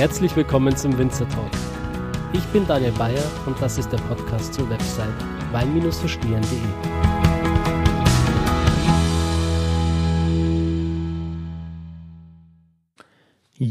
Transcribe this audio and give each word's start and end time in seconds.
Herzlich 0.00 0.34
willkommen 0.34 0.74
zum 0.74 0.96
Winzer 0.96 1.28
Talk. 1.28 1.50
Ich 2.32 2.42
bin 2.54 2.66
Daniel 2.66 2.92
Bayer 2.92 3.22
und 3.44 3.60
das 3.60 3.76
ist 3.76 3.92
der 3.92 3.98
Podcast 3.98 4.54
zur 4.54 4.70
Website 4.70 5.12
wein-verstehen.de. 5.52 6.99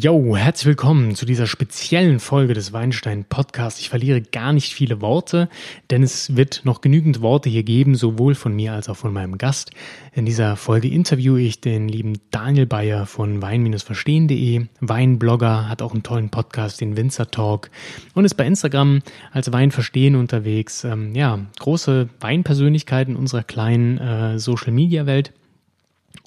Yo, 0.02 0.38
herzlich 0.38 0.66
willkommen 0.66 1.14
zu 1.14 1.26
dieser 1.26 1.46
speziellen 1.46 2.22
Folge 2.22 2.54
des 2.54 2.72
Weinstein 2.72 3.26
Podcasts. 3.26 3.82
Ich 3.82 3.90
verliere 3.90 4.22
gar 4.22 4.54
nicht 4.54 4.74
viele 4.74 5.02
Worte, 5.02 5.50
denn 5.92 6.04
es 6.04 6.38
wird 6.38 6.62
noch 6.64 6.80
genügend 6.80 7.22
Worte 7.22 7.50
hier 7.50 7.64
geben, 7.64 7.96
sowohl 7.96 8.34
von 8.34 8.56
mir 8.56 8.72
als 8.72 8.88
auch 8.88 8.96
von 8.96 9.12
meinem 9.12 9.38
Gast. 9.38 9.72
In 10.14 10.26
dieser 10.26 10.56
Folge 10.56 10.88
interviewe 10.88 11.42
ich 11.42 11.60
den 11.60 11.90
lieben 11.90 12.14
Daniel 12.32 12.66
Bayer 12.66 13.08
von 13.08 13.42
wein-verstehen.de, 13.42 14.68
Weinblogger, 14.80 15.68
hat 15.68 15.82
auch 15.82 15.92
einen 15.92 16.04
tollen 16.04 16.30
Podcast, 16.30 16.80
den 16.80 16.96
Winzer 16.96 17.30
Talk 17.30 17.70
und 18.14 18.24
ist 18.24 18.36
bei 18.36 18.48
Instagram 18.48 19.02
als 19.34 19.52
Weinverstehen 19.52 20.16
unterwegs. 20.16 20.86
Ähm, 20.86 21.14
ja, 21.14 21.40
große 21.60 22.08
Weinpersönlichkeiten 22.22 23.18
unserer 23.18 23.44
kleinen 23.44 23.98
äh, 23.98 24.40
Social 24.40 24.72
Media 24.72 25.06
Welt. 25.06 25.34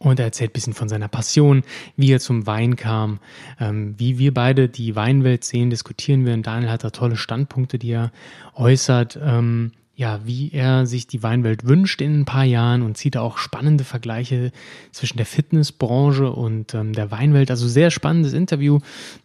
Und 0.02 0.18
er 0.18 0.26
erzählt 0.26 0.50
ein 0.50 0.54
bisschen 0.54 0.72
von 0.72 0.88
seiner 0.88 1.08
Passion, 1.08 1.62
wie 1.96 2.10
er 2.10 2.18
zum 2.18 2.46
Wein 2.46 2.76
kam, 2.76 3.20
ähm, 3.60 3.94
wie 3.98 4.18
wir 4.18 4.34
beide 4.34 4.68
die 4.68 4.96
Weinwelt 4.96 5.44
sehen, 5.44 5.70
diskutieren 5.70 6.26
wir. 6.26 6.34
Und 6.34 6.46
Daniel 6.46 6.70
hat 6.70 6.82
da 6.82 6.90
tolle 6.90 7.16
Standpunkte, 7.16 7.78
die 7.78 7.90
er 7.90 8.10
äußert. 8.54 9.18
Ähm, 9.22 9.72
ja, 9.94 10.20
wie 10.24 10.50
er 10.52 10.86
sich 10.86 11.06
die 11.06 11.22
Weinwelt 11.22 11.68
wünscht 11.68 12.00
in 12.00 12.20
ein 12.20 12.24
paar 12.24 12.44
Jahren 12.44 12.82
und 12.82 12.96
zieht 12.96 13.16
auch 13.16 13.38
spannende 13.38 13.84
Vergleiche 13.84 14.50
zwischen 14.90 15.18
der 15.18 15.26
Fitnessbranche 15.26 16.32
und 16.32 16.74
ähm, 16.74 16.94
der 16.94 17.10
Weinwelt. 17.10 17.50
Also 17.50 17.68
sehr 17.68 17.90
spannendes 17.90 18.32
Interview, 18.32 18.80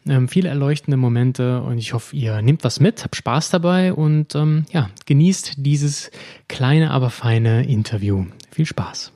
ähm, 0.07 0.27
viele 0.27 0.49
erleuchtende 0.49 0.97
Momente 0.97 1.61
und 1.61 1.77
ich 1.77 1.93
hoffe, 1.93 2.15
ihr 2.15 2.41
nehmt 2.41 2.63
was 2.63 2.79
mit, 2.79 3.03
habt 3.03 3.15
Spaß 3.15 3.49
dabei 3.49 3.93
und 3.93 4.35
ähm, 4.35 4.65
ja, 4.71 4.89
genießt 5.05 5.53
dieses 5.57 6.11
kleine, 6.47 6.91
aber 6.91 7.09
feine 7.09 7.65
Interview. 7.65 8.25
Viel 8.51 8.65
Spaß. 8.65 9.13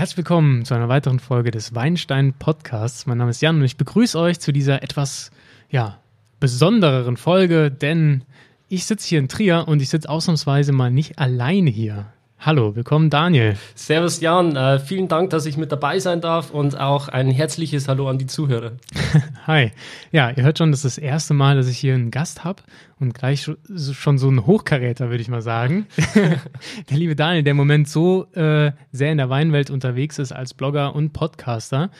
Herzlich 0.00 0.16
willkommen 0.16 0.64
zu 0.64 0.72
einer 0.72 0.88
weiteren 0.88 1.18
Folge 1.20 1.50
des 1.50 1.74
Weinstein 1.74 2.32
Podcasts. 2.32 3.04
Mein 3.04 3.18
Name 3.18 3.32
ist 3.32 3.42
Jan 3.42 3.56
und 3.56 3.64
ich 3.64 3.76
begrüße 3.76 4.18
euch 4.18 4.40
zu 4.40 4.50
dieser 4.50 4.82
etwas, 4.82 5.30
ja, 5.68 5.98
besondereren 6.40 7.18
Folge, 7.18 7.70
denn 7.70 8.24
ich 8.70 8.86
sitze 8.86 9.06
hier 9.06 9.18
in 9.18 9.28
Trier 9.28 9.66
und 9.68 9.82
ich 9.82 9.90
sitze 9.90 10.08
ausnahmsweise 10.08 10.72
mal 10.72 10.90
nicht 10.90 11.18
alleine 11.18 11.68
hier. 11.68 12.06
Hallo, 12.42 12.74
willkommen 12.74 13.10
Daniel. 13.10 13.54
Servus 13.74 14.22
Jan, 14.22 14.56
äh, 14.56 14.78
vielen 14.78 15.08
Dank, 15.08 15.28
dass 15.28 15.44
ich 15.44 15.58
mit 15.58 15.70
dabei 15.72 15.98
sein 15.98 16.22
darf 16.22 16.50
und 16.50 16.80
auch 16.80 17.08
ein 17.08 17.28
herzliches 17.28 17.86
Hallo 17.86 18.08
an 18.08 18.16
die 18.16 18.24
Zuhörer. 18.24 18.72
Hi. 19.46 19.72
Ja, 20.10 20.30
ihr 20.30 20.42
hört 20.42 20.56
schon, 20.56 20.70
das 20.70 20.86
ist 20.86 20.96
das 20.96 21.04
erste 21.04 21.34
Mal, 21.34 21.56
dass 21.56 21.68
ich 21.68 21.76
hier 21.76 21.92
einen 21.92 22.10
Gast 22.10 22.42
habe 22.42 22.62
und 22.98 23.12
gleich 23.12 23.50
schon 23.92 24.16
so 24.16 24.30
ein 24.30 24.46
Hochkaräter, 24.46 25.10
würde 25.10 25.20
ich 25.20 25.28
mal 25.28 25.42
sagen. 25.42 25.86
der 26.14 26.96
liebe 26.96 27.14
Daniel, 27.14 27.42
der 27.42 27.50
im 27.50 27.58
Moment 27.58 27.90
so 27.90 28.24
äh, 28.32 28.72
sehr 28.90 29.12
in 29.12 29.18
der 29.18 29.28
Weinwelt 29.28 29.68
unterwegs 29.68 30.18
ist 30.18 30.32
als 30.32 30.54
Blogger 30.54 30.94
und 30.94 31.12
Podcaster. 31.12 31.90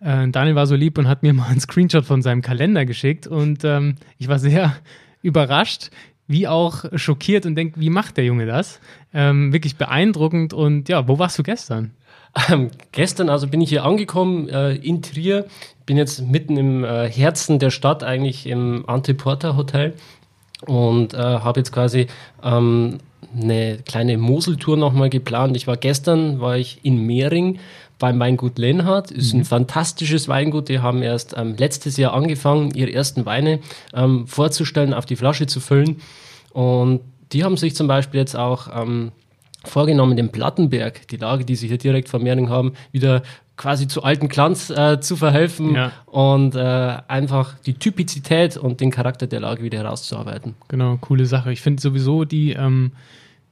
Äh, 0.00 0.28
Daniel 0.28 0.56
war 0.56 0.66
so 0.66 0.74
lieb 0.74 0.98
und 0.98 1.08
hat 1.08 1.22
mir 1.22 1.32
mal 1.32 1.46
einen 1.46 1.60
Screenshot 1.60 2.04
von 2.04 2.20
seinem 2.20 2.42
Kalender 2.42 2.84
geschickt 2.84 3.26
und 3.26 3.64
ähm, 3.64 3.94
ich 4.18 4.28
war 4.28 4.38
sehr 4.38 4.76
überrascht, 5.22 5.88
wie 6.28 6.48
auch 6.48 6.84
schockiert 6.94 7.46
und 7.46 7.54
denkt, 7.54 7.78
wie 7.78 7.90
macht 7.90 8.16
der 8.16 8.24
Junge 8.24 8.46
das? 8.46 8.80
Ähm, 9.14 9.52
wirklich 9.52 9.76
beeindruckend. 9.76 10.52
Und 10.52 10.88
ja, 10.88 11.06
wo 11.08 11.18
warst 11.18 11.38
du 11.38 11.42
gestern? 11.42 11.92
Ähm, 12.50 12.70
gestern, 12.92 13.30
also 13.30 13.48
bin 13.48 13.60
ich 13.60 13.70
hier 13.70 13.84
angekommen 13.84 14.48
äh, 14.48 14.74
in 14.74 15.00
Trier, 15.00 15.46
bin 15.86 15.96
jetzt 15.96 16.20
mitten 16.20 16.56
im 16.56 16.84
äh, 16.84 17.08
Herzen 17.08 17.58
der 17.58 17.70
Stadt, 17.70 18.04
eigentlich 18.04 18.46
im 18.46 18.84
Antiporta 18.86 19.56
Hotel 19.56 19.94
und 20.66 21.14
äh, 21.14 21.16
habe 21.16 21.60
jetzt 21.60 21.72
quasi 21.72 22.08
ähm, 22.42 22.98
eine 23.34 23.78
kleine 23.78 24.18
Moseltour 24.18 24.76
nochmal 24.76 25.10
geplant. 25.10 25.56
Ich 25.56 25.66
war 25.66 25.76
gestern, 25.76 26.40
war 26.40 26.56
ich 26.56 26.80
in 26.82 27.06
Mehring 27.06 27.58
beim 27.98 28.18
Weingut 28.20 28.58
Lenhardt. 28.58 29.10
Ist 29.10 29.34
mhm. 29.34 29.40
ein 29.40 29.44
fantastisches 29.44 30.28
Weingut. 30.28 30.68
Die 30.68 30.80
haben 30.80 31.02
erst 31.02 31.34
ähm, 31.36 31.54
letztes 31.56 31.96
Jahr 31.96 32.12
angefangen, 32.12 32.72
ihre 32.74 32.92
ersten 32.92 33.26
Weine 33.26 33.60
ähm, 33.94 34.26
vorzustellen, 34.26 34.94
auf 34.94 35.06
die 35.06 35.16
Flasche 35.16 35.46
zu 35.46 35.60
füllen. 35.60 36.00
Und 36.52 37.00
die 37.32 37.44
haben 37.44 37.56
sich 37.56 37.74
zum 37.74 37.86
Beispiel 37.88 38.20
jetzt 38.20 38.36
auch 38.36 38.68
ähm, 38.74 39.12
vorgenommen, 39.64 40.16
den 40.16 40.30
Plattenberg, 40.30 41.08
die 41.08 41.16
Lage, 41.16 41.44
die 41.44 41.56
sie 41.56 41.68
hier 41.68 41.78
direkt 41.78 42.08
vor 42.08 42.20
Mehring 42.20 42.48
haben, 42.48 42.72
wieder 42.92 43.22
quasi 43.56 43.88
zu 43.88 44.02
alten 44.02 44.28
Glanz 44.28 44.70
äh, 44.70 45.00
zu 45.00 45.16
verhelfen 45.16 45.74
ja. 45.74 45.92
und 46.06 46.54
äh, 46.54 46.98
einfach 47.08 47.54
die 47.64 47.74
Typizität 47.74 48.56
und 48.56 48.80
den 48.80 48.90
Charakter 48.90 49.26
der 49.26 49.40
Lage 49.40 49.62
wieder 49.62 49.78
herauszuarbeiten. 49.78 50.54
Genau, 50.68 50.98
coole 51.00 51.26
Sache. 51.26 51.52
Ich 51.52 51.62
finde 51.62 51.80
sowieso 51.80 52.24
die 52.24 52.52
ähm, 52.52 52.92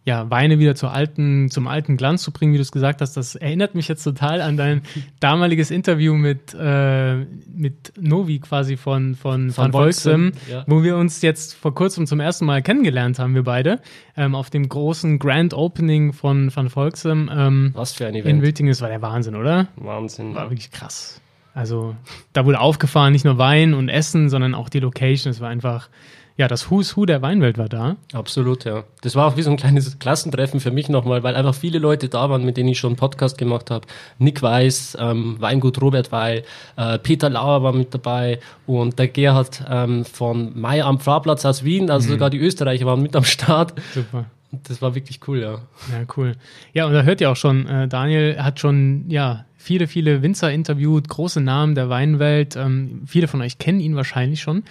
ja, 0.07 0.31
Weine 0.31 0.59
wieder 0.59 0.75
zur 0.75 0.93
alten, 0.93 1.51
zum 1.51 1.67
alten 1.67 1.97
Glanz 1.97 2.23
zu 2.23 2.31
bringen, 2.31 2.53
wie 2.53 2.59
du 2.59 2.63
es 2.63 2.73
gesagt 2.73 3.01
hast, 3.01 3.17
das 3.17 3.37
erinnert 3.37 3.75
mich 3.75 3.89
jetzt 3.89 4.05
total 4.05 4.43
an 4.43 4.59
dein 4.59 4.83
damaliges 5.21 5.71
Interview 5.71 6.15
mit, 6.15 6.55
äh, 6.59 7.25
mit 7.47 7.95
Novi 7.99 8.39
quasi 8.41 8.77
von, 8.77 9.15
von, 9.15 9.51
von, 9.51 9.65
von 9.65 9.73
Volksem, 9.73 10.33
ja. 10.51 10.65
wo 10.67 10.83
wir 10.83 10.99
uns 10.99 11.23
jetzt 11.23 11.55
vor 11.55 11.75
kurzem 11.75 12.07
zum 12.07 12.21
ersten 12.21 12.45
Mal 12.45 12.61
kennengelernt 12.61 13.19
haben, 13.19 13.35
wir 13.35 13.45
beide, 13.45 13.81
ähm, 14.15 14.35
auf 14.35 14.51
dem 14.51 14.69
großen 14.69 15.19
Grand 15.19 15.55
Opening 15.55 16.13
von 16.13 16.55
Van 16.55 16.69
Volksem. 16.69 17.31
Ähm, 17.33 17.71
Was 17.75 17.95
für 17.95 18.07
ein 18.07 18.15
Event. 18.15 18.37
In 18.37 18.43
Wiltingen, 18.43 18.73
das 18.73 18.83
war 18.83 18.91
der 18.91 19.01
Wahnsinn, 19.01 19.37
oder? 19.37 19.69
Wahnsinn. 19.77 20.35
War 20.35 20.51
wirklich 20.51 20.71
krass. 20.71 21.23
Also, 21.55 21.95
da 22.33 22.45
wurde 22.45 22.61
aufgefahren, 22.61 23.13
nicht 23.13 23.25
nur 23.25 23.39
Wein 23.39 23.73
und 23.75 23.89
Essen, 23.89 24.29
sondern 24.29 24.55
auch 24.55 24.69
die 24.69 24.81
Location. 24.81 25.31
Es 25.31 25.41
war 25.41 25.49
einfach 25.49 25.89
ja, 26.37 26.49
das 26.49 26.69
Who's 26.69 26.97
Who 26.97 27.07
der 27.07 27.23
Weinwelt 27.23 27.59
war 27.59 27.69
da. 27.69 27.97
Absolut, 28.13 28.65
ja. 28.65 28.83
Das 29.03 29.15
war 29.15 29.29
auch 29.29 29.37
wie 29.37 29.43
so 29.43 29.51
ein 29.51 29.57
kleines 29.57 30.01
Klassentreffen 30.01 30.59
für 30.59 30.73
mich 30.73 30.89
nochmal, 30.89 31.23
weil 31.23 31.37
einfach 31.37 31.55
viele 31.55 31.79
Leute 31.79 32.09
da 32.09 32.29
waren, 32.29 32.45
mit 32.45 32.57
denen 32.57 32.71
ich 32.71 32.79
schon 32.79 32.91
einen 32.91 32.97
Podcast 32.97 33.39
gemacht 33.39 33.71
habe. 33.71 33.87
Nick 34.19 34.43
Weiß, 34.43 34.97
ähm, 35.01 35.37
Weingut 35.39 35.81
Robert 35.81 36.11
Weil, 36.11 36.43
äh, 36.77 36.99
Peter 36.99 37.31
Lauer 37.31 37.63
war 37.63 37.73
mit 37.73 37.95
dabei 37.95 38.41
und 38.67 38.99
der 38.99 39.07
Gerhard 39.09 39.63
ähm, 39.71 40.05
von 40.05 40.59
Meier 40.59 40.87
am 40.87 40.99
Pfarrplatz 40.99 41.45
aus 41.45 41.63
Wien, 41.63 41.89
also 41.89 42.09
mhm. 42.09 42.13
sogar 42.13 42.31
die 42.31 42.39
Österreicher 42.39 42.87
waren 42.87 43.03
mit 43.03 43.15
am 43.15 43.25
Start. 43.25 43.75
Super. 43.95 44.27
Das 44.63 44.81
war 44.81 44.95
wirklich 44.95 45.21
cool, 45.27 45.41
ja. 45.41 45.53
Ja, 45.91 46.07
cool. 46.17 46.37
Ja, 46.73 46.87
und 46.87 46.93
da 46.93 47.03
hört 47.03 47.21
ihr 47.21 47.31
auch 47.31 47.37
schon, 47.37 47.67
äh, 47.67 47.89
Daniel 47.89 48.43
hat 48.43 48.61
schon, 48.61 49.05
ja, 49.09 49.45
viele, 49.57 49.87
viele 49.87 50.23
Winzer 50.23 50.53
interviewt, 50.53 51.09
große 51.09 51.41
Namen 51.41 51.75
der 51.75 51.89
Weinwelt. 51.89 52.55
Ähm, 52.55 53.03
viele 53.07 53.29
von 53.29 53.41
euch 53.41 53.59
kennen 53.59 53.81
ihn 53.81 53.97
wahrscheinlich 53.97 54.43
schon. 54.43 54.63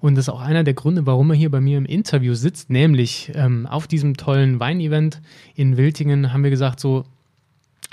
Und 0.00 0.14
das 0.14 0.26
ist 0.26 0.28
auch 0.28 0.42
einer 0.42 0.62
der 0.62 0.74
Gründe, 0.74 1.06
warum 1.06 1.30
er 1.30 1.36
hier 1.36 1.50
bei 1.50 1.60
mir 1.60 1.78
im 1.78 1.86
Interview 1.86 2.34
sitzt. 2.34 2.68
Nämlich 2.68 3.32
ähm, 3.34 3.66
auf 3.66 3.86
diesem 3.86 4.16
tollen 4.16 4.60
Weinevent 4.60 5.22
in 5.54 5.76
Wiltingen 5.76 6.32
haben 6.32 6.44
wir 6.44 6.50
gesagt, 6.50 6.80
so, 6.80 7.04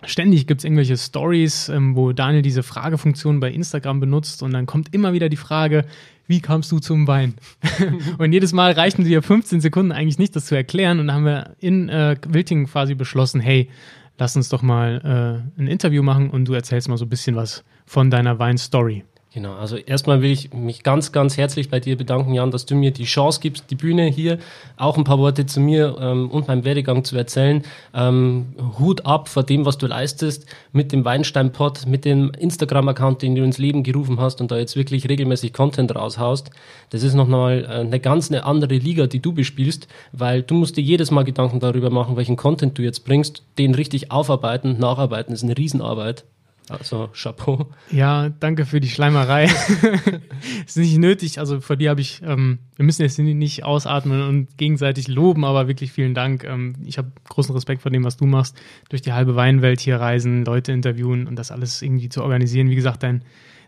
Ständig 0.05 0.47
gibt 0.47 0.61
es 0.61 0.65
irgendwelche 0.65 0.97
Stories, 0.97 1.69
ähm, 1.69 1.95
wo 1.95 2.13
Daniel 2.13 2.41
diese 2.41 2.63
Fragefunktion 2.63 3.39
bei 3.39 3.51
Instagram 3.51 3.99
benutzt 3.99 4.41
und 4.43 4.53
dann 4.53 4.65
kommt 4.65 4.93
immer 4.93 5.13
wieder 5.13 5.29
die 5.29 5.35
Frage, 5.37 5.85
wie 6.27 6.41
kamst 6.41 6.71
du 6.71 6.79
zum 6.79 7.07
Wein? 7.07 7.33
und 8.17 8.31
jedes 8.31 8.53
Mal 8.53 8.71
reichten 8.71 9.03
dir 9.03 9.21
15 9.21 9.61
Sekunden 9.61 9.91
eigentlich 9.91 10.19
nicht, 10.19 10.35
das 10.35 10.45
zu 10.45 10.55
erklären. 10.55 10.99
Und 10.99 11.07
dann 11.07 11.15
haben 11.15 11.25
wir 11.25 11.55
in 11.59 11.89
äh, 11.89 12.15
Wiltingen 12.27 12.67
quasi 12.67 12.93
beschlossen, 12.93 13.41
hey, 13.41 13.67
lass 14.19 14.35
uns 14.35 14.47
doch 14.49 14.61
mal 14.61 15.43
äh, 15.57 15.61
ein 15.61 15.67
Interview 15.67 16.03
machen 16.03 16.29
und 16.29 16.45
du 16.45 16.53
erzählst 16.53 16.87
mal 16.87 16.97
so 16.97 17.05
ein 17.05 17.09
bisschen 17.09 17.35
was 17.35 17.63
von 17.85 18.11
deiner 18.11 18.37
Weinstory. 18.37 19.03
Genau, 19.31 19.53
also 19.53 19.77
erstmal 19.77 20.23
will 20.23 20.31
ich 20.31 20.53
mich 20.55 20.81
ganz, 20.81 21.11
ganz 21.11 21.37
herzlich 21.37 21.69
bei 21.69 21.79
dir 21.79 21.95
bedanken, 21.95 22.33
Jan, 22.33 22.49
dass 22.49 22.65
du 22.65 22.73
mir 22.73 22.89
die 22.89 23.03
Chance 23.03 23.39
gibst, 23.39 23.65
die 23.69 23.75
Bühne 23.75 24.05
hier 24.05 24.39
auch 24.75 24.97
ein 24.97 25.03
paar 25.03 25.19
Worte 25.19 25.45
zu 25.45 25.59
mir 25.59 25.97
ähm, 26.01 26.31
und 26.31 26.47
meinem 26.47 26.65
Werdegang 26.65 27.03
zu 27.03 27.15
erzählen. 27.15 27.61
Ähm, 27.93 28.47
Hut 28.79 29.05
ab 29.05 29.29
vor 29.29 29.43
dem, 29.43 29.65
was 29.65 29.77
du 29.77 29.85
leistest 29.85 30.47
mit 30.71 30.91
dem 30.91 31.05
Weinstein-Pod, 31.05 31.85
mit 31.85 32.05
dem 32.05 32.31
Instagram-Account, 32.31 33.21
den 33.21 33.35
du 33.35 33.43
ins 33.43 33.59
Leben 33.59 33.83
gerufen 33.83 34.19
hast 34.19 34.41
und 34.41 34.49
da 34.49 34.57
jetzt 34.57 34.75
wirklich 34.75 35.07
regelmäßig 35.07 35.53
Content 35.53 35.95
raushaust. 35.95 36.49
Das 36.89 37.03
ist 37.03 37.13
nochmal 37.13 37.65
äh, 37.65 37.81
eine 37.81 37.99
ganz 37.99 38.31
eine 38.31 38.45
andere 38.45 38.73
Liga, 38.73 39.05
die 39.05 39.19
du 39.19 39.33
bespielst, 39.33 39.87
weil 40.11 40.41
du 40.41 40.55
musst 40.55 40.75
dir 40.75 40.81
jedes 40.81 41.11
Mal 41.11 41.23
Gedanken 41.23 41.59
darüber 41.59 41.91
machen, 41.91 42.17
welchen 42.17 42.35
Content 42.35 42.79
du 42.79 42.81
jetzt 42.81 43.05
bringst, 43.05 43.43
den 43.59 43.75
richtig 43.75 44.11
aufarbeiten, 44.11 44.79
nacharbeiten, 44.79 45.33
das 45.33 45.43
ist 45.43 45.47
eine 45.47 45.57
Riesenarbeit. 45.57 46.25
Also 46.69 47.09
Chapeau. 47.13 47.67
Ja, 47.91 48.29
danke 48.29 48.65
für 48.65 48.79
die 48.79 48.89
Schleimerei. 48.89 49.45
ist 50.65 50.77
nicht 50.77 50.97
nötig. 50.97 51.39
Also 51.39 51.59
vor 51.61 51.75
dir 51.75 51.89
habe 51.89 52.01
ich, 52.01 52.21
ähm, 52.23 52.59
wir 52.75 52.85
müssen 52.85 53.01
jetzt 53.01 53.17
nicht 53.17 53.63
ausatmen 53.63 54.21
und 54.21 54.57
gegenseitig 54.57 55.07
loben, 55.07 55.45
aber 55.45 55.67
wirklich 55.67 55.91
vielen 55.91 56.13
Dank. 56.13 56.43
Ähm, 56.43 56.75
ich 56.85 56.97
habe 56.97 57.11
großen 57.27 57.53
Respekt 57.55 57.81
vor 57.81 57.91
dem, 57.91 58.03
was 58.03 58.17
du 58.17 58.25
machst. 58.25 58.55
Durch 58.89 59.01
die 59.01 59.13
halbe 59.13 59.35
Weinwelt 59.35 59.79
hier 59.79 59.99
reisen, 59.99 60.45
Leute 60.45 60.71
interviewen 60.71 61.27
und 61.27 61.37
das 61.37 61.51
alles 61.51 61.81
irgendwie 61.81 62.09
zu 62.09 62.21
organisieren. 62.21 62.69
Wie 62.69 62.75
gesagt, 62.75 63.01
dein, 63.01 63.23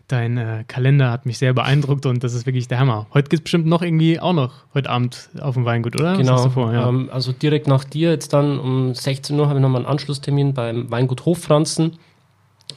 dein 0.06 0.36
äh, 0.36 0.64
Kalender 0.68 1.10
hat 1.10 1.26
mich 1.26 1.38
sehr 1.38 1.54
beeindruckt 1.54 2.06
und 2.06 2.22
das 2.22 2.34
ist 2.34 2.46
wirklich 2.46 2.68
der 2.68 2.78
Hammer. 2.78 3.06
Heute 3.12 3.28
gibt 3.28 3.40
es 3.40 3.44
bestimmt 3.44 3.66
noch 3.66 3.82
irgendwie 3.82 4.20
auch 4.20 4.32
noch 4.32 4.52
heute 4.74 4.90
Abend 4.90 5.30
auf 5.40 5.54
dem 5.54 5.64
Weingut, 5.64 6.00
oder? 6.00 6.16
Genau. 6.16 6.48
Vor, 6.50 6.72
ja. 6.72 6.88
ähm, 6.88 7.08
also 7.12 7.32
direkt 7.32 7.66
nach 7.66 7.84
dir 7.84 8.10
jetzt 8.10 8.32
dann 8.32 8.60
um 8.60 8.94
16 8.94 9.38
Uhr 9.38 9.48
habe 9.48 9.58
ich 9.58 9.62
nochmal 9.62 9.82
einen 9.82 9.90
Anschlusstermin 9.90 10.54
beim 10.54 10.90
Weingut 10.90 11.24
Hochfranzen. 11.24 11.98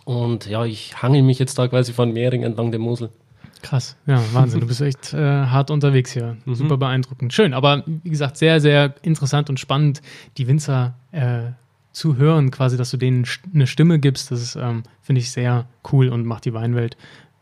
Und 0.03 0.47
ja, 0.47 0.65
ich 0.65 1.01
hangel 1.01 1.21
mich 1.21 1.39
jetzt 1.39 1.57
da 1.57 1.68
quasi 1.68 1.94
von 1.94 2.12
Mehring 2.12 2.44
entlang 2.44 2.71
der 2.71 2.80
Mosel. 2.80 3.09
Krass, 3.62 3.95
ja, 4.06 4.21
Wahnsinn. 4.33 4.59
Du 4.59 4.68
bist 4.68 4.81
echt 4.81 5.13
äh, 5.13 5.18
hart 5.18 5.71
unterwegs 5.71 6.12
hier. 6.12 6.38
Mhm. 6.45 6.56
Super 6.56 6.77
beeindruckend. 6.77 7.33
Schön, 7.33 7.53
aber 7.53 7.83
wie 7.86 8.09
gesagt, 8.09 8.38
sehr, 8.38 8.62
sehr 8.62 8.94
interessant 9.01 9.50
und 9.50 9.59
spannend, 9.59 10.01
die 10.38 10.47
Winzer 10.47 10.94
äh, 11.12 11.51
zu 11.92 12.18
hören, 12.18 12.51
quasi, 12.51 12.77
dass 12.77 12.92
du 12.92 12.97
denen 12.97 13.25
eine 13.53 13.65
Stimme 13.65 13.97
gibst. 13.97 14.30
Das 14.30 14.42
ist, 14.42 14.56
ähm, 14.56 14.83
finde 15.01 15.21
ich, 15.21 15.31
sehr 15.31 15.65
cool 15.92 16.09
und 16.09 16.25
macht 16.25 16.45
die 16.45 16.53
Weinwelt 16.53 16.97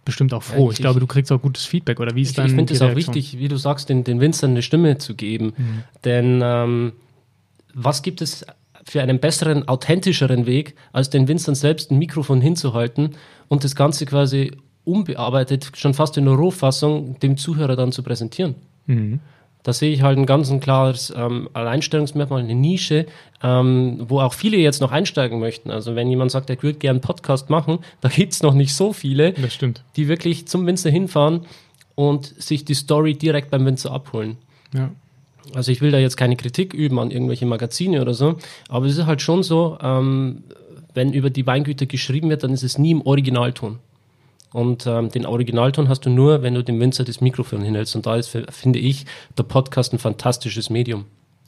bestimmt 0.06 0.34
auch 0.34 0.44
froh. 0.44 0.66
Ja, 0.66 0.72
ich, 0.72 0.74
ich, 0.74 0.80
glaube, 0.80 1.00
du 1.00 1.08
kriegst 1.08 1.32
auch 1.32 1.42
gutes 1.42 1.66
Feedback, 1.66 2.00
oder 2.00 2.16
wie 2.16 2.22
ist 2.22 2.38
dann 2.38 2.46
Ich 2.46 2.54
finde 2.54 2.74
es 2.74 2.82
auch 2.82 2.96
wichtig, 2.96 3.38
wie 3.38 3.48
du 3.48 3.58
sagst, 3.58 3.90
den, 3.90 4.04
den 4.04 4.20
Winzern 4.20 4.52
eine 4.52 4.62
Stimme 4.62 4.98
zu 4.98 5.16
geben. 5.16 5.54
Mhm. 5.58 5.84
Denn 6.06 6.42
ähm, 6.44 6.94
was 7.74 8.02
gibt 8.02 8.22
es 8.22 8.46
für 8.86 9.02
einen 9.02 9.20
besseren, 9.20 9.68
authentischeren 9.68 10.46
Weg, 10.46 10.76
als 10.92 11.10
den 11.10 11.28
Winzern 11.28 11.56
selbst 11.56 11.92
ein 11.92 11.98
Mikrofon 11.98 12.42
hinzuhalten 12.42 13.16
und 13.48 13.64
das 13.64 13.76
Ganze 13.76 14.06
quasi 14.06 14.52
unbearbeitet, 14.86 15.72
schon 15.76 15.94
fast 15.94 16.18
in 16.18 16.26
der 16.26 16.34
Rohfassung, 16.34 17.20
dem 17.20 17.38
Zuhörer 17.38 17.76
dann 17.76 17.92
zu 17.92 18.04
präsentieren. 18.04 18.56
Mhm. 18.86 19.20
Da 19.64 19.72
sehe 19.72 19.94
ich 19.94 20.02
halt 20.02 20.18
ein 20.18 20.26
ganz 20.26 20.52
ein 20.52 20.60
klares 20.60 21.14
ähm, 21.16 21.50
Alleinstellungsmerkmal, 21.54 22.42
eine 22.42 22.54
Nische, 22.54 23.06
ähm, 23.42 24.04
wo 24.10 24.20
auch 24.20 24.34
viele 24.34 24.58
jetzt 24.58 24.82
noch 24.82 24.92
einsteigen 24.92 25.40
möchten. 25.40 25.72
Also 25.72 25.96
wenn 25.96 26.10
jemand 26.10 26.32
sagt, 26.32 26.50
er 26.50 26.62
würde 26.62 26.80
gerne 26.80 26.98
einen 26.98 27.02
Podcast 27.02 27.50
machen, 27.50 27.80
da 28.02 28.10
gibt 28.10 28.34
es 28.34 28.44
noch 28.44 28.54
nicht 28.54 28.76
so 28.76 28.92
viele, 28.92 29.34
die 29.96 30.10
wirklich 30.10 30.48
zum 30.50 30.68
Winzer 30.68 30.90
hinfahren 30.90 31.46
und 31.96 32.26
sich 32.26 32.66
die 32.66 32.74
Story 32.74 33.14
direkt 33.14 33.52
beim 33.52 33.66
Winzer 33.66 33.92
abholen. 33.92 34.38
Ja. 34.74 34.92
Also 35.54 35.72
ich 35.72 35.82
will 35.82 35.92
da 35.92 35.98
jetzt 35.98 36.18
keine 36.18 36.36
Kritik 36.36 36.74
üben 36.74 37.00
an 37.00 37.12
irgendwelche 37.12 37.46
Magazine 37.46 38.02
oder 38.02 38.14
so, 38.14 38.38
aber 38.70 38.86
es 38.86 38.98
ist 38.98 39.06
halt 39.06 39.22
schon 39.22 39.44
so, 39.44 39.78
ähm, 39.82 40.44
wenn 40.94 41.14
über 41.14 41.30
die 41.30 41.46
Weingüter 41.46 41.86
geschrieben 41.86 42.30
wird, 42.30 42.44
dann 42.44 42.54
ist 42.54 42.64
es 42.64 42.78
nie 42.78 42.92
im 42.92 43.02
Originalton. 43.02 43.80
Und 44.54 44.86
ähm, 44.86 45.10
den 45.10 45.26
Originalton 45.26 45.90
hast 45.90 46.06
du 46.06 46.12
nur, 46.12 46.44
wenn 46.44 46.54
du 46.54 46.64
dem 46.64 46.80
Winzer 46.80 47.04
das 47.04 47.22
Mikrofon 47.22 47.64
hinhältst. 47.64 47.96
Und 47.96 48.06
da 48.06 48.16
ist, 48.16 48.38
finde 48.50 48.80
ich, 48.80 49.06
der 49.36 49.44
Podcast 49.44 49.94
ein 49.94 50.00
fantastisches 50.00 50.70
Medium. 50.70 51.06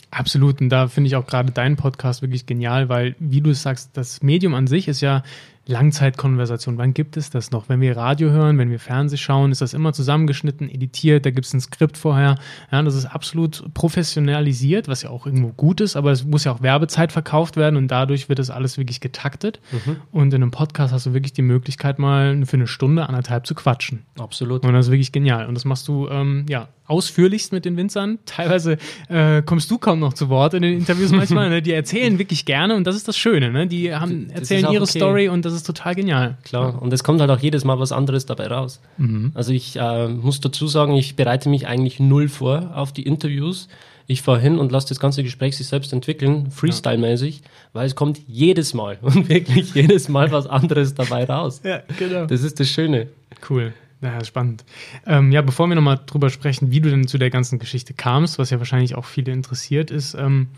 Absolut. 0.09 0.59
Und 0.59 0.69
da 0.69 0.88
finde 0.88 1.09
ich 1.09 1.15
auch 1.15 1.27
gerade 1.27 1.51
deinen 1.51 1.75
Podcast 1.75 2.24
wirklich 2.24 2.48
genial, 2.48 2.89
weil, 2.89 3.15
wie 3.19 3.41
du 3.41 3.53
sagst, 3.53 3.91
das 3.94 4.24
Medium 4.24 4.56
an 4.56 4.65
sich 4.65 4.88
ist 4.88 5.01
ja 5.01 5.24
Langzeitkonversation. 5.67 6.77
Wann 6.77 6.94
gibt 6.94 7.17
es 7.17 7.29
das 7.29 7.51
noch? 7.51 7.69
Wenn 7.69 7.81
wir 7.81 7.97
Radio 7.97 8.29
hören, 8.29 8.57
wenn 8.57 8.69
wir 8.69 8.79
Fernseh 8.79 9.17
schauen, 9.17 9.51
ist 9.51 9.62
das 9.62 9.73
immer 9.73 9.94
zusammengeschnitten, 9.94 10.69
editiert, 10.69 11.25
da 11.25 11.31
gibt 11.31 11.47
es 11.47 11.53
ein 11.53 11.62
Skript 11.62 11.97
vorher. 11.97 12.35
Ja, 12.71 12.81
das 12.83 12.95
ist 12.95 13.06
absolut 13.06 13.73
professionalisiert, 13.73 14.88
was 14.88 15.01
ja 15.01 15.09
auch 15.09 15.25
irgendwo 15.25 15.50
gut 15.50 15.81
ist, 15.81 15.95
aber 15.95 16.12
es 16.12 16.23
muss 16.23 16.44
ja 16.44 16.51
auch 16.51 16.62
Werbezeit 16.62 17.12
verkauft 17.12 17.57
werden 17.57 17.77
und 17.77 17.88
dadurch 17.89 18.29
wird 18.29 18.39
das 18.39 18.50
alles 18.50 18.77
wirklich 18.77 19.01
getaktet. 19.01 19.59
Mhm. 19.71 19.97
Und 20.12 20.33
in 20.33 20.44
einem 20.44 20.51
Podcast 20.51 20.94
hast 20.94 21.07
du 21.07 21.13
wirklich 21.13 21.33
die 21.33 21.41
Möglichkeit, 21.41 22.00
mal 22.00 22.45
für 22.45 22.57
eine 22.57 22.67
Stunde, 22.67 23.07
anderthalb 23.07 23.47
zu 23.47 23.56
quatschen. 23.56 24.06
Absolut. 24.19 24.65
Und 24.65 24.73
das 24.73 24.88
ist 24.88 24.91
wirklich 24.91 25.12
genial. 25.12 25.47
Und 25.47 25.56
das 25.56 25.65
machst 25.65 25.88
du, 25.88 26.07
ähm, 26.09 26.45
ja, 26.47 26.67
ausführlichst 26.87 27.51
mit 27.51 27.65
den 27.65 27.77
Winzern. 27.77 28.19
Teilweise 28.25 28.77
äh, 29.09 29.41
kommst 29.41 29.69
du 29.71 29.77
kaum 29.77 29.99
noch 29.99 30.13
zu 30.13 30.29
Wort 30.29 30.53
in 30.53 30.61
den 30.61 30.77
Interviews 30.77 31.11
manchmal. 31.11 31.49
Ne? 31.49 31.61
Die 31.61 31.71
erzählen 31.71 32.19
wirklich 32.19 32.45
gerne 32.45 32.75
und 32.75 32.85
das 32.85 32.95
ist 32.95 33.07
das 33.07 33.17
Schöne. 33.17 33.51
Ne? 33.51 33.67
Die 33.67 33.93
haben, 33.93 34.29
erzählen 34.29 34.71
ihre 34.71 34.83
okay. 34.83 34.99
Story 34.99 35.29
und 35.29 35.45
das 35.45 35.53
ist 35.53 35.63
total 35.63 35.95
genial. 35.95 36.37
Klar, 36.43 36.81
und 36.81 36.93
es 36.93 37.03
kommt 37.03 37.21
halt 37.21 37.31
auch 37.31 37.39
jedes 37.39 37.63
Mal 37.63 37.79
was 37.79 37.91
anderes 37.91 38.25
dabei 38.25 38.47
raus. 38.47 38.81
Mhm. 38.97 39.31
Also 39.33 39.51
ich 39.51 39.77
äh, 39.77 40.07
muss 40.07 40.39
dazu 40.41 40.67
sagen, 40.67 40.95
ich 40.95 41.15
bereite 41.15 41.49
mich 41.49 41.67
eigentlich 41.67 41.99
null 41.99 42.29
vor 42.29 42.71
auf 42.75 42.91
die 42.91 43.03
Interviews. 43.03 43.67
Ich 44.07 44.21
fahre 44.21 44.39
hin 44.39 44.59
und 44.59 44.71
lasse 44.71 44.89
das 44.89 44.99
ganze 44.99 45.23
Gespräch 45.23 45.57
sich 45.57 45.65
selbst 45.65 45.91
entwickeln, 45.91 46.51
Freestyle-mäßig, 46.51 47.41
weil 47.73 47.88
es 47.88 47.95
kommt 47.95 48.21
jedes 48.27 48.75
Mal 48.75 48.99
und 49.01 49.29
wirklich 49.29 49.73
jedes 49.73 50.09
Mal 50.09 50.31
was 50.31 50.45
anderes 50.45 50.93
dabei 50.93 51.23
raus. 51.25 51.61
Ja, 51.63 51.81
genau. 51.97 52.25
Das 52.27 52.43
ist 52.43 52.59
das 52.59 52.69
Schöne. 52.69 53.07
Cool. 53.49 53.73
Ja, 54.05 54.23
spannend. 54.23 54.63
Ähm, 55.07 55.31
ja, 55.31 55.41
bevor 55.41 55.67
wir 55.67 55.75
nochmal 55.75 55.99
drüber 56.05 56.29
sprechen, 56.29 56.69
wie 56.69 56.79
du 56.79 56.89
denn 56.89 57.07
zu 57.07 57.17
der 57.17 57.31
ganzen 57.31 57.57
Geschichte 57.57 57.93
kamst, 57.93 58.37
was 58.37 58.51
ja 58.51 58.59
wahrscheinlich 58.59 58.93
auch 58.93 59.05
viele 59.05 59.31
interessiert 59.31 59.89
ist, 59.89 60.13
ähm, 60.13 60.49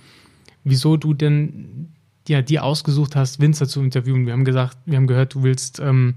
wieso 0.66 0.98
du 0.98 1.14
denn 1.14 1.94
ja, 2.28 2.42
dir 2.42 2.64
ausgesucht 2.64 3.16
hast, 3.16 3.40
Winzer 3.40 3.68
zu 3.68 3.82
interviewen. 3.82 4.26
Wir 4.26 4.34
haben 4.34 4.44
gesagt, 4.44 4.78
wir 4.86 4.98
haben 4.98 5.08
gehört, 5.08 5.36
du 5.36 5.44
willst 5.44 5.80
ähm, 5.80 6.16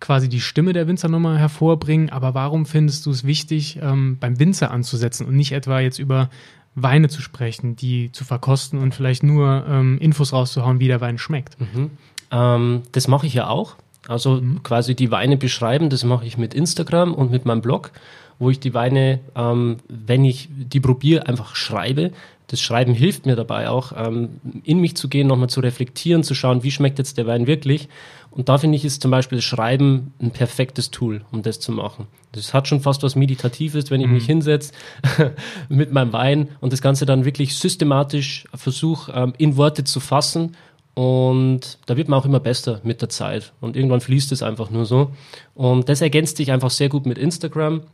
quasi 0.00 0.30
die 0.30 0.40
Stimme 0.40 0.72
der 0.72 0.88
Winzer 0.88 1.08
nochmal 1.08 1.38
hervorbringen, 1.38 2.08
aber 2.08 2.32
warum 2.32 2.64
findest 2.64 3.04
du 3.04 3.10
es 3.10 3.24
wichtig, 3.24 3.78
ähm, 3.82 4.16
beim 4.18 4.38
Winzer 4.40 4.70
anzusetzen 4.70 5.26
und 5.26 5.36
nicht 5.36 5.52
etwa 5.52 5.80
jetzt 5.80 5.98
über 5.98 6.30
Weine 6.74 7.08
zu 7.08 7.20
sprechen, 7.20 7.76
die 7.76 8.10
zu 8.12 8.24
verkosten 8.24 8.78
und 8.78 8.94
vielleicht 8.94 9.22
nur 9.22 9.66
ähm, 9.68 9.98
Infos 9.98 10.32
rauszuhauen, 10.32 10.80
wie 10.80 10.86
der 10.86 11.02
Wein 11.02 11.18
schmeckt? 11.18 11.60
Mhm. 11.60 11.90
Ähm, 12.30 12.82
das 12.92 13.06
mache 13.06 13.26
ich 13.26 13.34
ja 13.34 13.48
auch. 13.48 13.76
Also 14.08 14.40
mhm. 14.40 14.62
quasi 14.62 14.94
die 14.94 15.10
Weine 15.10 15.36
beschreiben, 15.36 15.90
das 15.90 16.04
mache 16.04 16.26
ich 16.26 16.38
mit 16.38 16.54
Instagram 16.54 17.14
und 17.14 17.30
mit 17.30 17.44
meinem 17.44 17.60
Blog, 17.60 17.92
wo 18.38 18.50
ich 18.50 18.60
die 18.60 18.74
Weine, 18.74 19.20
ähm, 19.36 19.76
wenn 19.88 20.24
ich 20.24 20.48
die 20.50 20.80
probiere, 20.80 21.26
einfach 21.26 21.54
schreibe. 21.54 22.12
Das 22.46 22.60
Schreiben 22.60 22.94
hilft 22.94 23.26
mir 23.26 23.36
dabei 23.36 23.68
auch, 23.68 23.92
ähm, 23.96 24.40
in 24.64 24.80
mich 24.80 24.96
zu 24.96 25.08
gehen, 25.08 25.28
nochmal 25.28 25.50
zu 25.50 25.60
reflektieren, 25.60 26.24
zu 26.24 26.34
schauen, 26.34 26.64
wie 26.64 26.70
schmeckt 26.72 26.98
jetzt 26.98 27.18
der 27.18 27.26
Wein 27.26 27.46
wirklich. 27.46 27.88
Und 28.32 28.48
da 28.48 28.58
finde 28.58 28.76
ich, 28.76 28.84
ist 28.84 29.02
zum 29.02 29.10
Beispiel 29.10 29.38
das 29.38 29.44
Schreiben 29.44 30.14
ein 30.20 30.30
perfektes 30.30 30.90
Tool, 30.90 31.22
um 31.30 31.42
das 31.42 31.60
zu 31.60 31.72
machen. 31.72 32.06
Das 32.32 32.54
hat 32.54 32.68
schon 32.68 32.80
fast 32.80 33.02
was 33.02 33.16
Meditatives, 33.16 33.90
wenn 33.90 34.00
ich 34.00 34.06
mhm. 34.06 34.14
mich 34.14 34.26
hinsetze 34.26 34.72
mit 35.68 35.92
meinem 35.92 36.12
Wein 36.12 36.48
und 36.60 36.72
das 36.72 36.80
Ganze 36.80 37.06
dann 37.06 37.24
wirklich 37.24 37.56
systematisch 37.56 38.44
versuche, 38.54 39.12
ähm, 39.12 39.32
in 39.38 39.56
Worte 39.56 39.84
zu 39.84 40.00
fassen 40.00 40.56
und 41.00 41.78
da 41.86 41.96
wird 41.96 42.08
man 42.08 42.20
auch 42.20 42.26
immer 42.26 42.40
besser 42.40 42.82
mit 42.84 43.00
der 43.00 43.08
Zeit. 43.08 43.54
Und 43.62 43.74
irgendwann 43.74 44.02
fließt 44.02 44.32
es 44.32 44.42
einfach 44.42 44.68
nur 44.68 44.84
so. 44.84 45.12
Und 45.54 45.88
das 45.88 46.02
ergänzt 46.02 46.36
sich 46.36 46.52
einfach 46.52 46.68
sehr 46.68 46.90
gut 46.90 47.06
mit 47.06 47.16
Instagram 47.16 47.84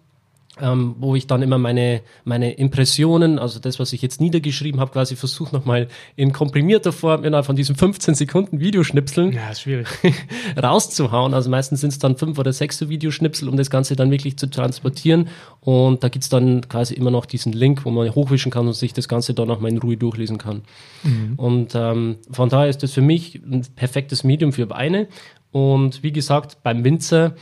ähm, 0.61 0.97
wo 0.99 1.15
ich 1.15 1.27
dann 1.27 1.43
immer 1.43 1.59
meine, 1.59 2.01
meine 2.25 2.53
Impressionen, 2.53 3.39
also 3.39 3.61
das, 3.61 3.79
was 3.79 3.93
ich 3.93 4.01
jetzt 4.01 4.21
niedergeschrieben 4.21 4.81
habe, 4.81 4.91
quasi 4.91 5.15
versuche 5.15 5.55
nochmal 5.55 5.89
in 6.17 6.33
komprimierter 6.33 6.93
Form 6.93 7.25
innerhalb 7.25 7.45
von 7.45 7.57
diesen 7.57 7.77
15 7.77 8.15
Sekunden 8.15 8.59
Videoschnipseln 8.59 9.33
ja, 9.33 9.55
schwierig. 9.55 9.87
rauszuhauen. 10.63 11.35
Also 11.35 11.51
meistens 11.51 11.83
sind 11.83 11.91
es 11.91 11.99
dann 11.99 12.17
fünf 12.17 12.39
oder 12.39 12.55
sechs 12.55 12.89
Videoschnipsel, 12.89 13.49
um 13.49 13.57
das 13.57 13.69
Ganze 13.69 13.97
dann 13.97 14.11
wirklich 14.11 14.39
zu 14.39 14.49
transportieren. 14.49 15.29
Und 15.61 16.03
da 16.03 16.09
gibt's 16.09 16.31
dann 16.31 16.67
quasi 16.69 16.95
immer 16.95 17.11
noch 17.11 17.27
diesen 17.27 17.53
Link, 17.53 17.85
wo 17.85 17.91
man 17.91 18.15
hochwischen 18.15 18.51
kann 18.51 18.67
und 18.67 18.75
sich 18.75 18.95
das 18.95 19.09
Ganze 19.09 19.35
dann 19.35 19.49
nochmal 19.49 19.71
in 19.71 19.79
Ruhe 19.79 19.99
durchlesen 19.99 20.39
kann. 20.39 20.63
Mhm. 21.03 21.35
Und 21.37 21.75
ähm, 21.75 22.17
von 22.31 22.49
daher 22.49 22.69
ist 22.69 22.83
das 22.83 22.93
für 22.93 23.03
mich 23.03 23.43
ein 23.45 23.67
perfektes 23.77 24.25
Medium 24.25 24.53
für 24.53 24.71
Weine. 24.71 25.09
Und 25.53 26.03
wie 26.03 26.13
gesagt, 26.13 26.63
beim 26.63 26.83
Winzer 26.83 27.35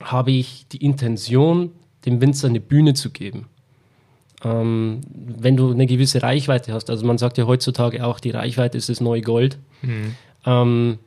habe 0.00 0.30
ich 0.30 0.66
die 0.68 0.84
Intention, 0.84 1.72
dem 2.06 2.20
Winzer 2.20 2.48
eine 2.48 2.60
Bühne 2.60 2.94
zu 2.94 3.10
geben. 3.10 3.46
Ähm, 4.44 5.00
wenn 5.10 5.56
du 5.56 5.70
eine 5.70 5.86
gewisse 5.86 6.22
Reichweite 6.22 6.72
hast, 6.72 6.90
also 6.90 7.04
man 7.04 7.18
sagt 7.18 7.38
ja 7.38 7.46
heutzutage 7.46 8.04
auch, 8.06 8.20
die 8.20 8.30
Reichweite 8.30 8.78
ist 8.78 8.88
das 8.88 9.00
neue 9.00 9.22
Gold, 9.22 9.58
mhm. 9.82 10.14
ähm, 10.46 10.98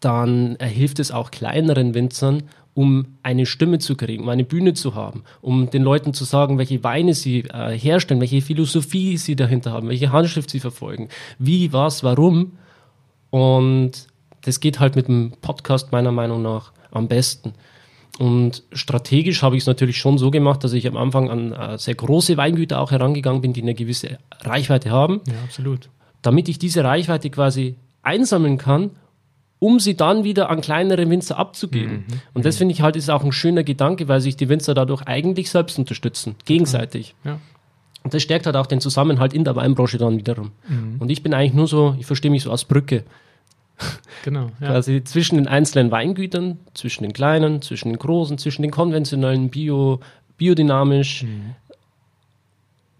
dann 0.00 0.56
hilft 0.60 0.98
es 0.98 1.10
auch 1.10 1.30
kleineren 1.30 1.92
Winzern, 1.92 2.44
um 2.78 3.06
eine 3.24 3.44
Stimme 3.44 3.80
zu 3.80 3.96
kriegen, 3.96 4.22
um 4.22 4.28
eine 4.28 4.44
Bühne 4.44 4.72
zu 4.72 4.94
haben, 4.94 5.24
um 5.40 5.68
den 5.68 5.82
Leuten 5.82 6.14
zu 6.14 6.24
sagen, 6.24 6.58
welche 6.58 6.84
Weine 6.84 7.12
sie 7.12 7.40
äh, 7.40 7.76
herstellen, 7.76 8.20
welche 8.20 8.40
Philosophie 8.40 9.16
sie 9.16 9.34
dahinter 9.34 9.72
haben, 9.72 9.88
welche 9.88 10.12
Handschrift 10.12 10.48
sie 10.48 10.60
verfolgen, 10.60 11.08
wie, 11.40 11.72
was, 11.72 12.04
warum. 12.04 12.52
Und 13.30 14.06
das 14.42 14.60
geht 14.60 14.78
halt 14.78 14.94
mit 14.94 15.08
dem 15.08 15.32
Podcast 15.40 15.90
meiner 15.90 16.12
Meinung 16.12 16.40
nach 16.40 16.72
am 16.92 17.08
besten. 17.08 17.52
Und 18.18 18.64
strategisch 18.72 19.42
habe 19.42 19.56
ich 19.56 19.62
es 19.62 19.66
natürlich 19.68 19.98
schon 19.98 20.18
so 20.18 20.32
gemacht, 20.32 20.64
dass 20.64 20.72
ich 20.72 20.88
am 20.88 20.96
Anfang 20.96 21.30
an 21.30 21.52
äh, 21.52 21.78
sehr 21.78 21.94
große 21.94 22.36
Weingüter 22.36 22.80
auch 22.80 22.90
herangegangen 22.90 23.40
bin, 23.40 23.52
die 23.52 23.62
eine 23.62 23.74
gewisse 23.74 24.18
Reichweite 24.40 24.90
haben. 24.90 25.20
Ja, 25.28 25.34
absolut. 25.44 25.88
Damit 26.20 26.48
ich 26.48 26.58
diese 26.58 26.82
Reichweite 26.82 27.30
quasi 27.30 27.76
einsammeln 28.02 28.58
kann, 28.58 28.90
um 29.60 29.78
sie 29.78 29.96
dann 29.96 30.24
wieder 30.24 30.50
an 30.50 30.60
kleinere 30.60 31.08
Winzer 31.08 31.38
abzugeben. 31.38 32.04
Mhm. 32.08 32.20
Und 32.34 32.44
das 32.44 32.56
finde 32.56 32.72
ich 32.72 32.80
halt 32.80 32.96
ist 32.96 33.08
auch 33.08 33.22
ein 33.22 33.32
schöner 33.32 33.62
Gedanke, 33.62 34.08
weil 34.08 34.20
sich 34.20 34.36
die 34.36 34.48
Winzer 34.48 34.74
dadurch 34.74 35.02
eigentlich 35.02 35.50
selbst 35.50 35.78
unterstützen, 35.78 36.34
gegenseitig. 36.44 37.14
Ja. 37.24 37.38
Und 38.02 38.14
das 38.14 38.22
stärkt 38.22 38.46
halt 38.46 38.56
auch 38.56 38.66
den 38.66 38.80
Zusammenhalt 38.80 39.32
in 39.32 39.44
der 39.44 39.54
Weinbranche 39.54 39.98
dann 39.98 40.18
wiederum. 40.18 40.52
Mhm. 40.68 40.96
Und 40.98 41.10
ich 41.10 41.22
bin 41.22 41.34
eigentlich 41.34 41.54
nur 41.54 41.68
so, 41.68 41.94
ich 41.98 42.06
verstehe 42.06 42.30
mich 42.30 42.42
so 42.42 42.50
als 42.50 42.64
Brücke. 42.64 43.04
Genau. 44.24 44.50
Ja. 44.60 44.68
Quasi 44.68 45.04
zwischen 45.04 45.36
den 45.36 45.46
einzelnen 45.46 45.90
Weingütern, 45.90 46.58
zwischen 46.74 47.04
den 47.04 47.12
kleinen, 47.12 47.62
zwischen 47.62 47.90
den 47.90 47.98
großen, 47.98 48.38
zwischen 48.38 48.62
den 48.62 48.70
konventionellen, 48.70 49.50
bio, 49.50 50.00
biodynamisch. 50.36 51.24
Mhm. 51.24 51.54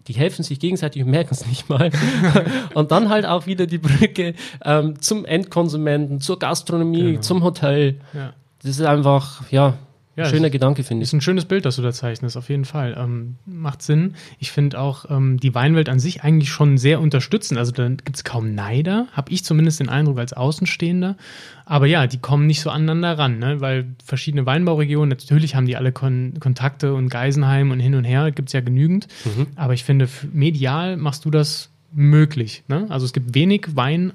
Die 0.07 0.13
helfen 0.13 0.43
sich 0.43 0.59
gegenseitig 0.59 1.03
und 1.03 1.11
merken 1.11 1.33
es 1.33 1.45
nicht 1.45 1.69
mal. 1.69 1.91
und 2.73 2.91
dann 2.91 3.09
halt 3.09 3.25
auch 3.25 3.45
wieder 3.45 3.67
die 3.67 3.77
Brücke 3.77 4.33
ähm, 4.63 5.01
zum 5.01 5.25
Endkonsumenten, 5.25 6.21
zur 6.21 6.39
Gastronomie, 6.39 7.11
genau. 7.11 7.21
zum 7.21 7.43
Hotel. 7.43 7.99
Ja. 8.13 8.33
Das 8.61 8.71
ist 8.71 8.81
einfach, 8.81 9.49
ja, 9.51 9.75
ja, 10.19 10.29
Schöner 10.29 10.49
Gedanke, 10.49 10.83
finde 10.83 11.03
ich. 11.03 11.09
Ist 11.09 11.13
ein 11.13 11.21
schönes 11.21 11.45
Bild, 11.45 11.65
das 11.65 11.77
du 11.77 11.81
da 11.81 11.93
zeichnest, 11.93 12.35
auf 12.35 12.49
jeden 12.49 12.65
Fall. 12.65 12.95
Ähm, 12.99 13.35
macht 13.45 13.81
Sinn. 13.81 14.15
Ich 14.37 14.51
finde 14.51 14.79
auch 14.79 15.05
ähm, 15.09 15.39
die 15.39 15.55
Weinwelt 15.55 15.87
an 15.87 15.99
sich 15.99 16.23
eigentlich 16.23 16.49
schon 16.49 16.77
sehr 16.77 16.99
unterstützend. 16.99 17.57
Also 17.57 17.71
da 17.71 17.87
gibt 17.87 18.15
es 18.15 18.23
kaum 18.25 18.53
Neider, 18.53 19.07
habe 19.13 19.31
ich 19.31 19.45
zumindest 19.45 19.79
den 19.79 19.87
Eindruck 19.87 20.19
als 20.19 20.33
Außenstehender. 20.33 21.15
Aber 21.65 21.85
ja, 21.85 22.05
die 22.05 22.17
kommen 22.17 22.47
nicht 22.47 22.59
so 22.61 22.69
aneinander 22.69 23.17
ran, 23.17 23.39
ne? 23.39 23.61
weil 23.61 23.87
verschiedene 24.03 24.45
Weinbauregionen, 24.45 25.09
natürlich 25.09 25.55
haben 25.55 25.65
die 25.65 25.77
alle 25.77 25.91
Kon 25.91 26.33
Kontakte 26.39 26.93
und 26.93 27.09
Geisenheim 27.09 27.71
und 27.71 27.79
hin 27.79 27.95
und 27.95 28.03
her, 28.03 28.31
gibt 28.31 28.49
es 28.49 28.53
ja 28.53 28.61
genügend. 28.61 29.07
Mhm. 29.23 29.47
Aber 29.55 29.73
ich 29.73 29.83
finde, 29.83 30.09
medial 30.33 30.97
machst 30.97 31.23
du 31.23 31.31
das 31.31 31.69
möglich. 31.93 32.63
Ne? 32.67 32.87
Also 32.89 33.05
es 33.05 33.13
gibt 33.13 33.35
wenig 33.35 33.67
Wein 33.75 34.11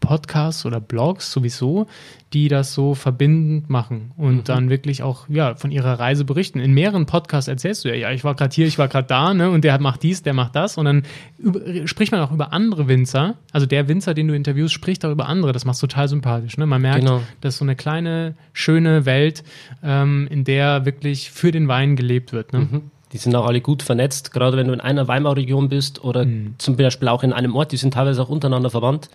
Podcasts 0.00 0.66
oder 0.66 0.78
Blogs 0.78 1.32
sowieso, 1.32 1.86
die 2.34 2.48
das 2.48 2.74
so 2.74 2.94
verbindend 2.94 3.70
machen 3.70 4.12
und 4.16 4.36
mhm. 4.36 4.44
dann 4.44 4.70
wirklich 4.70 5.02
auch 5.02 5.26
ja 5.28 5.54
von 5.54 5.70
ihrer 5.70 5.98
Reise 5.98 6.24
berichten. 6.24 6.60
In 6.60 6.74
mehreren 6.74 7.06
Podcasts 7.06 7.48
erzählst 7.48 7.84
du 7.84 7.88
ja, 7.88 7.94
ja, 7.94 8.10
ich 8.10 8.22
war 8.22 8.34
gerade 8.34 8.54
hier, 8.54 8.66
ich 8.66 8.78
war 8.78 8.88
gerade 8.88 9.06
da, 9.06 9.32
ne, 9.32 9.48
und 9.48 9.64
der 9.64 9.80
macht 9.80 10.02
dies, 10.02 10.22
der 10.22 10.34
macht 10.34 10.54
das 10.54 10.76
und 10.76 10.84
dann 10.84 11.02
über, 11.38 11.60
spricht 11.86 12.12
man 12.12 12.20
auch 12.20 12.30
über 12.30 12.52
andere 12.52 12.88
Winzer. 12.88 13.36
Also 13.52 13.66
der 13.66 13.88
Winzer, 13.88 14.12
den 14.12 14.28
du 14.28 14.34
interviewst, 14.34 14.74
spricht 14.74 15.04
auch 15.04 15.10
über 15.10 15.28
andere. 15.28 15.52
Das 15.52 15.64
macht 15.64 15.80
total 15.80 16.08
sympathisch. 16.08 16.58
Ne? 16.58 16.66
Man 16.66 16.82
merkt, 16.82 17.00
genau. 17.00 17.22
das 17.40 17.54
ist 17.54 17.58
so 17.58 17.64
eine 17.64 17.74
kleine 17.74 18.34
schöne 18.52 19.06
Welt, 19.06 19.44
ähm, 19.82 20.28
in 20.30 20.44
der 20.44 20.84
wirklich 20.84 21.30
für 21.30 21.52
den 21.52 21.68
Wein 21.68 21.96
gelebt 21.96 22.34
wird. 22.34 22.52
Ne? 22.52 22.60
Mhm. 22.60 22.82
Die 23.12 23.18
sind 23.18 23.34
auch 23.34 23.46
alle 23.46 23.60
gut 23.60 23.82
vernetzt, 23.82 24.30
gerade 24.30 24.56
wenn 24.56 24.68
du 24.68 24.74
in 24.74 24.80
einer 24.80 25.08
Weinbauregion 25.08 25.68
bist 25.70 26.04
oder 26.04 26.26
mhm. 26.26 26.54
zum 26.58 26.76
Beispiel 26.76 27.08
auch 27.08 27.22
in 27.22 27.32
einem 27.32 27.56
Ort, 27.56 27.72
die 27.72 27.76
sind 27.76 27.94
teilweise 27.94 28.22
auch 28.22 28.28
untereinander 28.28 28.70
verwandt 28.70 29.08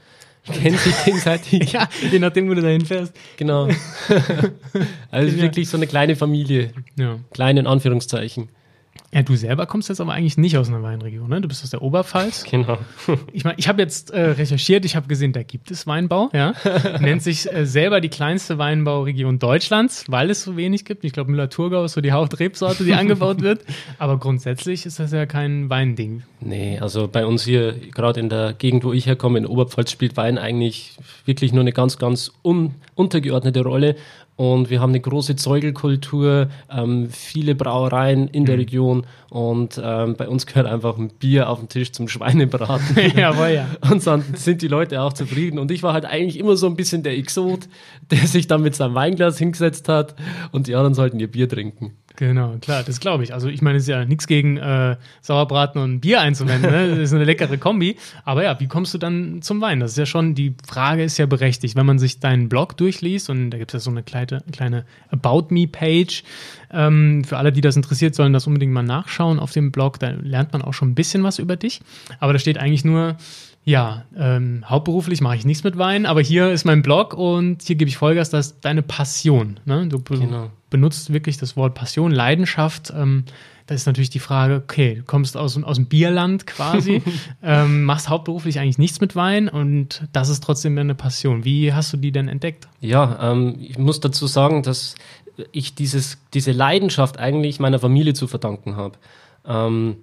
kennen 0.53 0.77
sich 0.77 0.93
gegenseitig. 1.03 1.71
ja, 1.73 1.87
je 2.11 2.19
nachdem, 2.19 2.49
wo 2.49 2.53
du 2.53 2.61
dahin 2.61 2.85
fährst. 2.85 3.13
Genau. 3.37 3.67
also 5.11 5.35
ja. 5.35 5.43
wirklich 5.43 5.69
so 5.69 5.77
eine 5.77 5.87
kleine 5.87 6.15
Familie. 6.15 6.71
Ja. 6.97 7.19
Kleine 7.31 7.61
in 7.61 7.67
Anführungszeichen. 7.67 8.49
Ja, 9.13 9.21
du 9.23 9.35
selber 9.35 9.65
kommst 9.65 9.89
jetzt 9.89 10.01
aber 10.01 10.13
eigentlich 10.13 10.37
nicht 10.37 10.57
aus 10.57 10.67
einer 10.67 10.83
Weinregion, 10.83 11.29
ne? 11.29 11.39
Du 11.39 11.47
bist 11.47 11.63
aus 11.63 11.69
der 11.69 11.81
Oberpfalz. 11.81 12.43
Genau. 12.49 12.77
Ich 13.31 13.43
meine, 13.43 13.57
ich 13.57 13.67
habe 13.67 13.81
jetzt 13.81 14.11
äh, 14.11 14.31
recherchiert, 14.31 14.83
ich 14.85 14.95
habe 14.95 15.07
gesehen, 15.07 15.31
da 15.31 15.43
gibt 15.43 15.71
es 15.71 15.87
Weinbau, 15.87 16.29
ja. 16.33 16.53
Nennt 16.99 17.21
sich 17.21 17.51
äh, 17.51 17.65
selber 17.65 18.01
die 18.01 18.09
kleinste 18.09 18.57
Weinbauregion 18.57 19.39
Deutschlands, 19.39 20.05
weil 20.09 20.29
es 20.29 20.43
so 20.43 20.57
wenig 20.57 20.85
gibt. 20.85 21.03
Ich 21.03 21.13
glaube, 21.13 21.31
Müller-Thurgau 21.31 21.85
ist 21.85 21.93
so 21.93 22.01
die 22.01 22.11
Hauptrebsorte, 22.11 22.83
die 22.83 22.93
angebaut 22.95 23.41
wird. 23.41 23.63
Aber 23.99 24.17
grundsätzlich 24.17 24.85
ist 24.85 24.99
das 24.99 25.11
ja 25.11 25.25
kein 25.25 25.69
Weinding. 25.69 26.23
Nee, 26.41 26.79
also 26.79 27.07
bei 27.07 27.25
uns 27.25 27.43
hier, 27.43 27.73
gerade 27.73 28.19
in 28.19 28.29
der 28.29 28.53
Gegend, 28.53 28.83
wo 28.83 28.93
ich 28.93 29.05
herkomme, 29.05 29.37
in 29.37 29.45
Oberpfalz, 29.45 29.91
spielt 29.91 30.17
Wein 30.17 30.37
eigentlich 30.37 30.97
wirklich 31.25 31.53
nur 31.53 31.61
eine 31.61 31.71
ganz, 31.71 31.97
ganz 31.97 32.31
un 32.43 32.75
untergeordnete 32.95 33.61
Rolle. 33.61 33.95
Und 34.37 34.69
wir 34.69 34.81
haben 34.81 34.89
eine 34.89 34.99
große 34.99 35.37
Zeugelkultur, 35.37 36.49
ähm, 36.69 37.09
viele 37.09 37.55
Brauereien 37.55 38.27
in 38.27 38.45
der 38.45 38.55
mhm. 38.55 38.61
Region 38.61 39.05
und 39.29 39.81
ähm, 39.83 40.15
bei 40.15 40.27
uns 40.27 40.45
gehört 40.45 40.67
einfach 40.67 40.97
ein 40.97 41.09
Bier 41.09 41.49
auf 41.49 41.59
den 41.59 41.69
Tisch 41.69 41.91
zum 41.91 42.07
Schweinebraten. 42.07 42.95
Jawohl, 43.15 43.49
ja. 43.53 43.67
Und 43.91 44.05
dann 44.05 44.23
sind 44.35 44.61
die 44.61 44.67
Leute 44.67 45.01
auch 45.01 45.13
zufrieden. 45.13 45.59
Und 45.59 45.71
ich 45.71 45.83
war 45.83 45.93
halt 45.93 46.05
eigentlich 46.05 46.39
immer 46.39 46.55
so 46.55 46.67
ein 46.67 46.75
bisschen 46.75 47.03
der 47.03 47.17
Exot, 47.17 47.67
der 48.11 48.27
sich 48.27 48.47
dann 48.47 48.61
mit 48.61 48.75
seinem 48.75 48.95
Weinglas 48.95 49.37
hingesetzt 49.37 49.89
hat 49.89 50.15
und 50.51 50.67
die 50.67 50.75
anderen 50.75 50.93
sollten 50.93 51.19
ihr 51.19 51.29
Bier 51.29 51.49
trinken. 51.49 51.93
Genau, 52.15 52.55
klar, 52.61 52.83
das 52.83 52.99
glaube 52.99 53.23
ich. 53.23 53.33
Also 53.33 53.49
ich 53.49 53.61
meine, 53.61 53.77
es 53.77 53.83
ist 53.83 53.89
ja 53.89 54.05
nichts 54.05 54.27
gegen 54.27 54.57
äh, 54.57 54.95
Sauerbraten 55.21 55.81
und 55.81 55.99
Bier 56.01 56.21
einzuwenden, 56.21 56.71
ne? 56.71 56.89
Das 56.89 56.99
ist 56.99 57.13
eine 57.13 57.23
leckere 57.23 57.57
Kombi. 57.57 57.97
Aber 58.23 58.43
ja, 58.43 58.59
wie 58.59 58.67
kommst 58.67 58.93
du 58.93 58.97
dann 58.97 59.41
zum 59.41 59.61
Wein? 59.61 59.79
Das 59.79 59.91
ist 59.91 59.97
ja 59.97 60.05
schon, 60.05 60.35
die 60.35 60.55
Frage 60.67 61.03
ist 61.03 61.17
ja 61.17 61.25
berechtigt. 61.25 61.75
Wenn 61.75 61.85
man 61.85 61.99
sich 61.99 62.19
deinen 62.19 62.49
Blog 62.49 62.77
durchliest 62.77 63.29
und 63.29 63.51
da 63.51 63.57
gibt 63.57 63.73
es 63.73 63.81
ja 63.81 63.83
so 63.83 63.91
eine 63.91 64.03
kleine, 64.03 64.43
kleine 64.51 64.85
About 65.09 65.47
Me-Page, 65.49 66.23
ähm, 66.71 67.23
für 67.23 67.37
alle, 67.37 67.51
die 67.51 67.61
das 67.61 67.75
interessiert, 67.75 68.15
sollen 68.15 68.33
das 68.33 68.47
unbedingt 68.47 68.73
mal 68.73 68.83
nachschauen 68.83 69.39
auf 69.39 69.51
dem 69.51 69.71
Blog. 69.71 69.99
Da 69.99 70.09
lernt 70.09 70.53
man 70.53 70.61
auch 70.61 70.73
schon 70.73 70.89
ein 70.91 70.95
bisschen 70.95 71.23
was 71.23 71.39
über 71.39 71.55
dich. 71.55 71.81
Aber 72.19 72.33
da 72.33 72.39
steht 72.39 72.57
eigentlich 72.57 72.85
nur, 72.85 73.17
ja, 73.65 74.05
ähm, 74.15 74.63
hauptberuflich 74.65 75.21
mache 75.21 75.37
ich 75.37 75.45
nichts 75.45 75.63
mit 75.63 75.77
Wein, 75.77 76.05
aber 76.05 76.21
hier 76.21 76.51
ist 76.51 76.65
mein 76.65 76.83
Blog 76.83 77.15
und 77.15 77.63
hier 77.63 77.75
gebe 77.75 77.89
ich 77.89 77.97
Vollgas, 77.97 78.29
das 78.29 78.47
ist 78.47 78.59
deine 78.61 78.83
Passion. 78.83 79.59
Ne? 79.65 79.87
Du 79.87 79.99
genau. 79.99 80.51
Benutzt 80.75 81.13
wirklich 81.13 81.37
das 81.37 81.55
Wort 81.55 81.73
Passion, 81.73 82.11
Leidenschaft. 82.11 82.91
Ähm, 82.93 83.23
da 83.65 83.75
ist 83.75 83.85
natürlich 83.85 84.09
die 84.09 84.19
Frage, 84.19 84.55
okay, 84.55 84.95
du 84.95 85.03
kommst 85.03 85.37
aus, 85.37 85.61
aus 85.63 85.77
dem 85.77 85.85
Bierland 85.85 86.45
quasi, 86.45 87.01
ähm, 87.41 87.85
machst 87.85 88.09
hauptberuflich 88.09 88.59
eigentlich 88.59 88.77
nichts 88.77 88.99
mit 88.99 89.15
Wein 89.15 89.47
und 89.47 90.03
das 90.11 90.27
ist 90.27 90.43
trotzdem 90.43 90.75
deine 90.75 90.93
Passion. 90.93 91.45
Wie 91.45 91.71
hast 91.71 91.93
du 91.93 91.97
die 91.97 92.11
denn 92.11 92.27
entdeckt? 92.27 92.67
Ja, 92.81 93.31
ähm, 93.31 93.55
ich 93.61 93.77
muss 93.77 94.01
dazu 94.01 94.27
sagen, 94.27 94.63
dass 94.63 94.95
ich 95.53 95.75
dieses, 95.75 96.17
diese 96.33 96.51
Leidenschaft 96.51 97.19
eigentlich 97.19 97.61
meiner 97.61 97.79
Familie 97.79 98.13
zu 98.13 98.27
verdanken 98.27 98.75
habe. 98.75 98.97
Ähm, 99.47 99.95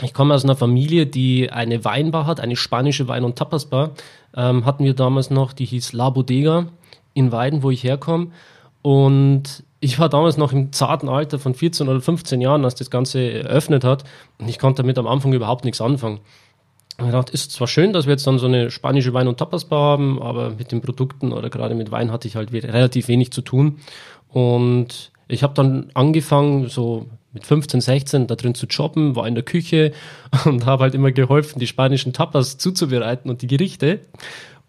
ich 0.00 0.14
komme 0.14 0.32
aus 0.32 0.44
einer 0.44 0.54
Familie, 0.54 1.06
die 1.06 1.50
eine 1.50 1.84
Weinbar 1.84 2.26
hat, 2.26 2.38
eine 2.38 2.54
spanische 2.54 3.08
Wein- 3.08 3.24
und 3.24 3.34
Tapasbar. 3.34 3.94
Ähm, 4.36 4.64
hatten 4.64 4.84
wir 4.84 4.94
damals 4.94 5.30
noch, 5.30 5.52
die 5.52 5.64
hieß 5.64 5.92
La 5.92 6.10
Bodega 6.10 6.68
in 7.14 7.32
Weiden, 7.32 7.64
wo 7.64 7.72
ich 7.72 7.82
herkomme. 7.82 8.28
Und 8.82 9.64
ich 9.80 9.98
war 9.98 10.10
damals 10.10 10.36
noch 10.36 10.52
im 10.52 10.72
zarten 10.72 11.08
Alter 11.08 11.38
von 11.38 11.54
14 11.54 11.88
oder 11.88 12.00
15 12.00 12.40
Jahren, 12.40 12.64
als 12.64 12.74
das 12.74 12.90
Ganze 12.90 13.32
eröffnet 13.32 13.82
hat. 13.82 14.04
Und 14.38 14.48
ich 14.48 14.58
konnte 14.58 14.82
damit 14.82 14.98
am 14.98 15.06
Anfang 15.06 15.32
überhaupt 15.32 15.64
nichts 15.64 15.80
anfangen. 15.80 16.20
Und 16.98 17.06
ich 17.06 17.12
dachte, 17.12 17.32
ist 17.32 17.52
zwar 17.52 17.66
schön, 17.66 17.94
dass 17.94 18.04
wir 18.04 18.12
jetzt 18.12 18.26
dann 18.26 18.38
so 18.38 18.46
eine 18.46 18.70
spanische 18.70 19.14
Wein- 19.14 19.28
und 19.28 19.38
Tapasbar 19.38 19.80
haben, 19.80 20.20
aber 20.20 20.50
mit 20.50 20.70
den 20.70 20.82
Produkten 20.82 21.32
oder 21.32 21.48
gerade 21.48 21.74
mit 21.74 21.90
Wein 21.90 22.12
hatte 22.12 22.28
ich 22.28 22.36
halt 22.36 22.52
relativ 22.52 23.08
wenig 23.08 23.32
zu 23.32 23.40
tun. 23.40 23.78
Und 24.28 25.10
ich 25.28 25.42
habe 25.42 25.54
dann 25.54 25.90
angefangen, 25.94 26.68
so 26.68 27.06
mit 27.32 27.46
15, 27.46 27.80
16 27.80 28.26
da 28.26 28.34
drin 28.34 28.54
zu 28.54 28.66
jobben, 28.66 29.16
war 29.16 29.26
in 29.26 29.34
der 29.34 29.44
Küche 29.44 29.92
und 30.44 30.66
habe 30.66 30.82
halt 30.82 30.94
immer 30.94 31.10
geholfen, 31.10 31.58
die 31.58 31.66
spanischen 31.66 32.12
Tapas 32.12 32.58
zuzubereiten 32.58 33.30
und 33.30 33.40
die 33.40 33.46
Gerichte. 33.46 34.00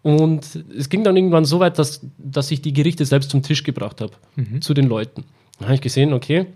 Und 0.02 0.64
es 0.76 0.88
ging 0.88 1.04
dann 1.04 1.16
irgendwann 1.16 1.44
so 1.44 1.60
weit, 1.60 1.78
dass, 1.78 2.04
dass 2.18 2.50
ich 2.50 2.60
die 2.60 2.72
Gerichte 2.72 3.04
selbst 3.04 3.30
zum 3.30 3.42
Tisch 3.42 3.62
gebracht 3.62 4.00
habe, 4.00 4.12
mhm. 4.36 4.60
zu 4.60 4.74
den 4.74 4.86
Leuten. 4.86 5.24
Dann 5.58 5.68
habe 5.68 5.76
ich 5.76 5.80
gesehen, 5.80 6.12
okay, 6.12 6.46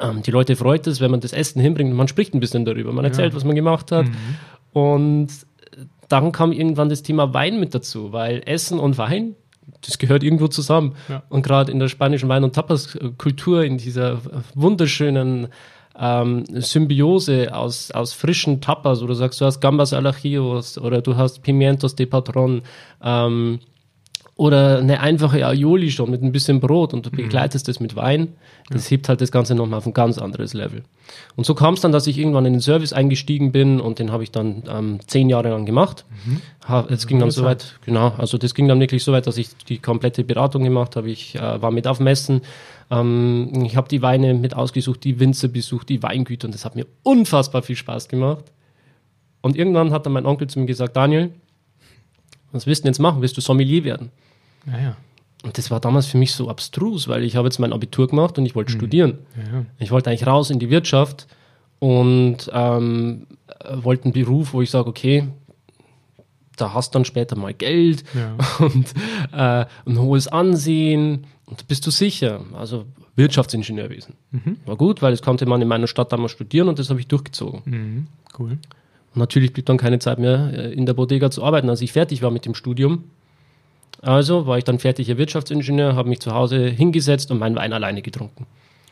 ähm, 0.00 0.22
die 0.22 0.30
Leute 0.30 0.56
freut 0.56 0.86
es, 0.86 1.00
wenn 1.00 1.10
man 1.10 1.20
das 1.20 1.32
Essen 1.32 1.60
hinbringt 1.60 1.90
und 1.90 1.96
man 1.96 2.08
spricht 2.08 2.34
ein 2.34 2.40
bisschen 2.40 2.64
darüber, 2.64 2.92
man 2.92 3.04
erzählt, 3.04 3.32
ja. 3.32 3.36
was 3.36 3.44
man 3.44 3.54
gemacht 3.54 3.92
hat. 3.92 4.06
Mhm. 4.06 4.12
Und 4.72 5.28
dann 6.08 6.32
kam 6.32 6.52
irgendwann 6.52 6.88
das 6.88 7.02
Thema 7.02 7.32
Wein 7.34 7.60
mit 7.60 7.74
dazu, 7.74 8.12
weil 8.12 8.42
Essen 8.46 8.78
und 8.78 8.98
Wein 8.98 9.36
das 9.82 9.98
gehört 9.98 10.22
irgendwo 10.22 10.48
zusammen. 10.48 10.94
Ja. 11.08 11.22
Und 11.28 11.42
gerade 11.42 11.72
in 11.72 11.78
der 11.78 11.88
spanischen 11.88 12.28
Wein- 12.28 12.44
und 12.44 12.54
Tapas-Kultur, 12.54 13.64
in 13.64 13.78
dieser 13.78 14.20
wunderschönen 14.54 15.48
ähm, 15.98 16.44
Symbiose 16.48 17.54
aus, 17.54 17.90
aus 17.90 18.12
frischen 18.12 18.60
Tapas, 18.60 19.00
du 19.00 19.14
sagst, 19.14 19.40
du 19.40 19.44
hast 19.44 19.60
Gambas 19.60 19.92
al 19.92 20.06
Ajillos 20.06 20.78
oder 20.78 21.02
du 21.02 21.16
hast 21.16 21.42
Pimientos 21.42 21.94
de 21.94 22.06
Patron, 22.06 22.62
ähm, 23.02 23.60
oder 24.36 24.78
eine 24.78 25.00
einfache 25.00 25.46
Aioli 25.46 25.90
schon 25.90 26.10
mit 26.10 26.22
ein 26.22 26.32
bisschen 26.32 26.60
Brot 26.60 26.94
und 26.94 27.04
du 27.04 27.10
mhm. 27.10 27.16
begleitest 27.16 27.68
das 27.68 27.80
mit 27.80 27.96
Wein, 27.96 28.28
das 28.70 28.90
hebt 28.90 29.08
halt 29.08 29.20
das 29.20 29.30
Ganze 29.30 29.54
nochmal 29.54 29.78
auf 29.78 29.86
ein 29.86 29.92
ganz 29.92 30.18
anderes 30.18 30.54
Level. 30.54 30.82
Und 31.36 31.44
so 31.44 31.54
kam 31.54 31.74
es 31.74 31.80
dann, 31.80 31.92
dass 31.92 32.06
ich 32.06 32.18
irgendwann 32.18 32.46
in 32.46 32.54
den 32.54 32.60
Service 32.60 32.94
eingestiegen 32.94 33.52
bin 33.52 33.80
und 33.80 33.98
den 33.98 34.10
habe 34.10 34.22
ich 34.22 34.30
dann 34.30 34.62
ähm, 34.68 35.00
zehn 35.06 35.28
Jahre 35.28 35.50
lang 35.50 35.66
gemacht. 35.66 36.06
Mhm. 36.24 36.40
Es 36.88 37.06
ging 37.06 37.18
dann 37.18 37.30
so 37.30 37.44
weit, 37.44 37.78
genau, 37.84 38.14
also 38.16 38.38
das 38.38 38.54
ging 38.54 38.68
dann 38.68 38.80
wirklich 38.80 39.04
so 39.04 39.12
weit, 39.12 39.26
dass 39.26 39.36
ich 39.36 39.50
die 39.68 39.78
komplette 39.78 40.24
Beratung 40.24 40.64
gemacht 40.64 40.96
habe. 40.96 41.10
Ich 41.10 41.34
äh, 41.34 41.60
war 41.60 41.70
mit 41.70 41.86
auf 41.86 42.00
Messen, 42.00 42.40
ähm, 42.90 43.64
ich 43.64 43.76
habe 43.76 43.88
die 43.88 44.00
Weine 44.00 44.32
mit 44.32 44.54
ausgesucht, 44.54 45.04
die 45.04 45.20
Winzer 45.20 45.48
besucht, 45.48 45.90
die 45.90 46.02
Weingüter 46.02 46.46
und 46.46 46.54
das 46.54 46.64
hat 46.64 46.74
mir 46.74 46.86
unfassbar 47.02 47.62
viel 47.62 47.76
Spaß 47.76 48.08
gemacht. 48.08 48.44
Und 49.42 49.56
irgendwann 49.56 49.90
hat 49.92 50.06
dann 50.06 50.12
mein 50.12 50.24
Onkel 50.24 50.46
zu 50.46 50.60
mir 50.60 50.66
gesagt, 50.66 50.96
Daniel, 50.96 51.32
was 52.52 52.66
willst 52.66 52.82
du 52.82 52.84
denn 52.84 52.92
jetzt 52.92 52.98
machen? 53.00 53.20
Willst 53.20 53.36
du 53.36 53.40
Sommelier 53.40 53.84
werden? 53.84 54.10
Ja, 54.66 54.78
ja. 54.78 54.96
Und 55.42 55.58
das 55.58 55.70
war 55.70 55.80
damals 55.80 56.06
für 56.06 56.18
mich 56.18 56.32
so 56.32 56.48
abstrus, 56.48 57.08
weil 57.08 57.24
ich 57.24 57.34
habe 57.34 57.48
jetzt 57.48 57.58
mein 57.58 57.72
Abitur 57.72 58.06
gemacht 58.06 58.38
und 58.38 58.46
ich 58.46 58.54
wollte 58.54 58.70
studieren. 58.70 59.18
Ja. 59.36 59.64
Ich 59.78 59.90
wollte 59.90 60.08
eigentlich 60.10 60.26
raus 60.26 60.50
in 60.50 60.60
die 60.60 60.70
Wirtschaft 60.70 61.26
und 61.80 62.48
ähm, 62.52 63.26
wollte 63.74 64.04
einen 64.04 64.12
Beruf, 64.12 64.52
wo 64.52 64.62
ich 64.62 64.70
sage, 64.70 64.88
okay, 64.88 65.26
da 66.56 66.72
hast 66.74 66.94
dann 66.94 67.04
später 67.04 67.34
mal 67.36 67.54
Geld 67.54 68.04
Ja. 68.14 68.36
und 68.64 68.92
äh, 69.32 69.66
ein 69.90 69.98
hohes 69.98 70.28
Ansehen 70.28 71.26
und 71.46 71.60
da 71.60 71.64
bist 71.66 71.86
du 71.86 71.90
sicher. 71.90 72.44
Also 72.54 72.84
Wirtschaftsingenieurwesen. 73.16 74.14
War 74.64 74.76
gut, 74.76 75.02
weil 75.02 75.10
das 75.10 75.22
konnte 75.22 75.44
man 75.46 75.60
in 75.60 75.68
meiner 75.68 75.86
Stadt 75.86 76.12
damals 76.12 76.32
studieren 76.32 76.68
und 76.68 76.78
das 76.78 76.88
habe 76.88 77.00
ich 77.00 77.08
durchgezogen. 77.08 77.62
Mhm. 77.64 78.06
Cool. 78.38 78.58
Und 79.14 79.18
natürlich 79.18 79.52
blieb 79.52 79.66
dann 79.66 79.76
keine 79.76 79.98
Zeit 79.98 80.18
mehr, 80.18 80.52
äh, 80.54 80.72
in 80.72 80.86
der 80.86 80.94
Bodega 80.94 81.30
zu 81.30 81.44
arbeiten, 81.44 81.68
als 81.68 81.80
ich 81.80 81.92
fertig 81.92 82.22
war 82.22 82.30
mit 82.30 82.46
dem 82.46 82.54
Studium. 82.54 83.04
Also 84.00 84.46
war 84.46 84.58
ich 84.58 84.64
dann 84.64 84.78
fertiger 84.78 85.16
Wirtschaftsingenieur, 85.18 85.94
habe 85.94 86.08
mich 86.08 86.20
zu 86.20 86.32
Hause 86.32 86.66
hingesetzt 86.68 87.30
und 87.30 87.38
meinen 87.38 87.54
Wein 87.54 87.72
alleine 87.72 88.02
getrunken. 88.02 88.46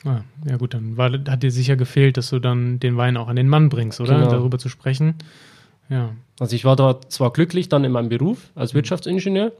Ah, 0.04 0.20
ja 0.48 0.56
gut, 0.56 0.72
dann 0.72 0.96
war, 0.96 1.10
hat 1.12 1.42
dir 1.42 1.50
sicher 1.50 1.76
gefehlt, 1.76 2.16
dass 2.16 2.30
du 2.30 2.38
dann 2.38 2.80
den 2.80 2.96
Wein 2.96 3.16
auch 3.16 3.28
an 3.28 3.36
den 3.36 3.48
Mann 3.48 3.68
bringst, 3.68 4.00
oder? 4.00 4.18
Genau. 4.18 4.30
Darüber 4.30 4.58
zu 4.58 4.68
sprechen. 4.68 5.14
Ja. 5.88 6.14
Also 6.38 6.56
ich 6.56 6.64
war 6.64 6.76
dort 6.76 7.10
zwar 7.12 7.32
glücklich 7.32 7.68
dann 7.68 7.84
in 7.84 7.92
meinem 7.92 8.08
Beruf 8.08 8.50
als 8.54 8.72
Wirtschaftsingenieur, 8.72 9.52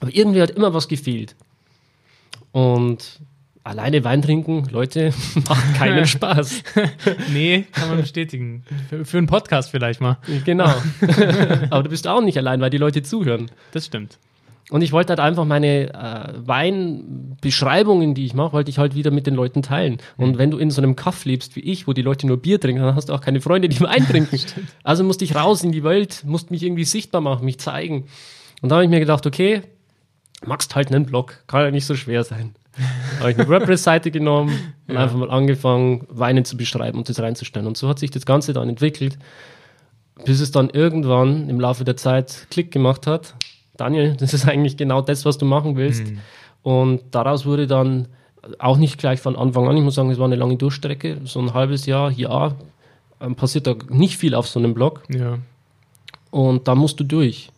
aber 0.00 0.14
irgendwie 0.14 0.42
hat 0.42 0.50
immer 0.50 0.74
was 0.74 0.88
gefehlt. 0.88 1.36
Und 2.52 3.20
alleine 3.66 4.04
Wein 4.04 4.22
trinken, 4.22 4.66
Leute, 4.70 5.12
macht 5.48 5.74
keinen 5.74 6.06
Spaß. 6.06 6.62
Nee, 7.32 7.66
kann 7.72 7.88
man 7.88 8.00
bestätigen. 8.00 8.64
Für, 8.88 9.04
für 9.04 9.18
einen 9.18 9.26
Podcast 9.26 9.70
vielleicht 9.70 10.00
mal. 10.00 10.18
genau. 10.44 10.72
aber 11.70 11.82
du 11.82 11.90
bist 11.90 12.06
auch 12.06 12.22
nicht 12.22 12.38
allein, 12.38 12.60
weil 12.60 12.70
die 12.70 12.78
Leute 12.78 13.02
zuhören. 13.02 13.50
Das 13.72 13.86
stimmt. 13.86 14.18
Und 14.70 14.82
ich 14.82 14.92
wollte 14.92 15.10
halt 15.10 15.20
einfach 15.20 15.44
meine 15.44 15.94
äh, 15.94 16.32
Weinbeschreibungen, 16.44 18.14
die 18.14 18.26
ich 18.26 18.34
mache, 18.34 18.52
wollte 18.52 18.70
ich 18.70 18.78
halt 18.78 18.96
wieder 18.96 19.12
mit 19.12 19.26
den 19.26 19.34
Leuten 19.34 19.62
teilen. 19.62 19.98
Und 20.16 20.38
wenn 20.38 20.50
du 20.50 20.58
in 20.58 20.70
so 20.70 20.82
einem 20.82 20.96
Kaff 20.96 21.24
lebst 21.24 21.54
wie 21.54 21.60
ich, 21.60 21.86
wo 21.86 21.92
die 21.92 22.02
Leute 22.02 22.26
nur 22.26 22.38
Bier 22.38 22.60
trinken, 22.60 22.82
dann 22.82 22.96
hast 22.96 23.08
du 23.08 23.12
auch 23.12 23.20
keine 23.20 23.40
Freunde, 23.40 23.68
die 23.68 23.80
Wein 23.80 24.06
trinken. 24.06 24.40
also 24.82 25.04
musste 25.04 25.24
ich 25.24 25.36
raus 25.36 25.62
in 25.62 25.70
die 25.70 25.84
Welt, 25.84 26.24
musste 26.24 26.52
mich 26.52 26.64
irgendwie 26.64 26.84
sichtbar 26.84 27.20
machen, 27.20 27.44
mich 27.44 27.58
zeigen. 27.58 28.06
Und 28.60 28.70
da 28.70 28.76
habe 28.76 28.84
ich 28.84 28.90
mir 28.90 28.98
gedacht, 28.98 29.24
okay, 29.26 29.62
machst 30.44 30.74
halt 30.74 30.92
einen 30.92 31.06
Blog, 31.06 31.44
kann 31.46 31.62
ja 31.62 31.70
nicht 31.70 31.86
so 31.86 31.94
schwer 31.94 32.24
sein. 32.24 32.54
Habe 33.20 33.30
ich 33.30 33.38
eine 33.38 33.48
WordPress-Seite 33.48 34.10
genommen 34.10 34.74
und 34.86 34.94
Ja. 34.94 35.02
einfach 35.02 35.16
mal 35.16 35.30
angefangen, 35.30 36.06
Weine 36.08 36.42
zu 36.42 36.56
beschreiben 36.56 36.98
und 36.98 37.08
das 37.08 37.18
reinzustellen. 37.20 37.66
Und 37.66 37.76
so 37.76 37.88
hat 37.88 37.98
sich 37.98 38.10
das 38.10 38.26
Ganze 38.26 38.52
dann 38.52 38.68
entwickelt, 38.68 39.18
bis 40.24 40.40
es 40.40 40.50
dann 40.50 40.70
irgendwann 40.70 41.48
im 41.48 41.60
Laufe 41.60 41.84
der 41.84 41.96
Zeit 41.96 42.46
Klick 42.50 42.70
gemacht 42.70 43.06
hat. 43.06 43.34
Daniel, 43.76 44.16
das 44.18 44.32
ist 44.34 44.48
eigentlich 44.48 44.76
genau 44.76 45.02
das, 45.02 45.24
was 45.24 45.38
du 45.38 45.44
machen 45.44 45.76
willst. 45.76 46.04
Und 46.62 47.02
daraus 47.10 47.44
wurde 47.46 47.66
dann 47.66 48.08
auch 48.58 48.76
nicht 48.76 48.98
gleich 48.98 49.20
von 49.20 49.36
Anfang 49.36 49.68
an, 49.68 49.76
ich 49.76 49.82
muss 49.82 49.96
sagen, 49.96 50.10
es 50.10 50.18
war 50.18 50.26
eine 50.26 50.36
lange 50.36 50.56
Durchstrecke, 50.56 51.20
so 51.24 51.40
ein 51.40 51.52
halbes 51.52 51.84
Jahr, 51.86 52.10
Jahr, 52.12 52.54
ähm, 53.20 53.34
passiert 53.34 53.66
da 53.66 53.74
nicht 53.88 54.16
viel 54.18 54.34
auf 54.34 54.46
so 54.48 54.58
einem 54.60 54.72
Blog. 54.74 55.02
Ja. 55.08 55.38
Und 56.30 56.68
da 56.68 56.74
musst 56.74 57.00
du 57.00 57.04
durch. 57.04 57.50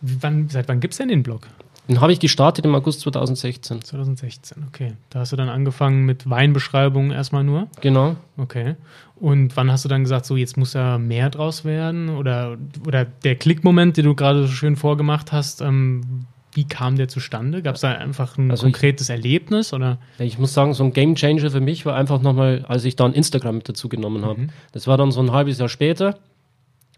Wann, 0.00 0.48
seit 0.48 0.68
wann 0.68 0.80
gibt 0.80 0.94
es 0.94 0.98
denn 0.98 1.08
den 1.08 1.22
Blog? 1.22 1.48
Den 1.88 2.00
habe 2.00 2.12
ich 2.12 2.18
gestartet 2.20 2.64
im 2.64 2.74
August 2.74 3.00
2016. 3.02 3.82
2016, 3.82 4.64
okay. 4.68 4.94
Da 5.10 5.20
hast 5.20 5.32
du 5.32 5.36
dann 5.36 5.48
angefangen 5.48 6.04
mit 6.04 6.28
Weinbeschreibungen 6.28 7.12
erstmal 7.12 7.44
nur. 7.44 7.68
Genau. 7.80 8.16
Okay. 8.36 8.74
Und 9.14 9.56
wann 9.56 9.70
hast 9.70 9.84
du 9.84 9.88
dann 9.88 10.02
gesagt, 10.02 10.26
so 10.26 10.36
jetzt 10.36 10.56
muss 10.56 10.74
ja 10.74 10.98
mehr 10.98 11.30
draus 11.30 11.64
werden? 11.64 12.08
Oder, 12.10 12.56
oder 12.86 13.04
der 13.04 13.36
Klickmoment, 13.36 13.96
den 13.96 14.04
du 14.04 14.14
gerade 14.14 14.42
so 14.46 14.52
schön 14.52 14.76
vorgemacht 14.76 15.30
hast, 15.32 15.60
ähm, 15.62 16.26
wie 16.52 16.64
kam 16.66 16.96
der 16.96 17.06
zustande? 17.08 17.62
Gab 17.62 17.74
es 17.76 17.82
da 17.82 17.92
einfach 17.92 18.36
ein 18.38 18.50
Also 18.50 18.66
ich- 18.66 18.72
konkretes 18.72 19.08
Erlebnis? 19.10 19.72
Oder? 19.72 19.98
Ich 20.18 20.38
muss 20.38 20.54
sagen, 20.54 20.74
so 20.74 20.84
ein 20.84 20.92
Game 20.92 21.14
Changer 21.14 21.50
für 21.50 21.60
mich 21.60 21.86
war 21.86 21.94
einfach 21.94 22.20
nochmal, 22.20 22.64
als 22.66 22.84
ich 22.84 22.96
dann 22.96 23.12
Instagram 23.12 23.56
mit 23.58 23.68
dazu 23.68 23.88
genommen 23.88 24.24
habe. 24.24 24.48
Das 24.72 24.86
war 24.86 24.96
dann 24.96 25.12
so 25.12 25.20
ein 25.20 25.32
halbes 25.32 25.58
Jahr 25.58 25.68
später. 25.68 26.18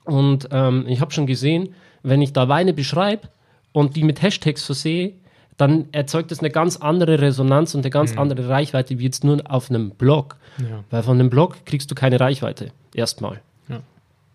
Und 0.05 0.49
ähm, 0.53 0.87
ich 0.89 1.01
habe 1.01 1.11
schon 1.13 1.27
gesehen, 1.27 1.75
wenn 2.03 2.23
ich 2.23 2.33
da 2.33 2.49
Weine 2.49 2.73
beschreibe 2.73 3.29
und 3.73 3.97
die 3.97 4.05
mit 4.05 4.23
Hashtags 4.23 4.65
versehe, 4.65 5.13
dann 5.57 5.87
erzeugt 5.93 6.31
das 6.31 6.39
eine 6.39 6.51
ganz 6.51 6.77
andere 6.77 7.21
Resonanz 7.21 7.75
und 7.75 7.81
eine 7.81 7.91
ganz 7.91 8.17
andere 8.17 8.49
Reichweite 8.49 8.99
wie 8.99 9.05
jetzt 9.05 9.25
nur 9.25 9.43
auf 9.51 9.71
einem 9.71 9.91
Blog. 9.91 10.37
Ja. 10.59 10.85
Weil 10.91 11.03
von 11.03 11.19
einem 11.19 11.31
Blog 11.31 11.67
kriegst 11.67 11.91
du 11.91 11.95
keine 11.95 12.21
Reichweite. 12.21 12.71
Erstmal. 12.95 13.41
Ja. 13.69 13.81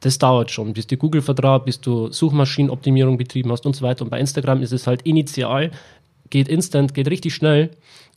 Das 0.01 0.19
dauert 0.19 0.51
schon, 0.51 0.73
bis 0.73 0.85
dir 0.85 0.97
Google 0.97 1.21
vertraut, 1.21 1.65
bis 1.65 1.79
du 1.79 2.11
Suchmaschinenoptimierung 2.11 3.17
betrieben 3.17 3.51
hast 3.51 3.65
und 3.65 3.75
so 3.75 3.83
weiter. 3.83 4.03
Und 4.03 4.09
bei 4.09 4.19
Instagram 4.19 4.61
ist 4.61 4.73
es 4.73 4.85
halt 4.85 5.03
initial, 5.03 5.71
geht 6.29 6.49
instant, 6.49 6.93
geht 6.93 7.09
richtig 7.09 7.33
schnell. 7.33 7.69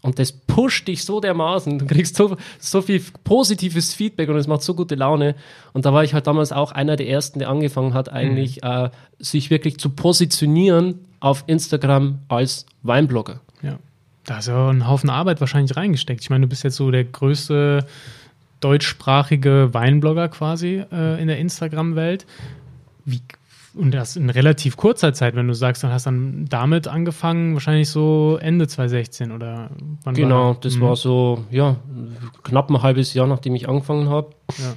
Und 0.06 0.18
das 0.18 0.32
pusht 0.32 0.88
dich 0.88 1.04
so 1.04 1.20
dermaßen. 1.20 1.78
Du 1.80 1.86
kriegst 1.86 2.16
so, 2.16 2.36
so 2.58 2.80
viel 2.80 3.02
positives 3.24 3.92
Feedback 3.92 4.28
und 4.28 4.36
es 4.36 4.46
macht 4.46 4.62
so 4.62 4.74
gute 4.74 4.94
Laune. 4.94 5.34
Und 5.72 5.84
da 5.84 5.92
war 5.92 6.04
ich 6.04 6.14
halt 6.14 6.26
damals 6.26 6.52
auch 6.52 6.72
einer 6.72 6.96
der 6.96 7.08
ersten, 7.08 7.40
der 7.40 7.48
angefangen 7.48 7.92
hat, 7.92 8.10
eigentlich 8.10 8.62
äh, 8.62 8.90
sich 9.18 9.50
wirklich 9.50 9.78
zu 9.78 9.90
positionieren 9.90 11.00
auf 11.20 11.44
Instagram 11.46 12.20
als 12.28 12.66
Weinblogger. 12.82 13.40
Ja. 13.62 13.78
Da 14.24 14.38
ist 14.38 14.48
ja 14.48 14.70
ein 14.70 14.88
Haufen 14.88 15.10
Arbeit 15.10 15.40
wahrscheinlich 15.40 15.76
reingesteckt. 15.76 16.20
Ich 16.20 16.30
meine, 16.30 16.46
du 16.46 16.48
bist 16.48 16.64
jetzt 16.64 16.76
so 16.76 16.90
der 16.90 17.04
größte 17.04 17.86
deutschsprachige 18.60 19.70
Weinblogger 19.72 20.28
quasi 20.28 20.82
äh, 20.90 21.20
in 21.20 21.28
der 21.28 21.38
Instagram-Welt. 21.38 22.26
Wie, 23.04 23.20
und 23.76 23.92
das 23.92 24.16
in 24.16 24.30
relativ 24.30 24.76
kurzer 24.76 25.12
Zeit, 25.12 25.36
wenn 25.36 25.46
du 25.46 25.54
sagst, 25.54 25.84
dann 25.84 25.90
hast 25.92 26.06
dann 26.06 26.46
damit 26.48 26.88
angefangen, 26.88 27.54
wahrscheinlich 27.54 27.88
so 27.90 28.38
Ende 28.40 28.66
2016 28.66 29.32
oder 29.32 29.70
wann 30.02 30.14
Genau, 30.14 30.48
war 30.48 30.56
das 30.60 30.76
Mhm. 30.76 30.80
war 30.80 30.96
so, 30.96 31.44
ja, 31.50 31.76
knapp 32.42 32.70
ein 32.70 32.82
halbes 32.82 33.12
Jahr, 33.14 33.26
nachdem 33.26 33.54
ich 33.54 33.68
angefangen 33.68 34.08
habe. 34.08 34.30
Ja. 34.58 34.74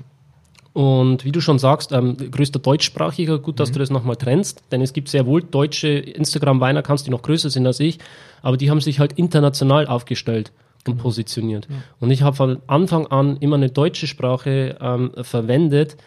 Und 0.74 1.26
wie 1.26 1.32
du 1.32 1.42
schon 1.42 1.60
sagst, 1.60 1.92
ähm, 1.92 2.16
größter 2.16 2.60
deutschsprachiger, 2.60 3.40
gut, 3.40 3.60
dass 3.60 3.72
du 3.72 3.80
das 3.80 3.90
nochmal 3.90 4.16
trennst, 4.16 4.64
denn 4.72 4.82
es 4.82 4.94
gibt 4.94 5.10
sehr 5.10 5.26
wohl 5.26 5.42
deutsche 5.42 5.88
Instagram-Weiner-Accounts, 5.90 7.04
die 7.04 7.10
noch 7.10 7.24
größer 7.24 7.50
sind 7.50 7.66
als 7.66 7.80
ich, 7.80 7.98
aber 8.42 8.56
die 8.56 8.70
haben 8.70 8.80
sich 8.80 9.00
halt 9.00 9.14
international 9.14 9.88
aufgestellt 9.88 10.52
und 10.88 10.98
positioniert. 10.98 11.68
Und 12.00 12.12
ich 12.12 12.22
habe 12.22 12.36
von 12.36 12.60
Anfang 12.68 13.08
an 13.08 13.38
immer 13.38 13.56
eine 13.56 13.70
deutsche 13.70 14.08
Sprache 14.08 14.78
ähm, 14.80 15.12
verwendet, 15.22 15.98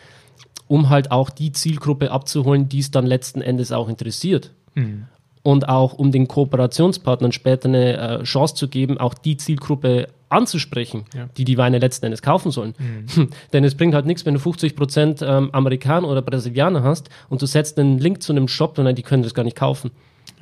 um 0.73 0.89
halt 0.89 1.11
auch 1.11 1.29
die 1.29 1.53
Zielgruppe 1.53 2.11
abzuholen, 2.11 2.67
die 2.67 2.79
es 2.79 2.91
dann 2.91 3.05
letzten 3.05 3.43
Endes 3.43 3.73
auch 3.73 3.91
interessiert. 3.91 4.53
Mhm. 4.75 5.05
Und 5.43 5.69
auch 5.69 5.93
um 5.93 6.13
den 6.13 6.29
Kooperationspartnern 6.29 7.31
später 7.33 7.69
eine 7.69 7.99
äh, 7.99 8.23
Chance 8.23 8.55
zu 8.55 8.69
geben, 8.69 8.97
auch 8.97 9.13
die 9.13 9.37
Zielgruppe 9.37 10.09
anzusprechen, 10.31 11.05
Ja. 11.15 11.29
die 11.37 11.45
die 11.45 11.59
Weine 11.59 11.79
letzten 11.79 12.07
Endes 12.07 12.23
kaufen 12.23 12.51
sollen. 12.51 12.73
Hm. 13.15 13.29
Denn 13.53 13.65
es 13.65 13.75
bringt 13.75 13.95
halt 13.95 14.07
nichts, 14.07 14.25
wenn 14.25 14.33
du 14.33 14.41
50% 14.41 15.23
ähm, 15.23 15.51
Amerikaner 15.53 16.09
oder 16.09 16.23
Brasilianer 16.23 16.83
hast 16.83 17.11
und 17.29 17.43
du 17.43 17.47
setzt 17.47 17.79
einen 17.79 17.99
Link 17.99 18.23
zu 18.23 18.33
einem 18.33 18.49
Shop 18.49 18.79
und 18.79 18.97
die 18.97 19.03
können 19.03 19.25
das 19.25 19.35
gar 19.35 19.45
nicht 19.45 19.59
kaufen. 19.59 19.91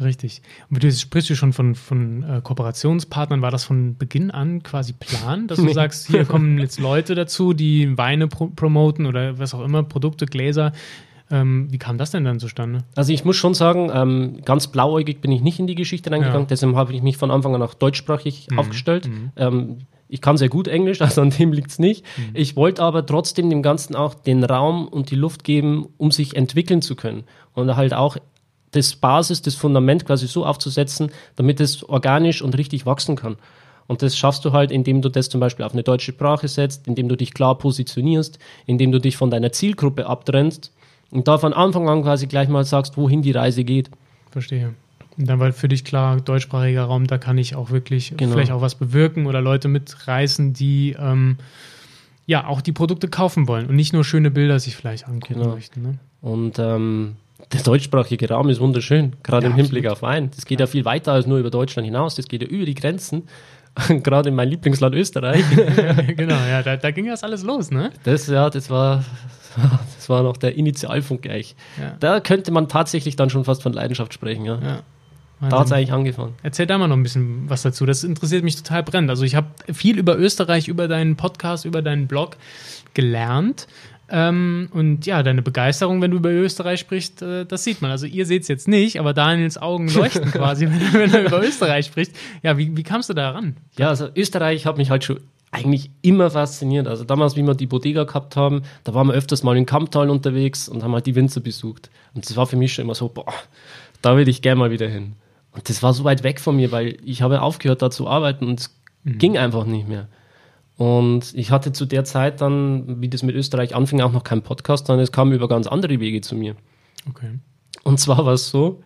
Richtig. 0.01 0.43
Und 0.71 0.83
du 0.83 0.91
sprichst 0.91 1.29
du 1.31 1.35
schon 1.37 1.53
von, 1.53 1.75
von 1.75 2.23
äh, 2.23 2.41
Kooperationspartnern. 2.43 3.43
War 3.43 3.51
das 3.51 3.65
von 3.65 3.97
Beginn 3.97 4.31
an 4.31 4.63
quasi 4.63 4.93
Plan, 4.93 5.47
dass 5.47 5.59
du 5.59 5.65
Nee. 5.67 5.73
sagst, 5.73 6.07
hier 6.09 6.25
kommen 6.25 6.59
jetzt 6.59 6.81
Leute 6.81 7.15
dazu, 7.15 7.53
die 7.53 7.97
Weine 7.99 8.29
pro 8.29 8.47
promoten 8.49 9.07
oder 9.07 9.39
was 9.39 9.55
auch 9.55 9.63
immer, 9.65 9.83
Produkte, 9.83 10.27
Gläser. 10.27 10.73
Ähm, 11.33 11.69
wie 11.71 11.79
kam 11.79 11.97
das 11.99 12.11
denn 12.11 12.25
dann 12.25 12.41
zustande? 12.41 12.81
Also 12.97 13.13
ich 13.13 13.25
muss 13.25 13.37
schon 13.37 13.55
sagen, 13.55 13.91
ähm, 13.95 14.41
ganz 14.45 14.67
blauäugig 14.67 15.21
bin 15.21 15.31
ich 15.31 15.43
nicht 15.43 15.61
in 15.61 15.67
die 15.69 15.77
Geschichte 15.77 16.11
reingegangen, 16.11 16.43
Ja. 16.43 16.47
deshalb 16.47 16.75
habe 16.75 16.93
ich 16.93 17.03
mich 17.03 17.17
von 17.19 17.31
Anfang 17.31 17.55
an 17.55 17.63
auch 17.63 17.75
deutschsprachig 17.75 18.49
aufgestellt. 18.57 19.09
Ähm, 19.37 19.79
ich 20.09 20.21
kann 20.21 20.37
sehr 20.37 20.49
gut 20.49 20.67
Englisch, 20.67 21.01
also 21.03 21.23
an 21.23 21.31
dem 21.31 21.53
liegt 21.53 21.71
es 21.71 21.79
nicht. 21.79 22.05
Ich 22.35 22.57
wollte 22.57 22.83
aber 22.83 23.07
trotzdem 23.07 23.49
dem 23.49 23.63
Ganzen 23.63 23.95
auch 23.95 24.15
den 24.15 24.43
Raum 24.43 24.89
und 24.89 25.13
die 25.13 25.15
Luft 25.15 25.45
geben, 25.45 25.87
um 25.99 26.11
sich 26.11 26.35
entwickeln 26.35 26.83
zu 26.83 26.97
können. 26.97 27.23
Und 27.53 27.77
halt 27.77 27.95
auch 27.95 28.17
das 28.73 28.95
Basis, 28.97 29.43
das 29.43 29.55
Fundament 29.55 30.07
quasi 30.07 30.27
so 30.27 30.47
aufzusetzen, 30.47 31.11
damit 31.37 31.61
es 31.61 31.83
organisch 31.83 32.43
und 32.43 32.57
richtig 32.57 32.87
wachsen 32.87 33.17
kann. 33.17 33.37
Und 33.89 34.03
das 34.03 34.17
schaffst 34.17 34.45
du 34.45 34.53
halt, 34.53 34.71
indem 34.71 35.03
du 35.03 35.09
das 35.09 35.29
zum 35.29 35.41
Beispiel 35.41 35.65
auf 35.65 35.73
eine 35.73 35.83
deutsche 35.83 36.13
Sprache 36.13 36.47
setzt, 36.47 36.87
indem 36.87 37.09
du 37.09 37.17
dich 37.17 37.35
klar 37.35 37.59
positionierst, 37.59 38.39
indem 38.67 38.93
du 38.93 39.01
dich 39.01 39.17
von 39.17 39.31
deiner 39.31 39.51
Zielgruppe 39.51 40.07
abtrennst 40.07 40.73
und 41.11 41.27
da 41.27 41.39
von 41.39 41.53
Anfang 41.53 41.89
an 41.89 42.03
quasi 42.03 42.29
gleich 42.29 42.49
mal 42.49 42.65
sagst, 42.65 42.97
wohin 42.97 43.23
die 43.23 43.33
Reise 43.33 43.65
geht. 43.65 43.91
Verstehe. 44.31 44.75
Und 45.19 45.29
dann 45.29 45.41
war 45.41 45.53
für 45.53 45.67
dich 45.67 45.83
klar, 45.85 46.21
deutschsprachiger 46.21 46.85
Raum, 46.85 47.09
da 47.09 47.19
kann 47.19 47.37
ich 47.37 47.57
auch 47.57 47.71
wirklich 47.71 48.15
Genau. 48.17 48.33
vielleicht 48.35 48.53
auch 48.53 48.61
was 48.61 48.77
bewirken 48.77 49.27
oder 49.27 49.41
Leute 49.41 49.67
mitreißen, 49.67 50.53
die 50.53 50.95
ähm, 50.97 51.39
ja 52.27 52.47
auch 52.47 52.61
die 52.61 52.73
Produkte 52.73 53.09
kaufen 53.09 53.49
wollen 53.49 53.67
und 53.67 53.75
nicht 53.75 53.93
nur 53.93 54.05
schöne 54.05 54.31
Bilder 54.31 54.61
sich 54.61 54.77
vielleicht 54.77 55.09
angucken 55.09 55.35
Genau. 55.41 55.55
möchten. 55.57 55.83
Ne? 55.83 55.99
Und 56.23 56.61
ähm, 56.61 57.17
der 57.53 57.63
deutschsprachige 57.63 58.29
Raum 58.29 58.49
ist 58.49 58.61
wunderschön, 58.61 59.17
gerade 59.23 59.47
Ja, 59.47 59.51
im 59.51 59.57
Hinblick 59.57 59.87
auf 59.87 60.03
Wein. 60.03 60.31
Das 60.35 60.47
geht 60.47 60.61
ja. 60.61 60.67
viel 60.67 60.85
weiter 60.85 61.13
als 61.13 61.27
nur 61.27 61.39
über 61.39 61.51
Deutschland 61.51 61.87
hinaus, 61.87 62.15
das 62.15 62.27
geht 62.27 62.43
ja 62.43 62.49
über 62.49 62.67
die 62.67 62.75
Grenzen. 62.75 63.25
gerade 64.03 64.31
in 64.31 64.35
mein 64.35 64.49
Lieblingsland 64.49 64.95
Österreich. 64.95 65.45
genau, 66.17 66.35
ja, 66.35 66.63
da, 66.63 66.77
da 66.77 66.91
ging 66.91 67.07
das 67.07 67.23
alles 67.23 67.43
los, 67.43 67.71
ne? 67.71 67.91
Das, 68.05 68.27
ja, 68.27 68.51
das 68.51 68.69
war, 68.71 69.05
das 69.97 70.09
war 70.09 70.23
noch 70.23 70.37
der 70.37 70.57
Initialfunke 70.57 71.31
eigentlich. 71.31 71.55
Ja. 71.79 71.97
Da 72.01 72.21
könnte 72.21 72.51
man 72.51 72.69
tatsächlich 72.69 73.17
dann 73.17 73.31
schon 73.31 73.45
fast 73.45 73.63
von 73.63 73.73
Leidenschaft 73.73 74.13
sprechen, 74.13 74.45
ja. 74.45 74.59
Ja. 74.61 74.83
Da 75.49 75.61
hat 75.61 75.67
es 75.67 75.73
eigentlich 75.73 75.93
angefangen. 75.93 76.35
Erzähl 76.43 76.67
da 76.67 76.77
mal 76.77 76.87
noch 76.87 76.97
ein 76.97 77.03
bisschen 77.03 77.49
was 77.49 77.63
dazu. 77.63 77.87
Das 77.87 78.05
interessiert 78.05 78.45
mich 78.45 78.57
total 78.57 78.83
brennend. 78.83 79.09
Also 79.09 79.25
ich 79.25 79.35
habe 79.35 79.47
viel 79.73 79.99
über 79.99 80.19
Österreich, 80.19 80.69
über 80.69 80.87
deinen 80.87 81.17
Podcast, 81.17 81.65
über 81.65 81.81
deinen 81.81 82.09
Blog 82.09 82.37
gelernt. 82.93 83.67
Ähm, 84.11 84.69
und 84.73 85.07
ja, 85.07 85.23
deine 85.23 85.43
Begeisterung, 85.43 86.03
wenn 86.03 86.11
du 86.11 86.17
über 86.17 86.31
Österreich 86.31 86.81
sprichst, 86.81 87.23
äh, 87.23 87.47
das 87.47 87.65
sieht 87.65 87.81
man. 87.81 87.91
Also 87.91 88.07
ihr 88.07 88.27
seht 88.27 88.43
es 88.43 88.49
jetzt 88.49 88.67
nicht, 88.67 88.99
aber 88.99 89.15
Daniels 89.15 89.57
Augen 89.57 89.89
leuchten 89.95 90.31
quasi, 90.33 90.67
wenn, 90.67 90.93
wenn, 90.93 91.15
er 91.15 91.27
über 91.27 91.43
Österreich 91.43 91.87
spricht. 91.87 92.13
Ja, 92.43 92.59
wie, 92.59 92.77
wie 92.77 92.83
kamst 92.83 93.09
du 93.09 93.15
da 93.15 93.31
ran? 93.31 93.57
Ja, 93.79 93.89
also 93.89 94.09
Österreich 94.15 94.67
hat 94.67 94.79
mich 94.79 94.91
halt 94.91 95.05
schon 95.05 95.21
eigentlich 95.53 95.91
immer 96.03 96.31
fasziniert. 96.31 96.87
Also 96.87 97.05
damals, 97.05 97.37
wie 97.37 97.43
wir 97.43 97.55
die 97.55 97.67
Bodega 97.67 98.05
gehabt 98.05 98.37
haben, 98.37 98.63
da 98.85 98.95
waren 98.95 99.09
wir 99.09 99.15
öfters 99.15 99.43
mal 99.43 99.57
in 99.57 99.67
Kamptal 99.67 100.11
unterwegs 100.11 100.69
und 100.69 100.83
haben 100.83 100.93
halt 100.93 101.07
die 101.07 101.15
Winzer 101.15 101.41
besucht. 101.41 101.91
Und 102.15 102.29
das 102.29 102.37
war 102.37 102.47
für 102.47 102.57
mich 102.57 102.73
schon 102.73 102.85
immer 102.85 102.95
so, 102.95 103.09
boah, 103.09 103.33
da 104.03 104.17
will 104.17 104.29
ich 104.29 104.43
gerne 104.43 104.59
mal 104.59 104.71
wieder 104.71 104.89
hin. 104.89 105.15
Und 105.53 105.69
das 105.69 105.83
war 105.83 105.93
so 105.93 106.05
weit 106.05 106.23
weg 106.23 106.41
von 106.41 106.57
mir, 106.57 106.71
weil 106.73 106.99
ich 107.05 107.23
habe 107.23 107.43
aufgehört, 107.43 107.83
da 107.83 107.91
zu 107.91 108.09
arbeiten 108.09 108.47
und 108.47 108.61
es 108.61 108.77
mhm. 109.05 109.19
ging 109.19 109.39
einfach 109.39 109.65
nicht 109.65 109.89
mehr. 109.89 110.09
Und 110.81 111.35
ich 111.35 111.51
hatte 111.51 111.73
zu 111.73 111.85
der 111.85 112.05
Zeit 112.05 112.41
dann, 112.41 113.03
wie 113.03 113.11
das 113.11 113.23
mit 113.23 113.37
Österreich 113.37 113.75
anfing, 113.75 114.01
auch 114.01 114.13
noch 114.13 114.25
keinen 114.25 114.41
Podcast, 114.41 114.87
sondern 114.87 115.05
es 115.05 115.13
kam 115.13 115.31
über 115.31 115.47
ganz 115.47 115.67
andere 115.67 116.01
Wege 116.01 116.23
zu 116.23 116.35
mir. 116.35 116.57
Okay. 117.07 117.39
Und 117.85 118.01
zwar 118.01 118.25
war 118.25 118.33
es 118.33 118.49
so, 118.49 118.83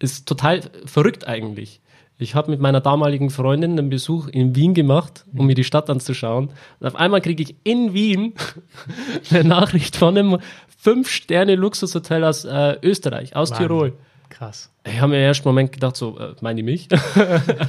ist 0.00 0.26
total 0.26 0.62
verrückt 0.84 1.28
eigentlich. 1.28 1.80
Ich 2.18 2.34
habe 2.34 2.50
mit 2.50 2.58
meiner 2.58 2.80
damaligen 2.80 3.30
Freundin 3.30 3.78
einen 3.78 3.88
Besuch 3.88 4.26
in 4.26 4.56
Wien 4.56 4.74
gemacht, 4.74 5.26
um 5.32 5.46
mir 5.46 5.54
die 5.54 5.62
Stadt 5.62 5.88
anzuschauen. 5.88 6.50
Und 6.80 6.86
auf 6.88 6.96
einmal 6.96 7.20
kriege 7.20 7.44
ich 7.44 7.54
in 7.62 7.94
Wien 7.94 8.34
eine 9.30 9.44
Nachricht 9.44 9.94
von 9.94 10.18
einem 10.18 10.38
Fünf-Sterne-Luxushotel 10.78 12.24
aus 12.24 12.46
äh, 12.46 12.78
Österreich, 12.82 13.36
aus 13.36 13.52
Wahnsinn. 13.52 13.68
Tirol. 13.68 13.92
Krass. 14.28 14.70
Ich 14.84 15.00
habe 15.00 15.10
mir 15.10 15.16
im 15.16 15.24
ersten 15.24 15.48
Moment 15.48 15.72
gedacht, 15.72 15.96
so, 15.96 16.18
äh, 16.18 16.34
meine 16.40 16.62
mich? 16.62 16.88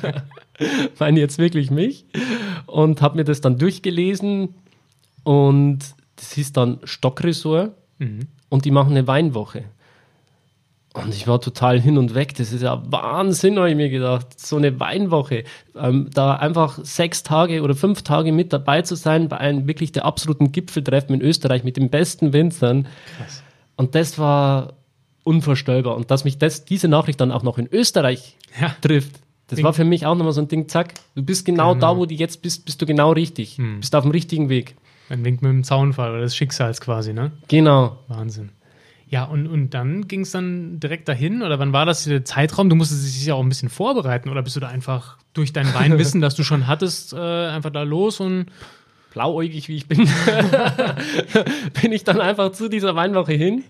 meine 1.00 1.20
jetzt 1.20 1.38
wirklich 1.38 1.72
mich? 1.72 2.06
Und 2.66 3.02
habe 3.02 3.18
mir 3.18 3.24
das 3.24 3.42
dann 3.42 3.58
durchgelesen 3.58 4.56
und 5.24 5.80
das 6.16 6.34
hieß 6.34 6.54
dann 6.54 6.80
Stockresort 6.84 7.72
mhm. 7.98 8.28
und 8.50 8.66
die 8.66 8.72
machen 8.72 8.92
eine 8.92 9.08
Weinwoche. 9.08 9.66
Und 10.94 11.14
ich 11.14 11.28
war 11.28 11.40
total 11.40 11.80
hin 11.80 11.98
und 11.98 12.16
weg. 12.16 12.36
Das 12.36 12.52
ist 12.52 12.64
ja 12.64 12.82
Wahnsinn, 12.92 13.58
habe 13.58 13.70
ich 13.70 13.76
mir 13.76 13.90
gedacht. 13.90 14.40
So 14.40 14.58
eine 14.58 14.80
Weinwoche. 14.80 15.44
Ähm, 15.76 16.10
da 16.14 16.34
einfach 16.34 16.80
sechs 16.84 17.22
Tage 17.22 17.62
oder 17.62 17.76
fünf 17.76 18.02
Tage 18.02 18.32
mit 18.32 18.52
dabei 18.52 18.82
zu 18.82 18.96
sein 18.96 19.30
bei 19.30 19.38
einem 19.38 19.68
wirklich 19.68 19.92
der 19.92 20.06
absoluten 20.06 20.52
Gipfeltreffen 20.52 21.14
in 21.14 21.22
Österreich 21.22 21.64
mit 21.64 21.78
den 21.78 21.90
besten 21.90 22.34
Winzern. 22.34 22.88
Krass. 23.18 23.44
Und 23.76 23.94
das 23.94 24.18
war 24.18 24.74
unvorstellbar. 25.30 25.96
Und 25.96 26.10
dass 26.10 26.24
mich 26.24 26.40
das, 26.40 26.66
diese 26.66 26.88
Nachricht 26.88 27.22
dann 27.22 27.32
auch 27.32 27.44
noch 27.44 27.60
in 27.60 27.70
Österreich 27.72 28.36
ja. 28.60 28.76
trifft, 28.82 29.20
das 29.48 29.58
Ding. 29.58 29.66
war 29.66 29.74
für 29.74 29.84
mich 29.84 30.08
auch 30.08 30.16
nochmal 30.16 30.34
so 30.34 30.42
ein 30.42 30.48
Ding, 30.48 30.68
zack, 30.68 30.96
du 31.14 31.24
bist 31.24 31.46
genau, 31.46 31.74
genau, 31.74 31.94
da, 31.94 31.98
wo 31.98 32.06
du 32.08 32.16
jetzt 32.16 32.42
bist, 32.42 32.66
bist 32.66 32.82
du 32.82 32.88
genau 32.88 33.12
richtig. 33.12 33.58
Hm. 33.58 33.80
Bist 33.80 33.96
auf 33.96 34.04
dem 34.04 34.12
richtigen 34.12 34.50
Weg. 34.50 34.76
Ein 35.10 35.24
Wink 35.24 35.44
mit 35.44 35.52
dem 35.52 35.64
Zaunfall 35.64 36.12
oder 36.12 36.22
des 36.22 36.36
Schicksals 36.36 36.82
quasi, 36.82 37.14
ne? 37.14 37.32
Genau. 37.48 38.00
Wahnsinn. 38.08 38.50
Ja, 39.08 39.24
und, 39.24 39.48
und 39.48 39.72
dann 39.72 40.08
ging 40.08 40.22
es 40.22 40.32
dann 40.32 40.80
direkt 40.80 41.08
dahin 41.08 41.42
oder 41.42 41.58
wann 41.58 41.74
war 41.74 41.86
das 41.88 42.04
der 42.06 42.26
Zeitraum? 42.26 42.70
Du 42.70 42.76
musstest 42.76 43.06
dich 43.06 43.26
ja 43.26 43.34
auch 43.34 43.42
ein 43.42 43.50
bisschen 43.50 43.70
vorbereiten 43.70 44.30
oder 44.30 44.44
bist 44.44 44.56
du 44.56 44.60
da 44.60 44.68
einfach 44.68 45.18
durch 45.34 45.52
dein 45.52 45.74
Weinwissen, 45.74 46.22
das 46.22 46.36
du 46.36 46.44
schon 46.44 46.68
hattest, 46.68 47.14
äh, 47.14 47.18
einfach 47.18 47.72
da 47.72 47.84
los 47.84 48.20
und 48.20 48.48
blauäugig 49.12 49.68
wie 49.70 49.76
ich 49.76 49.88
bin, 49.88 50.08
bin 51.82 51.92
ich 51.92 52.04
dann 52.04 52.22
einfach 52.22 52.52
zu 52.52 52.70
dieser 52.70 52.96
Weinwoche 52.96 53.34
hin 53.34 53.64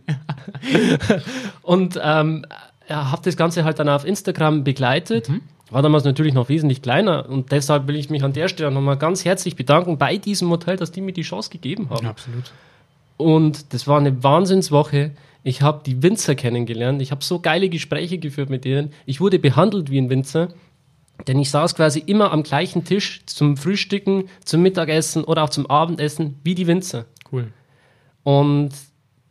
und 1.61 1.99
ähm, 2.01 2.45
ja, 2.89 3.11
habe 3.11 3.21
das 3.23 3.37
Ganze 3.37 3.63
halt 3.63 3.79
dann 3.79 3.89
auf 3.89 4.05
Instagram 4.05 4.63
begleitet. 4.63 5.29
Mhm. 5.29 5.41
War 5.71 5.83
damals 5.83 6.03
natürlich 6.03 6.33
noch 6.33 6.49
wesentlich 6.49 6.81
kleiner 6.81 7.29
und 7.29 7.51
deshalb 7.51 7.87
will 7.87 7.95
ich 7.95 8.09
mich 8.09 8.23
an 8.23 8.33
der 8.33 8.47
Stelle 8.47 8.71
nochmal 8.71 8.97
ganz 8.97 9.23
herzlich 9.23 9.55
bedanken 9.55 9.99
bei 9.99 10.17
diesem 10.17 10.49
Hotel, 10.49 10.77
dass 10.77 10.91
die 10.91 11.01
mir 11.01 11.13
die 11.13 11.21
Chance 11.21 11.51
gegeben 11.51 11.89
haben. 11.91 12.05
Ja, 12.05 12.09
absolut. 12.09 12.51
Und 13.17 13.73
das 13.73 13.87
war 13.87 13.99
eine 13.99 14.23
Wahnsinnswoche. 14.23 15.11
Ich 15.43 15.61
habe 15.61 15.81
die 15.85 16.01
Winzer 16.01 16.35
kennengelernt. 16.35 17.01
Ich 17.01 17.11
habe 17.11 17.23
so 17.23 17.39
geile 17.39 17.69
Gespräche 17.69 18.17
geführt 18.17 18.49
mit 18.49 18.65
denen. 18.65 18.91
Ich 19.05 19.21
wurde 19.21 19.39
behandelt 19.39 19.91
wie 19.91 19.99
ein 19.99 20.09
Winzer. 20.09 20.49
Denn 21.27 21.39
ich 21.39 21.49
saß 21.49 21.75
quasi 21.75 21.99
immer 21.99 22.31
am 22.31 22.43
gleichen 22.43 22.85
Tisch 22.85 23.21
zum 23.25 23.57
Frühstücken, 23.57 24.29
zum 24.45 24.61
Mittagessen 24.61 25.23
oder 25.23 25.43
auch 25.43 25.49
zum 25.49 25.67
Abendessen 25.67 26.39
wie 26.43 26.55
die 26.55 26.67
Winzer. 26.67 27.05
Cool. 27.31 27.51
Und 28.23 28.71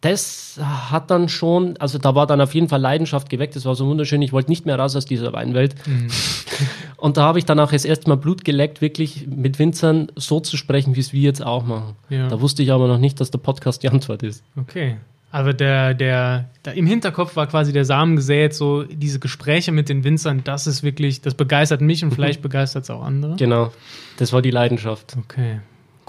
das 0.00 0.60
hat 0.62 1.10
dann 1.10 1.28
schon, 1.28 1.76
also 1.78 1.98
da 1.98 2.14
war 2.14 2.26
dann 2.26 2.40
auf 2.40 2.54
jeden 2.54 2.68
Fall 2.68 2.80
Leidenschaft 2.80 3.28
geweckt. 3.30 3.56
Das 3.56 3.64
war 3.64 3.74
so 3.74 3.86
wunderschön. 3.86 4.22
Ich 4.22 4.32
wollte 4.32 4.50
nicht 4.50 4.64
mehr 4.64 4.78
raus 4.78 4.94
aus 4.94 5.06
dieser 5.06 5.32
Weinwelt. 5.32 5.74
Mhm. 5.86 6.08
Und 6.96 7.16
da 7.16 7.22
habe 7.22 7.38
ich 7.38 7.44
dann 7.44 7.58
auch 7.58 7.72
das 7.72 7.84
erste 7.84 8.08
Mal 8.08 8.16
Blut 8.16 8.44
geleckt, 8.44 8.80
wirklich 8.80 9.26
mit 9.26 9.58
Winzern 9.58 10.10
so 10.14 10.40
zu 10.40 10.56
sprechen, 10.56 10.94
wie 10.94 11.00
es 11.00 11.12
wir 11.12 11.22
jetzt 11.22 11.44
auch 11.44 11.64
machen. 11.64 11.96
Ja. 12.10 12.28
Da 12.28 12.40
wusste 12.40 12.62
ich 12.62 12.70
aber 12.72 12.86
noch 12.86 12.98
nicht, 12.98 13.20
dass 13.20 13.30
der 13.30 13.38
Podcast 13.38 13.82
die 13.82 13.88
Antwort 13.88 14.22
ist. 14.22 14.44
Okay. 14.56 14.96
Aber 15.30 15.52
der, 15.52 15.92
der, 15.92 16.48
der, 16.64 16.74
im 16.74 16.86
Hinterkopf 16.86 17.36
war 17.36 17.46
quasi 17.46 17.72
der 17.72 17.84
Samen 17.84 18.16
gesät, 18.16 18.54
so 18.54 18.84
diese 18.84 19.18
Gespräche 19.18 19.72
mit 19.72 19.90
den 19.90 20.02
Winzern, 20.02 20.42
das 20.42 20.66
ist 20.66 20.82
wirklich, 20.82 21.20
das 21.20 21.34
begeistert 21.34 21.82
mich 21.82 22.02
und 22.02 22.10
mhm. 22.10 22.14
vielleicht 22.14 22.40
begeistert 22.40 22.84
es 22.84 22.90
auch 22.90 23.04
andere. 23.04 23.36
Genau, 23.36 23.72
das 24.16 24.32
war 24.32 24.40
die 24.40 24.50
Leidenschaft. 24.50 25.18
Okay, 25.18 25.60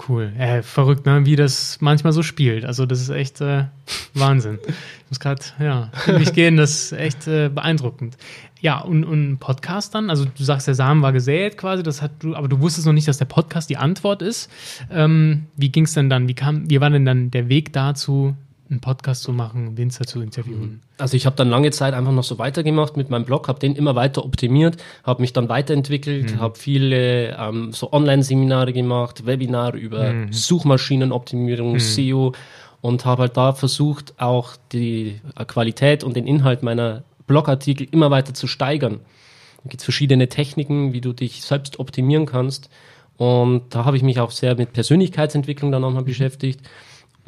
cool. 0.08 0.32
Äh, 0.38 0.62
verrückt, 0.62 1.04
ne? 1.04 1.26
wie 1.26 1.36
das 1.36 1.78
manchmal 1.80 2.14
so 2.14 2.22
spielt. 2.22 2.64
Also 2.64 2.86
das 2.86 3.02
ist 3.02 3.10
echt 3.10 3.42
äh, 3.42 3.64
Wahnsinn. 4.14 4.58
Ich 4.66 5.10
muss 5.10 5.20
gerade, 5.20 5.42
ja, 5.58 5.90
nicht 6.18 6.32
gehen, 6.32 6.56
das 6.56 6.84
ist 6.84 6.92
echt 6.92 7.26
äh, 7.26 7.50
beeindruckend. 7.50 8.16
Ja, 8.62 8.78
und, 8.80 9.04
und 9.04 9.38
Podcast 9.38 9.94
dann, 9.94 10.08
also 10.08 10.24
du 10.24 10.44
sagst, 10.44 10.66
der 10.66 10.74
Samen 10.74 11.02
war 11.02 11.12
gesät 11.12 11.58
quasi, 11.58 11.82
das 11.82 12.00
hat 12.00 12.12
du, 12.20 12.34
aber 12.34 12.48
du 12.48 12.60
wusstest 12.60 12.86
noch 12.86 12.94
nicht, 12.94 13.08
dass 13.08 13.18
der 13.18 13.26
Podcast 13.26 13.68
die 13.68 13.76
Antwort 13.76 14.22
ist. 14.22 14.50
Ähm, 14.90 15.46
wie 15.56 15.70
ging 15.70 15.84
es 15.84 15.92
denn 15.92 16.08
dann? 16.08 16.26
Wie 16.26 16.34
kam, 16.34 16.70
wie 16.70 16.80
war 16.80 16.88
denn 16.88 17.04
dann 17.04 17.30
der 17.30 17.48
Weg 17.50 17.72
dazu, 17.74 18.34
einen 18.70 18.80
Podcast 18.80 19.22
zu 19.22 19.32
machen, 19.32 19.76
Winzer 19.76 20.04
zu 20.04 20.20
interviewen? 20.22 20.80
Also 20.98 21.16
ich 21.16 21.26
habe 21.26 21.36
dann 21.36 21.48
lange 21.50 21.70
Zeit 21.70 21.92
einfach 21.92 22.12
noch 22.12 22.24
so 22.24 22.38
weitergemacht 22.38 22.96
mit 22.96 23.10
meinem 23.10 23.24
Blog, 23.24 23.48
habe 23.48 23.58
den 23.58 23.74
immer 23.74 23.96
weiter 23.96 24.24
optimiert, 24.24 24.76
habe 25.04 25.22
mich 25.22 25.32
dann 25.32 25.48
weiterentwickelt, 25.48 26.34
mhm. 26.34 26.40
habe 26.40 26.58
viele 26.58 27.36
ähm, 27.36 27.72
so 27.72 27.92
Online-Seminare 27.92 28.72
gemacht, 28.72 29.26
Webinare 29.26 29.76
über 29.76 30.12
mhm. 30.12 30.32
Suchmaschinenoptimierung, 30.32 31.72
mhm. 31.72 31.80
SEO 31.80 32.32
und 32.80 33.04
habe 33.04 33.22
halt 33.22 33.36
da 33.36 33.52
versucht, 33.52 34.14
auch 34.18 34.56
die 34.72 35.20
Qualität 35.46 36.04
und 36.04 36.16
den 36.16 36.26
Inhalt 36.26 36.62
meiner 36.62 37.02
Blogartikel 37.26 37.86
immer 37.90 38.10
weiter 38.10 38.34
zu 38.34 38.46
steigern. 38.46 39.00
Da 39.64 39.68
gibt 39.68 39.82
es 39.82 39.84
verschiedene 39.84 40.28
Techniken, 40.28 40.92
wie 40.92 41.00
du 41.00 41.12
dich 41.12 41.42
selbst 41.42 41.78
optimieren 41.78 42.24
kannst. 42.24 42.70
Und 43.16 43.74
da 43.74 43.84
habe 43.84 43.98
ich 43.98 44.02
mich 44.02 44.18
auch 44.18 44.30
sehr 44.30 44.56
mit 44.56 44.72
Persönlichkeitsentwicklung 44.72 45.70
dann 45.72 45.82
nochmal 45.82 46.02
mhm. 46.02 46.06
beschäftigt 46.06 46.60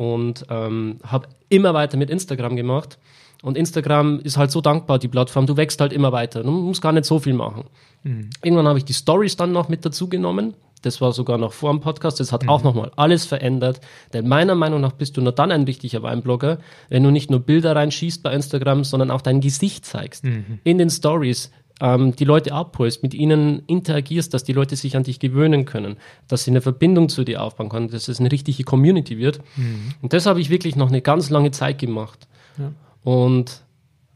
und 0.03 0.45
ähm, 0.51 0.99
habe 1.05 1.29
immer 1.49 1.75
weiter 1.75 1.97
mit 1.97 2.11
Instagram 2.11 2.57
gemacht. 2.57 2.99
Und 3.43 3.57
Instagram 3.57 4.19
ist 4.21 4.37
halt 4.37 4.51
so 4.51 4.61
dankbar, 4.61 4.99
die 4.99 5.07
Plattform. 5.07 5.47
Du 5.47 5.57
wächst 5.57 5.81
halt 5.81 5.93
immer 5.93 6.11
weiter. 6.11 6.43
Du 6.43 6.51
musst 6.51 6.83
gar 6.83 6.93
nicht 6.93 7.05
so 7.05 7.21
viel 7.21 7.35
machen. 7.35 7.65
Mhm. 8.03 8.31
Irgendwann 8.43 8.67
habe 8.67 8.79
ich 8.79 8.85
die 8.85 8.95
Stories 8.95 9.37
dann 9.37 9.53
noch 9.53 9.69
mit 9.69 9.85
dazu 9.85 10.09
genommen. 10.09 10.55
Das 10.83 11.01
war 11.01 11.13
sogar 11.13 11.39
noch 11.39 11.53
vor 11.53 11.71
dem 11.71 11.81
Podcast. 11.81 12.19
Das 12.19 12.33
hat 12.33 12.43
mhm. 12.43 12.49
auch 12.49 12.65
nochmal 12.65 12.91
alles 12.97 13.27
verändert. 13.27 13.81
Denn 14.13 14.27
meiner 14.27 14.57
Meinung 14.57 14.81
nach 14.81 14.93
bist 14.93 15.17
du 15.17 15.21
nur 15.21 15.33
dann 15.33 15.53
ein 15.53 15.63
richtiger 15.63 16.03
Weinblogger, 16.03 16.59
wenn 16.89 17.05
du 17.05 17.11
nicht 17.11 17.31
nur 17.31 17.41
Bilder 17.41 17.77
reinschießt 17.77 18.25
bei 18.25 18.33
Instagram, 18.33 18.83
sondern 18.83 19.13
auch 19.13 19.21
dein 19.21 19.41
Gesicht 19.41 19.87
zeigst. 19.87 20.25
Mhm. 20.25 20.59
In 20.65 20.79
den 20.79 20.91
Stories 20.91 21.53
ähm, 21.83 22.15
die 22.15 22.25
Leute 22.25 22.53
abholst, 22.53 23.03
mit 23.03 23.13
ihnen 23.13 23.65
interagierst, 23.67 24.33
dass 24.33 24.45
die 24.45 24.53
Leute 24.53 24.77
sich 24.77 24.97
an 24.97 25.03
dich 25.03 25.19
gewöhnen 25.19 25.65
können, 25.65 25.97
dass 26.29 26.45
sie 26.45 26.53
eine 26.53 26.61
Verbindung 26.61 27.09
zu 27.09 27.25
dir 27.25 27.43
aufbauen 27.43 27.69
können, 27.69 27.89
dass 27.89 28.07
es 28.07 28.21
eine 28.21 28.31
richtige 28.31 28.63
Community 28.63 29.19
wird. 29.19 29.41
Mhm. 29.57 29.93
Und 30.01 30.13
das 30.13 30.27
habe 30.27 30.41
ich 30.41 30.49
wirklich 30.49 30.77
noch 30.77 30.89
eine 30.89 31.03
ganz 31.03 31.29
lange 31.29 31.51
Zeit 31.51 31.79
gemacht. 31.79 32.29
Ja. 32.57 32.73
Und 33.03 33.63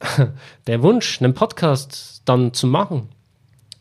der 0.69 0.83
Wunsch, 0.83 1.21
einen 1.21 1.35
Podcast 1.35 2.23
dann 2.25 2.55
zu 2.55 2.69
machen, 2.69 3.09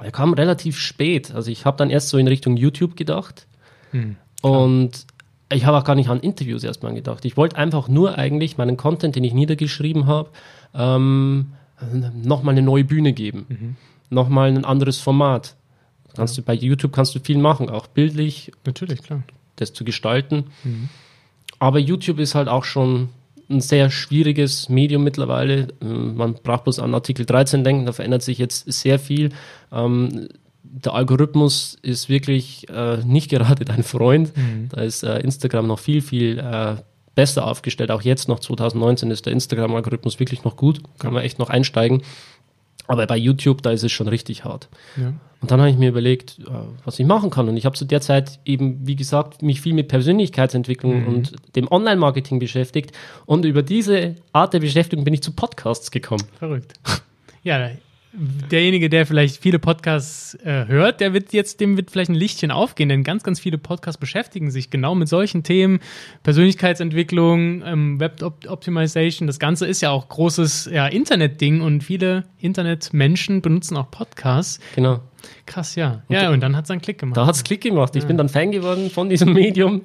der 0.01 0.11
kam 0.11 0.33
relativ 0.33 0.79
spät. 0.79 1.33
Also 1.33 1.51
ich 1.51 1.65
habe 1.65 1.77
dann 1.77 1.91
erst 1.91 2.09
so 2.09 2.17
in 2.17 2.27
Richtung 2.27 2.57
YouTube 2.57 2.95
gedacht. 2.95 3.45
Mhm, 3.91 4.15
und 4.41 5.05
ich 5.53 5.65
habe 5.65 5.77
auch 5.77 5.83
gar 5.83 5.95
nicht 5.95 6.09
an 6.09 6.19
Interviews 6.19 6.63
erstmal 6.63 6.95
gedacht. 6.95 7.23
Ich 7.23 7.37
wollte 7.37 7.55
einfach 7.55 7.87
nur 7.87 8.17
eigentlich 8.17 8.57
meinen 8.57 8.77
Content, 8.77 9.15
den 9.15 9.23
ich 9.23 9.33
niedergeschrieben 9.33 10.07
habe, 10.07 10.31
ähm, 10.73 11.53
nochmal 12.13 12.53
eine 12.53 12.61
neue 12.61 12.83
Bühne 12.83 13.13
geben, 13.13 13.45
mhm. 13.49 13.75
nochmal 14.09 14.49
ein 14.49 14.65
anderes 14.65 14.99
Format. 14.99 15.55
Kannst 16.15 16.37
ja. 16.37 16.41
du 16.41 16.45
bei 16.45 16.53
YouTube 16.53 16.93
kannst 16.93 17.13
du 17.15 17.19
viel 17.19 17.37
machen, 17.37 17.69
auch 17.69 17.87
bildlich. 17.87 18.51
Natürlich, 18.65 19.01
klar. 19.01 19.23
Das 19.57 19.73
zu 19.73 19.83
gestalten. 19.83 20.45
Mhm. 20.63 20.89
Aber 21.59 21.79
YouTube 21.79 22.19
ist 22.19 22.35
halt 22.35 22.47
auch 22.47 22.63
schon 22.63 23.09
ein 23.49 23.61
sehr 23.61 23.89
schwieriges 23.91 24.69
Medium 24.69 25.03
mittlerweile. 25.03 25.67
Ähm, 25.81 26.15
man 26.15 26.33
braucht 26.35 26.63
bloß 26.63 26.79
an 26.79 26.93
Artikel 26.93 27.25
13 27.25 27.63
denken, 27.63 27.85
da 27.85 27.93
verändert 27.93 28.23
sich 28.23 28.37
jetzt 28.37 28.71
sehr 28.71 28.99
viel. 28.99 29.29
Ähm, 29.71 30.29
der 30.63 30.93
Algorithmus 30.93 31.77
ist 31.81 32.09
wirklich 32.09 32.67
äh, 32.69 32.97
nicht 33.05 33.29
gerade 33.29 33.65
dein 33.65 33.83
Freund. 33.83 34.35
Mhm. 34.35 34.69
Da 34.69 34.81
ist 34.81 35.03
äh, 35.03 35.19
Instagram 35.19 35.67
noch 35.67 35.79
viel, 35.79 36.01
viel 36.01 36.39
äh, 36.39 36.75
besser 37.15 37.47
aufgestellt. 37.47 37.91
Auch 37.91 38.01
jetzt 38.01 38.27
noch 38.27 38.39
2019 38.39 39.09
ist 39.11 39.25
der 39.25 39.33
Instagram-Algorithmus 39.33 40.19
wirklich 40.19 40.43
noch 40.43 40.55
gut. 40.57 40.81
Kann 40.99 41.13
man 41.13 41.23
echt 41.23 41.39
noch 41.39 41.49
einsteigen. 41.49 42.03
Aber 42.87 43.07
bei 43.07 43.17
YouTube, 43.17 43.63
da 43.63 43.71
ist 43.71 43.83
es 43.83 43.91
schon 43.91 44.07
richtig 44.07 44.43
hart. 44.43 44.67
Ja. 44.95 45.13
Und 45.41 45.49
dann 45.51 45.59
habe 45.59 45.69
ich 45.71 45.77
mir 45.77 45.89
überlegt, 45.89 46.37
äh, 46.39 46.51
was 46.83 46.99
ich 46.99 47.05
machen 47.05 47.29
kann. 47.31 47.49
Und 47.49 47.57
ich 47.57 47.65
habe 47.65 47.75
zu 47.75 47.85
der 47.85 48.01
Zeit 48.01 48.39
eben, 48.45 48.85
wie 48.85 48.95
gesagt, 48.95 49.41
mich 49.41 49.61
viel 49.61 49.73
mit 49.73 49.87
Persönlichkeitsentwicklung 49.87 51.01
Mhm. 51.01 51.07
und 51.07 51.35
dem 51.55 51.71
Online-Marketing 51.71 52.39
beschäftigt. 52.39 52.91
Und 53.25 53.45
über 53.45 53.63
diese 53.63 54.15
Art 54.33 54.53
der 54.53 54.59
Beschäftigung 54.59 55.03
bin 55.05 55.13
ich 55.13 55.23
zu 55.23 55.31
Podcasts 55.31 55.89
gekommen. 55.91 56.23
Verrückt. 56.37 56.73
Ja, 57.43 57.69
derjenige, 58.51 58.89
der 58.89 59.05
vielleicht 59.05 59.41
viele 59.41 59.59
Podcasts 59.59 60.35
äh, 60.43 60.65
hört, 60.67 61.01
der 61.01 61.13
wird 61.13 61.33
jetzt, 61.33 61.59
dem 61.59 61.77
wird 61.77 61.91
vielleicht 61.91 62.09
ein 62.09 62.15
Lichtchen 62.15 62.51
aufgehen, 62.51 62.89
denn 62.89 63.03
ganz, 63.03 63.23
ganz 63.23 63.39
viele 63.39 63.57
Podcasts 63.57 63.99
beschäftigen 63.99 64.51
sich 64.51 64.69
genau 64.69 64.95
mit 64.95 65.07
solchen 65.07 65.43
Themen. 65.43 65.79
Persönlichkeitsentwicklung, 66.23 67.63
ähm, 67.65 67.99
Web 67.99 68.21
Op 68.21 68.45
Optimization, 68.47 69.27
das 69.27 69.39
Ganze 69.39 69.65
ist 69.65 69.81
ja 69.81 69.91
auch 69.91 70.07
großes 70.07 70.69
ja, 70.71 70.87
Internetding 70.87 71.61
und 71.61 71.83
viele 71.83 72.25
Internetmenschen 72.39 73.41
benutzen 73.41 73.77
auch 73.77 73.91
Podcasts. 73.91 74.59
Genau. 74.75 75.01
Krass, 75.45 75.75
ja. 75.75 76.03
Ja, 76.09 76.29
und 76.31 76.41
dann 76.41 76.55
hat 76.55 76.65
es 76.65 76.71
einen 76.71 76.81
Klick 76.81 76.97
gemacht. 76.99 77.17
Da 77.17 77.25
hat 77.25 77.35
es 77.35 77.43
Klick 77.43 77.61
gemacht. 77.61 77.95
Ich 77.95 78.05
bin 78.05 78.17
dann 78.17 78.29
Fan 78.29 78.51
geworden 78.51 78.89
von 78.89 79.09
diesem 79.09 79.33
Medium, 79.33 79.81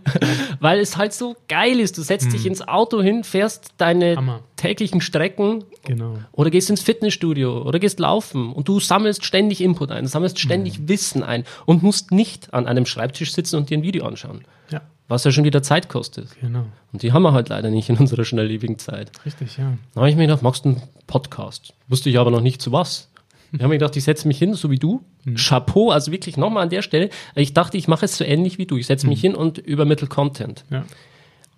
weil 0.60 0.80
es 0.80 0.96
halt 0.96 1.12
so 1.12 1.36
geil 1.48 1.80
ist. 1.80 1.98
Du 1.98 2.02
setzt 2.02 2.32
dich 2.32 2.46
ins 2.46 2.66
Auto 2.66 3.02
hin, 3.02 3.24
fährst 3.24 3.74
deine 3.78 4.12
Mhm. 4.12 4.16
Hammer. 4.16 4.40
täglichen 4.56 5.00
Strecken 5.00 5.64
Genau. 5.84 6.18
oder 6.32 6.50
gehst 6.50 6.68
ins 6.70 6.82
Fitnessstudio 6.82 7.62
oder 7.62 7.78
gehst 7.78 7.98
laufen 8.00 8.52
und 8.52 8.68
du 8.68 8.80
sammelst 8.80 9.24
ständig 9.24 9.60
Input 9.62 9.90
ein, 9.90 10.06
sammelst 10.06 10.38
ständig 10.38 10.78
Mhm. 10.80 10.88
Wissen 10.88 11.22
ein 11.22 11.44
und 11.66 11.82
musst 11.82 12.10
nicht 12.12 12.52
an 12.52 12.66
einem 12.66 12.84
Schreibtisch 12.86 13.32
sitzen 13.32 13.56
und 13.56 13.70
dir 13.70 13.78
ein 13.78 13.82
Video 13.82 14.04
anschauen, 14.06 14.44
Ja, 14.70 14.82
was 15.08 15.24
ja 15.24 15.32
schon 15.32 15.44
wieder 15.44 15.62
Zeit 15.62 15.88
kostet. 15.88 16.28
genau. 16.40 16.66
Und 16.92 17.02
die 17.02 17.12
haben 17.12 17.22
wir 17.22 17.32
halt 17.32 17.48
leider 17.48 17.70
nicht 17.70 17.88
in 17.88 17.96
unserer 17.96 18.24
schnelllebigen 18.24 18.78
Zeit. 18.78 19.12
Richtig, 19.24 19.56
ja. 19.56 19.72
Da 19.94 20.00
habe 20.00 20.10
ich 20.10 20.16
mir 20.16 20.26
gedacht, 20.26 20.42
machst 20.42 20.64
du 20.64 20.70
einen 20.70 20.82
Podcast? 21.06 21.72
Wusste 21.88 22.10
ich 22.10 22.18
aber 22.18 22.30
noch 22.30 22.40
nicht 22.42 22.60
zu 22.60 22.72
was. 22.72 23.09
Ich 23.52 23.58
habe 23.60 23.68
mir 23.68 23.78
gedacht, 23.78 23.96
ich 23.96 24.04
setze 24.04 24.28
mich 24.28 24.38
hin, 24.38 24.54
so 24.54 24.70
wie 24.70 24.78
du. 24.78 25.02
Chapeau, 25.34 25.90
also 25.90 26.12
wirklich 26.12 26.36
nochmal 26.36 26.62
an 26.62 26.70
der 26.70 26.82
Stelle. 26.82 27.10
Ich 27.34 27.52
dachte, 27.52 27.76
ich 27.76 27.88
mache 27.88 28.04
es 28.04 28.16
so 28.16 28.24
ähnlich 28.24 28.58
wie 28.58 28.66
du. 28.66 28.76
Ich 28.76 28.86
setze 28.86 29.06
mich 29.08 29.20
hin 29.20 29.34
und 29.34 29.58
übermittel 29.58 30.08
Content. 30.08 30.64
Ja. 30.70 30.84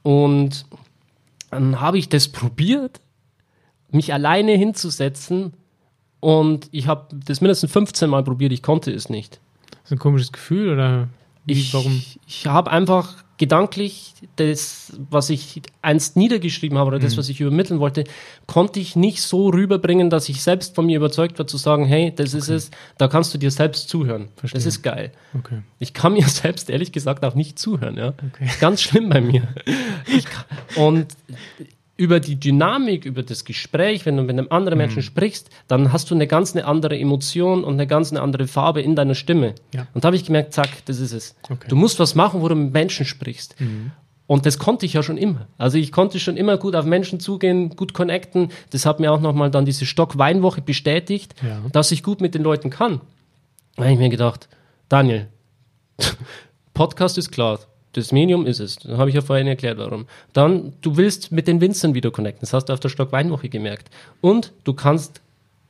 Und 0.02 0.64
dann 1.50 1.81
habe 1.81 1.98
ich 1.98 2.09
das 2.09 2.28
probiert, 2.28 3.00
mich 3.90 4.12
alleine 4.12 4.52
hinzusetzen. 4.52 5.52
Und 6.20 6.68
ich 6.72 6.87
habe 6.87 7.14
das 7.26 7.40
mindestens 7.40 7.72
15 7.72 8.09
Mal 8.09 8.24
probiert, 8.24 8.52
ich 8.52 8.62
konnte 8.62 8.90
es 8.92 9.09
nicht. 9.11 9.40
Ist 9.85 9.92
ein 9.92 9.98
komisches 9.98 10.33
Gefühl 10.33 10.72
oder 10.72 11.09
wie, 11.44 11.52
Ich, 11.52 11.74
warum? 11.74 12.02
ich 12.26 12.46
habe 12.46 12.70
einfach 12.70 13.21
gedanklich 13.38 14.14
das, 14.37 14.92
was 15.11 15.31
ich 15.31 15.62
einst 15.81 16.16
niedergeschrieben 16.16 16.79
habe 16.79 16.88
oder 16.88 16.99
Mhm. 16.99 17.03
das, 17.03 17.16
was 17.16 17.29
ich 17.29 17.40
übermitteln 17.40 17.81
wollte, 17.81 18.05
konnte 18.47 18.79
ich 18.79 18.95
nicht 18.95 19.23
so 19.23 19.49
rüberbringen, 19.49 20.11
dass 20.11 20.29
ich 20.29 20.42
selbst 20.42 20.75
von 20.75 20.87
mir 20.87 20.97
überzeugt 20.97 21.38
war 21.38 21.47
zu 21.47 21.57
sagen, 21.57 21.85
hey, 21.85 22.12
das 22.14 22.35
ist 22.35 22.49
es, 22.49 22.71
da 22.99 23.09
kannst 23.09 23.35
du 23.35 23.38
dir 23.38 23.51
selbst 23.51 23.88
zuhören. 23.88 24.29
Verstehe. 24.37 24.59
Das 24.59 24.66
ist 24.66 24.83
geil. 24.83 25.12
Okay. 25.37 25.62
Ich 25.79 25.92
kann 25.95 26.12
mir 26.12 26.27
selbst 26.29 26.71
ehrlich 26.71 26.92
gesagt 26.92 27.25
auch 27.25 27.35
nicht 27.35 27.59
zuhören. 27.59 27.97
Ja? 27.97 28.09
Okay. 28.09 28.49
Ganz 28.61 28.83
schlimm 28.83 29.09
bei 29.09 29.21
mir. 29.21 29.49
Ich 30.07 30.25
und 30.77 31.07
über 31.96 32.20
die 32.20 32.37
Dynamik, 32.40 33.05
über 33.05 33.22
das 33.22 33.44
Gespräch, 33.44 34.07
wenn 34.07 34.16
du 34.16 34.22
mit 34.22 34.31
einem 34.31 34.46
anderen 34.50 34.78
Mhm. 34.78 34.85
Menschen 34.85 35.02
sprichst, 35.02 35.50
dann 35.68 35.92
hast 35.92 36.11
du 36.11 36.14
eine 36.14 36.26
ganz 36.26 36.55
eine 36.57 36.64
andere 36.66 36.98
Emotion 36.98 37.64
und 37.64 37.74
eine 37.74 37.87
ganz 37.87 38.11
eine 38.11 38.22
andere 38.22 38.46
Farbe 38.48 38.81
in 38.81 38.96
deiner 38.96 39.14
Stimme. 39.14 39.55
Ja. 39.74 39.87
Und 39.94 40.02
da 40.05 40.07
habe 40.07 40.16
ich 40.16 40.24
gemerkt, 40.24 40.55
zack, 40.55 40.85
das 40.87 40.98
ist 41.00 41.12
es. 41.12 41.35
Okay. 41.44 41.55
Mhm. 41.66 41.68
Du 41.68 41.76
musst 41.76 41.98
was 42.00 42.14
machen, 42.14 42.40
wo 42.40 42.48
du 42.48 42.55
mit 42.55 42.72
Menschen 42.72 43.05
sprichst. 43.07 43.55
Und 44.26 44.46
das 44.46 44.59
konnte 44.59 44.87
ich 44.87 44.94
ja 44.94 45.02
schon 45.02 45.18
immer. 45.18 45.46
Also 45.59 45.76
ich 45.76 45.92
konnte 45.92 46.18
schon 46.18 46.38
immer 46.38 46.57
gut 46.57 46.74
auf 46.74 46.87
Menschen 46.87 47.20
zugehen, 47.20 47.76
gut 47.76 47.92
connecten. 47.92 48.48
Das 48.70 48.87
hat 48.87 48.98
mir 48.98 49.12
auch 49.12 49.20
nochmal 49.20 49.50
dann 49.50 49.66
diese 49.66 49.85
Stock-Weinwoche 49.85 50.62
bestätigt, 50.62 51.35
Ja. 51.42 51.61
dass 51.72 51.92
ich 51.92 52.02
gut 52.02 52.20
mit 52.22 52.35
den 52.35 52.42
Leuten 52.42 52.70
kann. 52.70 53.00
Da 53.76 53.83
habe 53.85 53.92
ich 53.92 53.98
mir 53.98 54.09
gedacht, 54.09 54.48
Daniel, 54.88 55.26
Podcast 56.74 57.18
ist 57.18 57.31
klar. 57.33 57.59
Das 57.92 58.12
Medium 58.12 58.46
ist 58.46 58.61
es. 58.61 58.76
Da 58.76 58.96
habe 58.96 59.11
ich 59.11 59.14
ja 59.14 59.20
vorhin 59.20 59.46
erklärt, 59.46 59.78
warum. 59.78 60.07
Dann, 60.33 60.72
du 60.81 60.96
willst 60.96 61.31
mit 61.31 61.46
den 61.46 61.61
Winzern 61.61 61.94
wieder 61.94 62.11
connecten. 62.11 62.40
Das 62.40 62.52
hast 62.52 62.66
du 62.66 62.72
auf 62.72 62.81
der 62.81 62.88
Stock-Weinwoche 62.88 63.48
gemerkt. 63.48 63.90
Und 64.20 64.52
du 64.64 64.72
kannst 64.72 65.20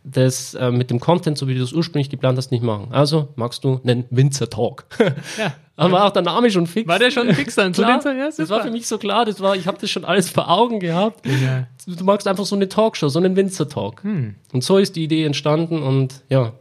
das 0.05 0.55
äh, 0.55 0.71
mit 0.71 0.91
dem 0.91 0.99
Content, 1.01 1.39
so 1.39 1.47
wie 1.47 1.55
du 1.55 1.63
es 1.63 1.73
ursprünglich 1.73 2.11
geplant 2.11 2.37
hast, 2.37 2.51
nicht 2.51 2.63
machen. 2.63 2.89
Also 2.91 3.29
magst 3.37 3.65
du 3.65 3.81
einen 3.85 4.05
Winzer-Talk. 4.11 4.85
Ja. 5.39 5.55
Aber 5.75 6.05
auch 6.05 6.11
der 6.11 6.23
Name 6.23 6.51
schon 6.51 6.67
fix. 6.67 6.87
War 6.87 6.99
der 6.99 7.11
schon 7.11 7.33
fix 7.35 7.55
dann 7.55 7.73
zu 7.75 7.81
den 7.81 7.89
ja, 8.19 8.31
das 8.37 8.51
war 8.51 8.63
für 8.63 8.71
mich 8.71 8.87
so 8.87 8.99
klar, 8.99 9.25
das 9.25 9.41
war, 9.41 9.57
ich 9.57 9.67
habe 9.67 9.79
das 9.81 9.91
schon 9.91 10.05
alles 10.05 10.29
vor 10.29 10.51
Augen 10.51 10.81
gehabt. 10.81 11.27
Ja. 11.27 11.67
Du 11.87 12.05
magst 12.05 12.29
einfach 12.29 12.45
so 12.45 12.55
eine 12.55 12.69
Talkshow, 12.69 13.09
so 13.09 13.19
einen 13.19 13.37
Winzer-Talk. 13.37 14.05
Hm. 14.05 14.35
Und 14.53 14.63
so 14.63 14.77
ist 14.77 14.95
die 14.97 15.05
Idee 15.05 15.25
entstanden 15.25 15.83
und 15.83 16.23
ja, 16.29 16.53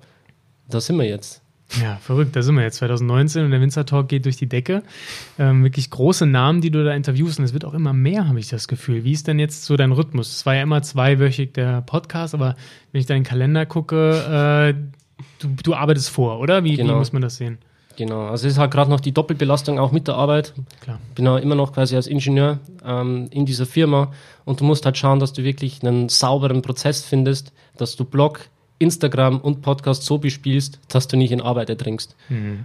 da 0.69 0.79
sind 0.79 0.97
wir 0.97 1.05
jetzt. 1.05 1.40
Ja, 1.81 1.97
verrückt, 2.01 2.35
da 2.35 2.41
sind 2.41 2.55
wir 2.55 2.63
jetzt 2.63 2.77
2019 2.77 3.45
und 3.45 3.51
der 3.51 3.61
Winzer 3.61 3.85
Talk 3.85 4.09
geht 4.09 4.25
durch 4.25 4.35
die 4.37 4.47
Decke. 4.49 4.83
Ähm, 5.39 5.63
wirklich 5.63 5.89
große 5.89 6.25
Namen, 6.25 6.59
die 6.61 6.71
du 6.71 6.83
da 6.83 6.93
interviewst 6.93 7.39
und 7.39 7.45
es 7.45 7.53
wird 7.53 7.63
auch 7.65 7.73
immer 7.73 7.93
mehr, 7.93 8.27
habe 8.27 8.39
ich 8.39 8.49
das 8.49 8.67
Gefühl. 8.67 9.03
Wie 9.03 9.13
ist 9.13 9.27
denn 9.27 9.39
jetzt 9.39 9.63
so 9.65 9.77
dein 9.77 9.91
Rhythmus? 9.91 10.31
Es 10.35 10.45
war 10.45 10.55
ja 10.55 10.63
immer 10.63 10.81
zweiwöchig 10.81 11.53
der 11.53 11.81
Podcast, 11.81 12.33
aber 12.33 12.55
wenn 12.91 12.99
ich 12.99 13.07
deinen 13.07 13.23
Kalender 13.23 13.65
gucke, 13.65 14.73
äh, 14.75 15.23
du, 15.39 15.49
du 15.63 15.73
arbeitest 15.75 16.09
vor, 16.09 16.39
oder? 16.39 16.63
Wie, 16.63 16.71
wie 16.71 16.77
Genau. 16.77 16.97
muss 16.97 17.13
man 17.13 17.21
das 17.21 17.37
sehen? 17.37 17.57
Genau, 17.97 18.27
also 18.27 18.47
es 18.47 18.53
ist 18.53 18.59
halt 18.59 18.71
gerade 18.71 18.89
noch 18.89 18.99
die 19.01 19.11
Doppelbelastung 19.11 19.77
auch 19.77 19.91
mit 19.91 20.07
der 20.07 20.15
Arbeit. 20.15 20.53
Klar. 20.79 20.99
Bin 21.13 21.25
ja 21.25 21.37
immer 21.37 21.55
noch 21.55 21.73
quasi 21.73 21.95
als 21.95 22.07
Ingenieur 22.07 22.59
ähm, 22.85 23.27
in 23.31 23.45
dieser 23.45 23.65
Firma 23.65 24.11
und 24.45 24.59
du 24.59 24.63
musst 24.63 24.85
halt 24.85 24.97
schauen, 24.97 25.19
dass 25.19 25.33
du 25.33 25.43
wirklich 25.43 25.83
einen 25.83 26.09
sauberen 26.09 26.61
Prozess 26.61 27.03
findest, 27.03 27.51
dass 27.77 27.95
du 27.97 28.05
Blog, 28.05 28.47
Instagram 28.81 29.39
und 29.39 29.61
Podcast 29.61 30.03
so 30.03 30.17
bespielst, 30.17 30.79
dass 30.89 31.07
du 31.07 31.15
nicht 31.15 31.31
in 31.31 31.39
Arbeit 31.41 31.69
ertrinkst. 31.69 32.15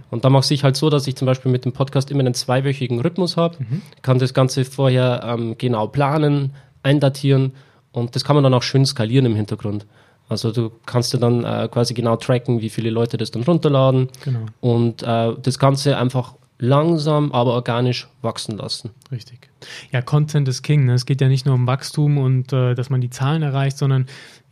Und 0.09 0.25
da 0.25 0.29
mache 0.29 0.53
ich 0.53 0.63
halt 0.63 0.75
so, 0.75 0.89
dass 0.89 1.07
ich 1.07 1.15
zum 1.15 1.25
Beispiel 1.25 1.51
mit 1.51 1.63
dem 1.65 1.71
Podcast 1.73 2.11
immer 2.11 2.21
einen 2.21 2.33
zweiwöchigen 2.33 2.99
Rhythmus 2.99 3.37
habe, 3.37 3.57
kann 4.01 4.19
das 4.19 4.33
Ganze 4.33 4.65
vorher 4.65 5.23
ähm, 5.23 5.55
genau 5.57 5.87
planen, 5.87 6.53
eindatieren 6.83 7.53
und 7.91 8.15
das 8.15 8.23
kann 8.23 8.35
man 8.35 8.43
dann 8.43 8.53
auch 8.53 8.63
schön 8.63 8.85
skalieren 8.85 9.25
im 9.25 9.35
Hintergrund. 9.35 9.85
Also 10.29 10.51
du 10.51 10.71
kannst 10.85 11.13
dir 11.13 11.19
dann 11.19 11.43
äh, 11.45 11.69
quasi 11.71 11.93
genau 11.93 12.17
tracken, 12.17 12.59
wie 12.61 12.69
viele 12.69 12.89
Leute 12.89 13.15
das 13.17 13.31
dann 13.31 13.43
runterladen 13.43 14.09
Genau, 14.25 14.45
und 14.59 15.01
äh, 15.03 15.33
das 15.41 15.57
Ganze 15.57 15.97
einfach 15.97 16.35
langsam, 16.59 17.31
aber 17.31 17.53
organisch 17.53 18.07
wachsen 18.21 18.57
lassen. 18.57 18.89
richtig. 19.11 19.47
Ja, 19.91 20.01
Content 20.01 20.47
ist 20.47 20.63
King. 20.63 20.85
Ne? 20.85 20.93
Es 20.95 21.05
geht 21.05 21.21
ja 21.21 21.27
nicht 21.27 21.45
nur 21.45 21.55
um 21.55 21.65
Wachstum 21.67 22.17
und 22.17 22.51
äh, 22.51 22.73
dass 22.75 22.89
man 22.89 22.99
die 22.99 23.09
Zahlen 23.09 23.41
erreicht, 23.43 23.77
sondern 23.77 24.07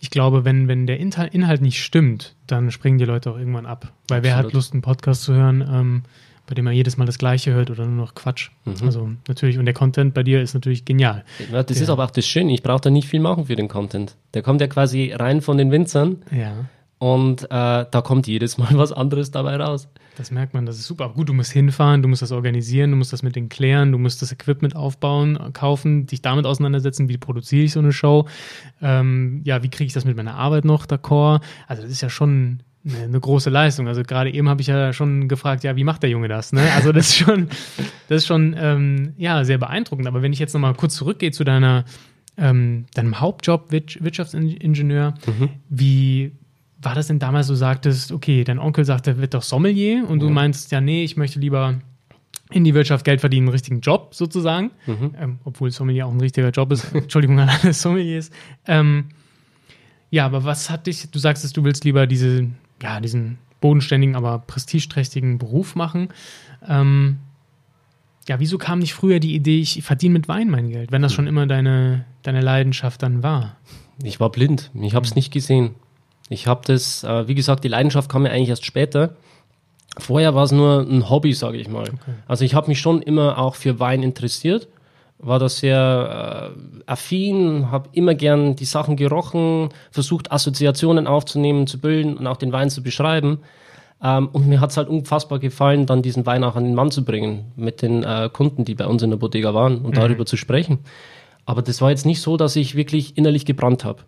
ich 0.05 0.11
glaube, 0.11 0.45
wenn, 0.45 0.67
wenn 0.67 0.85
der 0.85 0.99
Inhalt, 0.99 1.61
nicht 1.63 1.81
stimmt, 1.83 2.35
dann 2.45 2.69
springen 2.69 2.99
die 2.99 3.05
Leute 3.05 3.31
auch 3.31 3.37
irgendwann 3.39 3.65
ab. 3.65 3.91
Weil 4.07 4.21
wer 4.21 4.33
hat 4.33 4.45
Absolut. 4.45 4.53
Lust, 4.53 4.73
einen 4.73 4.83
Podcast 4.83 5.23
zu 5.23 5.33
hören, 5.33 5.67
ähm, 5.67 6.03
bei 6.45 6.53
dem 6.53 6.67
er 6.67 6.73
jedes 6.73 6.95
Mal 6.97 7.05
das 7.05 7.17
Gleiche 7.17 7.53
hört 7.53 7.71
oder 7.71 7.87
nur 7.87 7.95
noch 8.05 8.13
Quatsch? 8.13 8.51
Also 8.83 9.09
natürlich, 9.27 9.57
und 9.57 9.65
der 9.65 9.73
Content 9.73 10.13
bei 10.13 10.21
dir 10.21 10.43
ist 10.43 10.53
natürlich 10.53 10.85
genial. 10.85 11.23
Ja, 11.51 11.63
das 11.63 11.77
Ja. 11.77 11.83
ist 11.85 11.89
aber 11.89 12.03
auch 12.05 12.11
das 12.11 12.27
Schöne, 12.27 12.53
ich 12.53 12.61
brauche 12.61 12.81
da 12.81 12.91
nicht 12.91 13.07
viel 13.07 13.19
machen 13.19 13.45
für 13.47 13.55
den 13.55 13.67
Content. 13.67 14.15
Der 14.35 14.43
kommt 14.43 14.61
ja 14.61 14.67
quasi 14.67 15.11
rein 15.11 15.41
von 15.41 15.57
den 15.57 15.71
Winzern 15.71 16.17
Ja. 16.31 16.53
und 16.99 17.45
äh, 17.45 17.47
da 17.49 18.01
kommt 18.03 18.27
jedes 18.27 18.59
Mal 18.59 18.69
was 18.73 18.91
anderes 18.93 19.31
dabei 19.31 19.55
raus. 19.55 19.87
Das 20.17 20.31
merkt 20.31 20.53
man, 20.53 20.65
das 20.65 20.77
ist 20.77 20.85
super. 20.87 21.05
Aber 21.05 21.13
gut, 21.13 21.27
du 21.29 21.33
musst 21.33 21.51
hinfahren, 21.51 22.01
du 22.01 22.07
musst 22.07 22.21
das 22.21 22.31
organisieren, 22.31 22.91
du 22.91 22.97
musst 22.97 23.11
das 23.11 23.21
mit 23.21 23.35
denen 23.35 23.49
klären, 23.49 23.91
du 23.91 23.97
musst 23.97 24.21
das 24.21 24.31
Equipment 24.31 24.75
aufbauen, 24.75 25.35
äh, 25.37 25.51
kaufen, 25.51 26.05
dich 26.05 26.21
damit 26.21 26.45
auseinandersetzen, 26.45 27.09
wie 27.09 27.17
produziere 27.17 27.63
ich 27.65 27.73
so 27.73 27.79
eine 27.79 27.91
Show, 27.91 28.25
ähm, 28.81 29.41
ja, 29.43 29.61
wie 29.63 29.69
kriege 29.69 29.87
ich 29.87 29.93
das 29.93 30.05
mit 30.05 30.15
meiner 30.15 30.35
Arbeit 30.35 30.63
noch 30.65 30.85
d'accord? 30.85 31.41
Also 31.67 31.81
das 31.83 31.91
ist 31.91 32.01
ja 32.01 32.09
schon 32.09 32.59
eine, 32.87 33.19
große 33.19 33.49
Leistung. 33.49 33.87
Also 33.87 34.03
gerade 34.03 34.31
eben 34.31 34.47
habe 34.47 34.61
ich 34.61 34.67
ja 34.67 34.93
schon 34.93 35.27
gefragt, 35.27 35.63
ja, 35.63 35.75
wie 35.75 35.83
macht 35.83 36.03
der 36.03 36.09
Junge 36.11 36.27
das? 36.27 36.53
Ne? 36.53 36.61
Also 36.75 36.91
das 36.91 37.07
ist 37.07 37.15
schon, 37.17 37.47
das 38.07 38.17
ist 38.17 38.27
schon 38.27 38.55
ähm, 38.57 39.13
ja, 39.17 39.43
sehr 39.43 39.57
beeindruckend. 39.57 40.07
Aber 40.07 40.21
wenn 40.21 40.31
ich 40.33 40.39
jetzt 40.39 40.53
nochmal 40.53 40.75
kurz 40.75 40.95
zurückgehe 40.95 41.31
zu 41.31 41.43
deiner, 41.43 41.83
ähm, 42.37 42.85
deinem 42.93 43.19
Hauptjob, 43.19 43.71
Wir- 43.71 43.81
Wirtschaftsingenieur, 43.99 45.15
wie 45.69 46.33
war 46.81 46.95
das 46.95 47.07
denn 47.07 47.19
damals, 47.19 47.47
du 47.47 47.55
sagtest, 47.55 48.11
okay, 48.11 48.43
dein 48.43 48.59
Onkel 48.59 48.85
sagt, 48.85 49.07
er 49.07 49.17
wird 49.17 49.33
doch 49.33 49.43
Sommelier 49.43 50.05
und 50.07 50.19
du 50.19 50.29
meinst, 50.29 50.71
ja, 50.71 50.81
nee, 50.81 51.03
ich 51.03 51.17
möchte 51.17 51.39
lieber 51.39 51.79
in 52.51 52.63
die 52.63 52.73
Wirtschaft 52.73 53.05
Geld 53.05 53.21
verdienen, 53.21 53.47
einen 53.47 53.53
richtigen 53.53 53.81
Job 53.81 54.13
sozusagen, 54.13 54.71
ähm, 55.19 55.39
obwohl 55.45 55.71
Sommelier 55.71 56.05
auch 56.05 56.11
ein 56.11 56.21
richtiger 56.21 56.49
Job 56.49 56.71
ist. 56.71 56.85
Entschuldigung 56.93 57.39
an 57.39 57.49
alle 57.49 57.73
Sommeliers. 57.73 58.29
Ähm, 58.67 59.05
ja, 60.11 60.25
aber 60.25 60.43
was 60.43 60.69
hat 60.69 60.87
dich, 60.87 61.09
du 61.09 61.17
sagst, 61.17 61.57
du 61.57 61.63
willst 61.63 61.83
lieber 61.85 62.05
diese, 62.05 62.47
ja, 62.81 62.99
diesen 62.99 63.39
bodenständigen, 63.61 64.15
aber 64.15 64.39
prestigeträchtigen 64.39 65.39
Beruf 65.39 65.75
machen. 65.75 66.09
Ähm, 66.67 67.17
ja, 68.27 68.39
wieso 68.39 68.57
kam 68.57 68.79
nicht 68.79 68.93
früher 68.93 69.19
die 69.19 69.35
Idee, 69.35 69.59
ich 69.59 69.81
verdiene 69.83 70.13
mit 70.13 70.27
Wein 70.27 70.49
mein 70.49 70.69
Geld, 70.69 70.91
wenn 70.91 71.01
das 71.01 71.13
schon 71.13 71.27
immer 71.27 71.47
deine, 71.47 72.05
deine 72.21 72.41
Leidenschaft 72.41 73.01
dann 73.01 73.23
war? 73.23 73.57
Ich 74.03 74.19
war 74.19 74.31
blind, 74.31 74.71
ich 74.79 74.93
habe 74.93 75.05
es 75.05 75.15
nicht 75.15 75.31
gesehen. 75.31 75.75
Ich 76.29 76.47
habe 76.47 76.61
das, 76.65 77.03
äh, 77.03 77.27
wie 77.27 77.35
gesagt, 77.35 77.63
die 77.63 77.67
Leidenschaft 77.67 78.09
kam 78.09 78.23
mir 78.23 78.31
eigentlich 78.31 78.49
erst 78.49 78.65
später. 78.65 79.15
Vorher 79.97 80.35
war 80.35 80.43
es 80.43 80.51
nur 80.51 80.81
ein 80.81 81.09
Hobby, 81.09 81.33
sage 81.33 81.57
ich 81.57 81.69
mal. 81.69 81.89
Also 82.27 82.43
ich 82.43 82.55
habe 82.55 82.67
mich 82.67 82.79
schon 82.79 83.01
immer 83.01 83.37
auch 83.37 83.55
für 83.55 83.79
Wein 83.79 84.03
interessiert, 84.03 84.67
war 85.19 85.39
da 85.39 85.47
sehr 85.47 86.53
äh, 86.53 86.81
affin, 86.85 87.71
habe 87.71 87.89
immer 87.93 88.13
gern 88.13 88.55
die 88.55 88.65
Sachen 88.65 88.97
gerochen, 88.97 89.69
versucht 89.91 90.31
Assoziationen 90.31 91.07
aufzunehmen, 91.07 91.67
zu 91.67 91.79
bilden 91.79 92.17
und 92.17 92.27
auch 92.27 92.37
den 92.37 92.51
Wein 92.51 92.69
zu 92.69 92.83
beschreiben. 92.83 93.39
Ähm, 94.03 94.27
und 94.33 94.47
mir 94.47 94.59
hat 94.59 94.71
es 94.71 94.77
halt 94.77 94.89
unfassbar 94.89 95.39
gefallen, 95.39 95.85
dann 95.85 96.01
diesen 96.01 96.25
Wein 96.25 96.43
auch 96.43 96.57
an 96.57 96.65
den 96.65 96.75
Mann 96.75 96.91
zu 96.91 97.05
bringen, 97.05 97.53
mit 97.55 97.81
den 97.81 98.03
äh, 98.03 98.29
Kunden, 98.31 98.65
die 98.65 98.75
bei 98.75 98.87
uns 98.87 99.01
in 99.03 99.11
der 99.11 99.17
Bodega 99.17 99.53
waren 99.53 99.77
und 99.77 99.91
mhm. 99.91 99.99
darüber 99.99 100.25
zu 100.25 100.35
sprechen. 100.35 100.79
Aber 101.45 101.61
das 101.61 101.81
war 101.81 101.91
jetzt 101.91 102.05
nicht 102.05 102.21
so, 102.21 102.35
dass 102.35 102.55
ich 102.57 102.75
wirklich 102.75 103.17
innerlich 103.17 103.45
gebrannt 103.45 103.85
habe. 103.85 104.01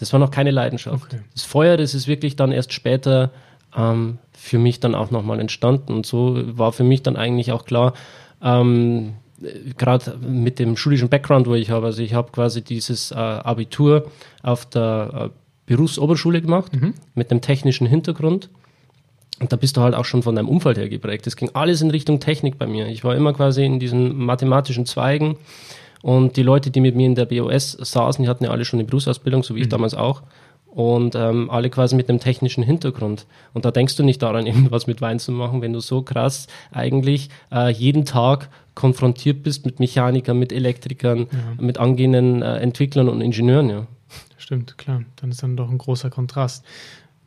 Das 0.00 0.12
war 0.12 0.20
noch 0.20 0.30
keine 0.30 0.50
Leidenschaft. 0.50 1.04
Okay. 1.04 1.22
Das 1.32 1.44
Feuer, 1.44 1.76
das 1.76 1.94
ist 1.94 2.06
wirklich 2.06 2.36
dann 2.36 2.52
erst 2.52 2.72
später 2.72 3.30
ähm, 3.76 4.18
für 4.32 4.58
mich 4.58 4.80
dann 4.80 4.94
auch 4.94 5.10
nochmal 5.10 5.40
entstanden. 5.40 5.92
Und 5.92 6.06
so 6.06 6.40
war 6.56 6.72
für 6.72 6.84
mich 6.84 7.02
dann 7.02 7.16
eigentlich 7.16 7.52
auch 7.52 7.64
klar, 7.64 7.94
ähm, 8.42 9.14
gerade 9.76 10.16
mit 10.18 10.58
dem 10.58 10.76
schulischen 10.76 11.08
Background, 11.08 11.46
wo 11.46 11.54
ich 11.54 11.70
habe, 11.70 11.86
also 11.86 12.02
ich 12.02 12.14
habe 12.14 12.32
quasi 12.32 12.62
dieses 12.62 13.10
äh, 13.10 13.14
Abitur 13.14 14.10
auf 14.42 14.66
der 14.66 15.30
äh, 15.30 15.38
Berufsoberschule 15.66 16.40
gemacht, 16.40 16.74
mhm. 16.74 16.94
mit 17.14 17.30
einem 17.30 17.40
technischen 17.40 17.86
Hintergrund. 17.86 18.48
Und 19.40 19.52
da 19.52 19.56
bist 19.56 19.76
du 19.76 19.82
halt 19.82 19.94
auch 19.94 20.04
schon 20.04 20.22
von 20.22 20.34
deinem 20.34 20.48
Umfeld 20.48 20.78
her 20.78 20.88
geprägt. 20.88 21.26
Es 21.28 21.36
ging 21.36 21.50
alles 21.54 21.80
in 21.80 21.90
Richtung 21.90 22.18
Technik 22.18 22.58
bei 22.58 22.66
mir. 22.66 22.88
Ich 22.88 23.04
war 23.04 23.14
immer 23.14 23.32
quasi 23.32 23.64
in 23.64 23.78
diesen 23.78 24.16
mathematischen 24.16 24.84
Zweigen 24.86 25.36
und 26.02 26.36
die 26.36 26.42
Leute, 26.42 26.70
die 26.70 26.80
mit 26.80 26.94
mir 26.94 27.06
in 27.06 27.14
der 27.14 27.26
BOS 27.26 27.72
saßen, 27.72 28.22
die 28.22 28.28
hatten 28.28 28.44
ja 28.44 28.50
alle 28.50 28.64
schon 28.64 28.78
eine 28.78 28.86
Berufsausbildung, 28.86 29.42
so 29.42 29.54
wie 29.54 29.58
mhm. 29.58 29.62
ich 29.64 29.68
damals 29.68 29.94
auch. 29.94 30.22
Und 30.66 31.14
ähm, 31.14 31.50
alle 31.50 31.70
quasi 31.70 31.96
mit 31.96 32.08
einem 32.08 32.20
technischen 32.20 32.62
Hintergrund. 32.62 33.26
Und 33.52 33.64
da 33.64 33.70
denkst 33.70 33.96
du 33.96 34.04
nicht 34.04 34.22
daran, 34.22 34.46
irgendwas 34.46 34.86
mit 34.86 35.00
Wein 35.00 35.18
zu 35.18 35.32
machen, 35.32 35.62
wenn 35.62 35.72
du 35.72 35.80
so 35.80 36.02
krass 36.02 36.46
eigentlich 36.70 37.30
äh, 37.50 37.70
jeden 37.72 38.04
Tag 38.04 38.48
konfrontiert 38.74 39.42
bist 39.42 39.66
mit 39.66 39.80
Mechanikern, 39.80 40.38
mit 40.38 40.52
Elektrikern, 40.52 41.20
ja. 41.20 41.26
mit 41.58 41.78
angehenden 41.78 42.42
äh, 42.42 42.58
Entwicklern 42.58 43.08
und 43.08 43.20
Ingenieuren, 43.20 43.70
ja. 43.70 43.86
Stimmt, 44.36 44.78
klar. 44.78 45.02
Dann 45.16 45.30
ist 45.30 45.42
dann 45.42 45.56
doch 45.56 45.68
ein 45.68 45.78
großer 45.78 46.10
Kontrast. 46.10 46.64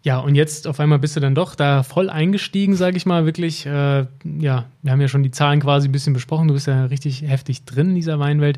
Ja, 0.04 0.20
und 0.20 0.34
jetzt 0.34 0.68
auf 0.68 0.80
einmal 0.80 0.98
bist 0.98 1.16
du 1.16 1.20
dann 1.20 1.36
doch 1.36 1.54
da 1.54 1.84
voll 1.84 2.10
eingestiegen, 2.10 2.76
sage 2.76 2.98
ich 2.98 3.06
mal, 3.06 3.26
wirklich. 3.26 3.66
Äh, 3.66 4.06
ja, 4.40 4.66
wir 4.82 4.92
haben 4.92 5.02
ja 5.02 5.08
schon 5.08 5.22
die 5.22 5.32
Zahlen 5.32 5.60
quasi 5.60 5.88
ein 5.88 5.92
bisschen 5.92 6.14
besprochen. 6.14 6.48
Du 6.48 6.56
bist 6.56 6.68
ja 6.68 6.86
richtig 6.86 7.22
heftig 7.22 7.66
drin 7.66 7.90
in 7.90 7.96
dieser 7.96 8.18
Weinwelt. 8.20 8.58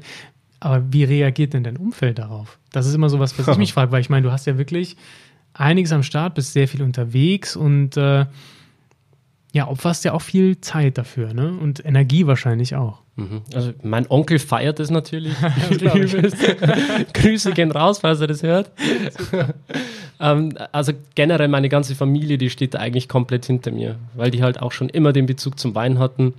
Aber 0.61 0.81
wie 0.93 1.03
reagiert 1.03 1.53
denn 1.53 1.65
dein 1.65 1.75
Umfeld 1.75 2.19
darauf? 2.19 2.57
Das 2.71 2.87
ist 2.87 2.93
immer 2.93 3.09
so 3.09 3.19
was, 3.19 3.37
was 3.37 3.47
ich 3.49 3.57
mich 3.57 3.73
frage, 3.73 3.91
weil 3.91 3.99
ich 3.99 4.09
meine, 4.09 4.25
du 4.25 4.31
hast 4.31 4.47
ja 4.47 4.57
wirklich 4.57 4.95
einiges 5.53 5.91
am 5.91 6.03
Start, 6.03 6.35
bist 6.35 6.53
sehr 6.53 6.69
viel 6.69 6.81
unterwegs 6.81 7.57
und 7.57 7.97
äh, 7.97 8.25
ja, 9.53 9.67
opferst 9.67 10.03
ja 10.03 10.13
auch 10.13 10.21
viel 10.21 10.59
Zeit 10.61 10.97
dafür, 10.97 11.33
ne? 11.33 11.55
Und 11.61 11.85
Energie 11.85 12.25
wahrscheinlich 12.25 12.75
auch. 12.75 13.03
Mhm. 13.15 13.43
Also 13.53 13.71
mein 13.83 14.09
Onkel 14.09 14.39
feiert 14.39 14.79
es 14.79 14.89
natürlich. 14.89 15.35
Grüße 17.13 17.51
gehen 17.51 17.71
raus, 17.71 17.99
falls 17.99 18.19
er 18.19 18.27
das 18.27 18.41
hört. 18.41 18.71
ähm, 20.19 20.57
also 20.71 20.93
generell 21.13 21.49
meine 21.49 21.69
ganze 21.69 21.93
Familie, 21.93 22.39
die 22.39 22.49
steht 22.49 22.75
eigentlich 22.75 23.07
komplett 23.07 23.45
hinter 23.45 23.71
mir, 23.71 23.97
weil 24.15 24.31
die 24.31 24.41
halt 24.41 24.59
auch 24.59 24.71
schon 24.71 24.89
immer 24.89 25.13
den 25.13 25.27
Bezug 25.27 25.59
zum 25.59 25.75
Wein 25.75 25.99
hatten. 25.99 26.33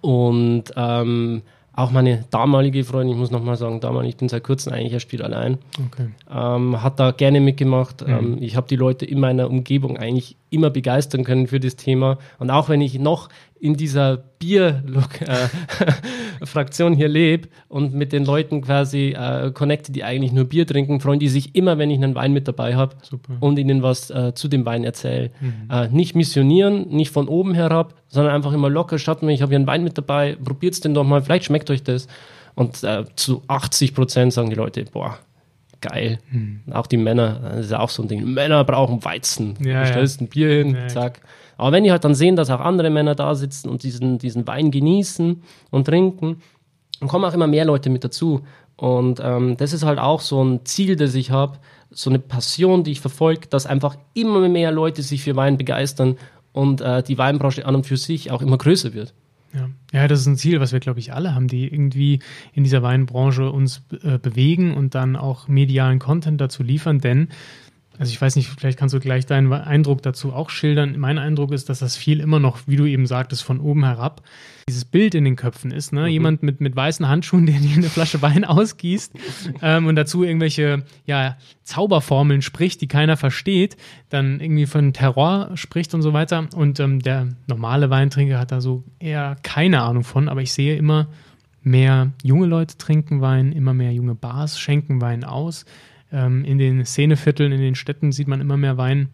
Und 0.00 0.64
ähm, 0.74 1.42
auch 1.78 1.92
meine 1.92 2.24
damalige 2.30 2.82
Freundin, 2.82 3.14
ich 3.14 3.20
muss 3.20 3.30
nochmal 3.30 3.56
sagen, 3.56 3.78
damalig, 3.78 4.10
ich 4.10 4.16
bin 4.16 4.28
seit 4.28 4.42
kurzem 4.42 4.72
eigentlich 4.72 4.92
erst 4.92 5.12
wieder 5.12 5.26
allein, 5.26 5.58
okay. 5.86 6.08
ähm, 6.28 6.82
hat 6.82 6.98
da 6.98 7.12
gerne 7.12 7.40
mitgemacht. 7.40 8.04
Mhm. 8.04 8.12
Ähm, 8.12 8.36
ich 8.40 8.56
habe 8.56 8.66
die 8.66 8.74
Leute 8.74 9.04
in 9.04 9.20
meiner 9.20 9.48
Umgebung 9.48 9.96
eigentlich 9.96 10.34
immer 10.50 10.70
begeistern 10.70 11.24
können 11.24 11.46
für 11.46 11.60
das 11.60 11.76
Thema. 11.76 12.18
Und 12.38 12.50
auch 12.50 12.68
wenn 12.68 12.80
ich 12.80 12.98
noch 12.98 13.28
in 13.60 13.76
dieser 13.76 14.16
Bier-Fraktion 14.16 16.92
äh, 16.92 16.96
hier 16.98 17.08
lebe 17.08 17.48
und 17.68 17.94
mit 17.94 18.12
den 18.12 18.24
Leuten 18.24 18.62
quasi 18.62 19.14
äh, 19.18 19.50
connecte, 19.52 19.92
die 19.92 20.04
eigentlich 20.04 20.32
nur 20.32 20.44
Bier 20.44 20.66
trinken, 20.66 21.00
freuen 21.00 21.18
die 21.18 21.28
sich 21.28 21.54
immer, 21.54 21.78
wenn 21.78 21.90
ich 21.90 22.02
einen 22.02 22.14
Wein 22.14 22.32
mit 22.32 22.46
dabei 22.46 22.76
habe 22.76 22.96
und 23.40 23.58
ihnen 23.58 23.82
was 23.82 24.10
äh, 24.10 24.32
zu 24.34 24.48
dem 24.48 24.64
Wein 24.64 24.84
erzähle. 24.84 25.30
Mhm. 25.40 25.68
Äh, 25.70 25.88
nicht 25.88 26.14
missionieren, 26.14 26.88
nicht 26.88 27.10
von 27.10 27.28
oben 27.28 27.54
herab, 27.54 27.94
sondern 28.06 28.34
einfach 28.34 28.52
immer 28.52 28.70
locker 28.70 28.98
schatten, 28.98 29.28
ich 29.28 29.42
habe 29.42 29.50
hier 29.50 29.58
einen 29.58 29.66
Wein 29.66 29.84
mit 29.84 29.98
dabei, 29.98 30.36
probiert 30.42 30.74
es 30.74 30.80
den 30.80 30.94
doch 30.94 31.04
mal, 31.04 31.22
vielleicht 31.22 31.44
schmeckt 31.44 31.70
euch 31.70 31.82
das. 31.82 32.06
Und 32.54 32.82
äh, 32.82 33.04
zu 33.14 33.42
80 33.46 33.94
Prozent 33.94 34.32
sagen 34.32 34.50
die 34.50 34.56
Leute, 34.56 34.84
boah, 34.92 35.18
geil. 35.80 36.18
Mhm. 36.30 36.62
Auch 36.72 36.86
die 36.86 36.96
Männer, 36.96 37.40
das 37.54 37.66
ist 37.66 37.72
ja 37.72 37.80
auch 37.80 37.90
so 37.90 38.02
ein 38.02 38.08
Ding. 38.08 38.24
Männer 38.32 38.64
brauchen 38.64 39.04
Weizen. 39.04 39.54
Ja, 39.60 39.82
du 39.82 39.88
stellst 39.88 40.20
ja. 40.20 40.26
ein 40.26 40.28
Bier 40.28 40.48
hin, 40.48 40.74
ja, 40.74 40.88
zack. 40.88 41.20
Aber 41.56 41.72
wenn 41.72 41.84
die 41.84 41.90
halt 41.90 42.04
dann 42.04 42.14
sehen, 42.14 42.36
dass 42.36 42.50
auch 42.50 42.60
andere 42.60 42.90
Männer 42.90 43.14
da 43.14 43.34
sitzen 43.34 43.68
und 43.68 43.82
diesen, 43.82 44.18
diesen 44.18 44.46
Wein 44.46 44.70
genießen 44.70 45.42
und 45.70 45.84
trinken, 45.86 46.40
dann 47.00 47.08
kommen 47.08 47.24
auch 47.24 47.34
immer 47.34 47.46
mehr 47.46 47.64
Leute 47.64 47.90
mit 47.90 48.04
dazu. 48.04 48.42
Und 48.76 49.20
ähm, 49.22 49.56
das 49.56 49.72
ist 49.72 49.84
halt 49.84 49.98
auch 49.98 50.20
so 50.20 50.42
ein 50.42 50.64
Ziel, 50.64 50.94
das 50.94 51.14
ich 51.14 51.32
habe, 51.32 51.58
so 51.90 52.10
eine 52.10 52.20
Passion, 52.20 52.84
die 52.84 52.92
ich 52.92 53.00
verfolge, 53.00 53.48
dass 53.48 53.66
einfach 53.66 53.96
immer 54.14 54.48
mehr 54.48 54.70
Leute 54.70 55.02
sich 55.02 55.22
für 55.22 55.34
Wein 55.34 55.56
begeistern 55.56 56.16
und 56.52 56.80
äh, 56.80 57.02
die 57.02 57.18
Weinbranche 57.18 57.66
an 57.66 57.74
und 57.74 57.86
für 57.86 57.96
sich 57.96 58.30
auch 58.30 58.42
immer 58.42 58.56
größer 58.56 58.94
wird. 58.94 59.14
Ja. 59.54 59.70
ja, 59.92 60.08
das 60.08 60.20
ist 60.20 60.26
ein 60.26 60.36
Ziel, 60.36 60.60
was 60.60 60.72
wir, 60.72 60.80
glaube 60.80 61.00
ich, 61.00 61.14
alle 61.14 61.34
haben, 61.34 61.48
die 61.48 61.66
irgendwie 61.66 62.20
in 62.52 62.64
dieser 62.64 62.82
Weinbranche 62.82 63.50
uns 63.50 63.82
äh, 64.02 64.18
bewegen 64.18 64.74
und 64.74 64.94
dann 64.94 65.16
auch 65.16 65.48
medialen 65.48 65.98
Content 65.98 66.40
dazu 66.40 66.62
liefern, 66.62 66.98
denn 66.98 67.28
also 67.98 68.12
ich 68.12 68.20
weiß 68.20 68.36
nicht, 68.36 68.48
vielleicht 68.48 68.78
kannst 68.78 68.94
du 68.94 69.00
gleich 69.00 69.26
deinen 69.26 69.52
Eindruck 69.52 70.02
dazu 70.02 70.32
auch 70.32 70.50
schildern. 70.50 70.98
Mein 70.98 71.18
Eindruck 71.18 71.50
ist, 71.50 71.68
dass 71.68 71.80
das 71.80 71.96
viel 71.96 72.20
immer 72.20 72.38
noch, 72.38 72.60
wie 72.66 72.76
du 72.76 72.86
eben 72.86 73.06
sagtest, 73.06 73.42
von 73.42 73.58
oben 73.58 73.84
herab 73.84 74.22
dieses 74.68 74.84
Bild 74.84 75.14
in 75.14 75.24
den 75.24 75.36
Köpfen 75.36 75.70
ist. 75.70 75.92
Ne? 75.92 76.02
Mhm. 76.02 76.08
Jemand 76.08 76.42
mit, 76.42 76.60
mit 76.60 76.76
weißen 76.76 77.08
Handschuhen, 77.08 77.46
der 77.46 77.58
dir 77.58 77.76
eine 77.76 77.88
Flasche 77.88 78.22
Wein 78.22 78.44
ausgießt 78.44 79.12
ähm, 79.62 79.86
und 79.86 79.96
dazu 79.96 80.22
irgendwelche 80.22 80.84
ja, 81.06 81.36
Zauberformeln 81.64 82.42
spricht, 82.42 82.80
die 82.80 82.88
keiner 82.88 83.16
versteht, 83.16 83.76
dann 84.08 84.40
irgendwie 84.40 84.66
von 84.66 84.92
Terror 84.92 85.50
spricht 85.54 85.94
und 85.94 86.02
so 86.02 86.12
weiter. 86.12 86.46
Und 86.54 86.78
ähm, 86.80 87.00
der 87.00 87.28
normale 87.46 87.90
Weintrinker 87.90 88.38
hat 88.38 88.52
da 88.52 88.60
so 88.60 88.84
eher 88.98 89.36
keine 89.42 89.82
Ahnung 89.82 90.04
von, 90.04 90.28
aber 90.28 90.42
ich 90.42 90.52
sehe 90.52 90.76
immer 90.76 91.08
mehr 91.62 92.12
junge 92.22 92.46
Leute 92.46 92.78
trinken 92.78 93.20
Wein, 93.20 93.52
immer 93.52 93.74
mehr 93.74 93.92
junge 93.92 94.14
Bars 94.14 94.58
schenken 94.58 95.00
Wein 95.00 95.24
aus. 95.24 95.64
Ähm, 96.12 96.44
in 96.44 96.58
den 96.58 96.84
Szenevierteln, 96.84 97.52
in 97.52 97.60
den 97.60 97.74
Städten 97.74 98.12
sieht 98.12 98.28
man 98.28 98.40
immer 98.40 98.56
mehr 98.56 98.76
Wein. 98.76 99.08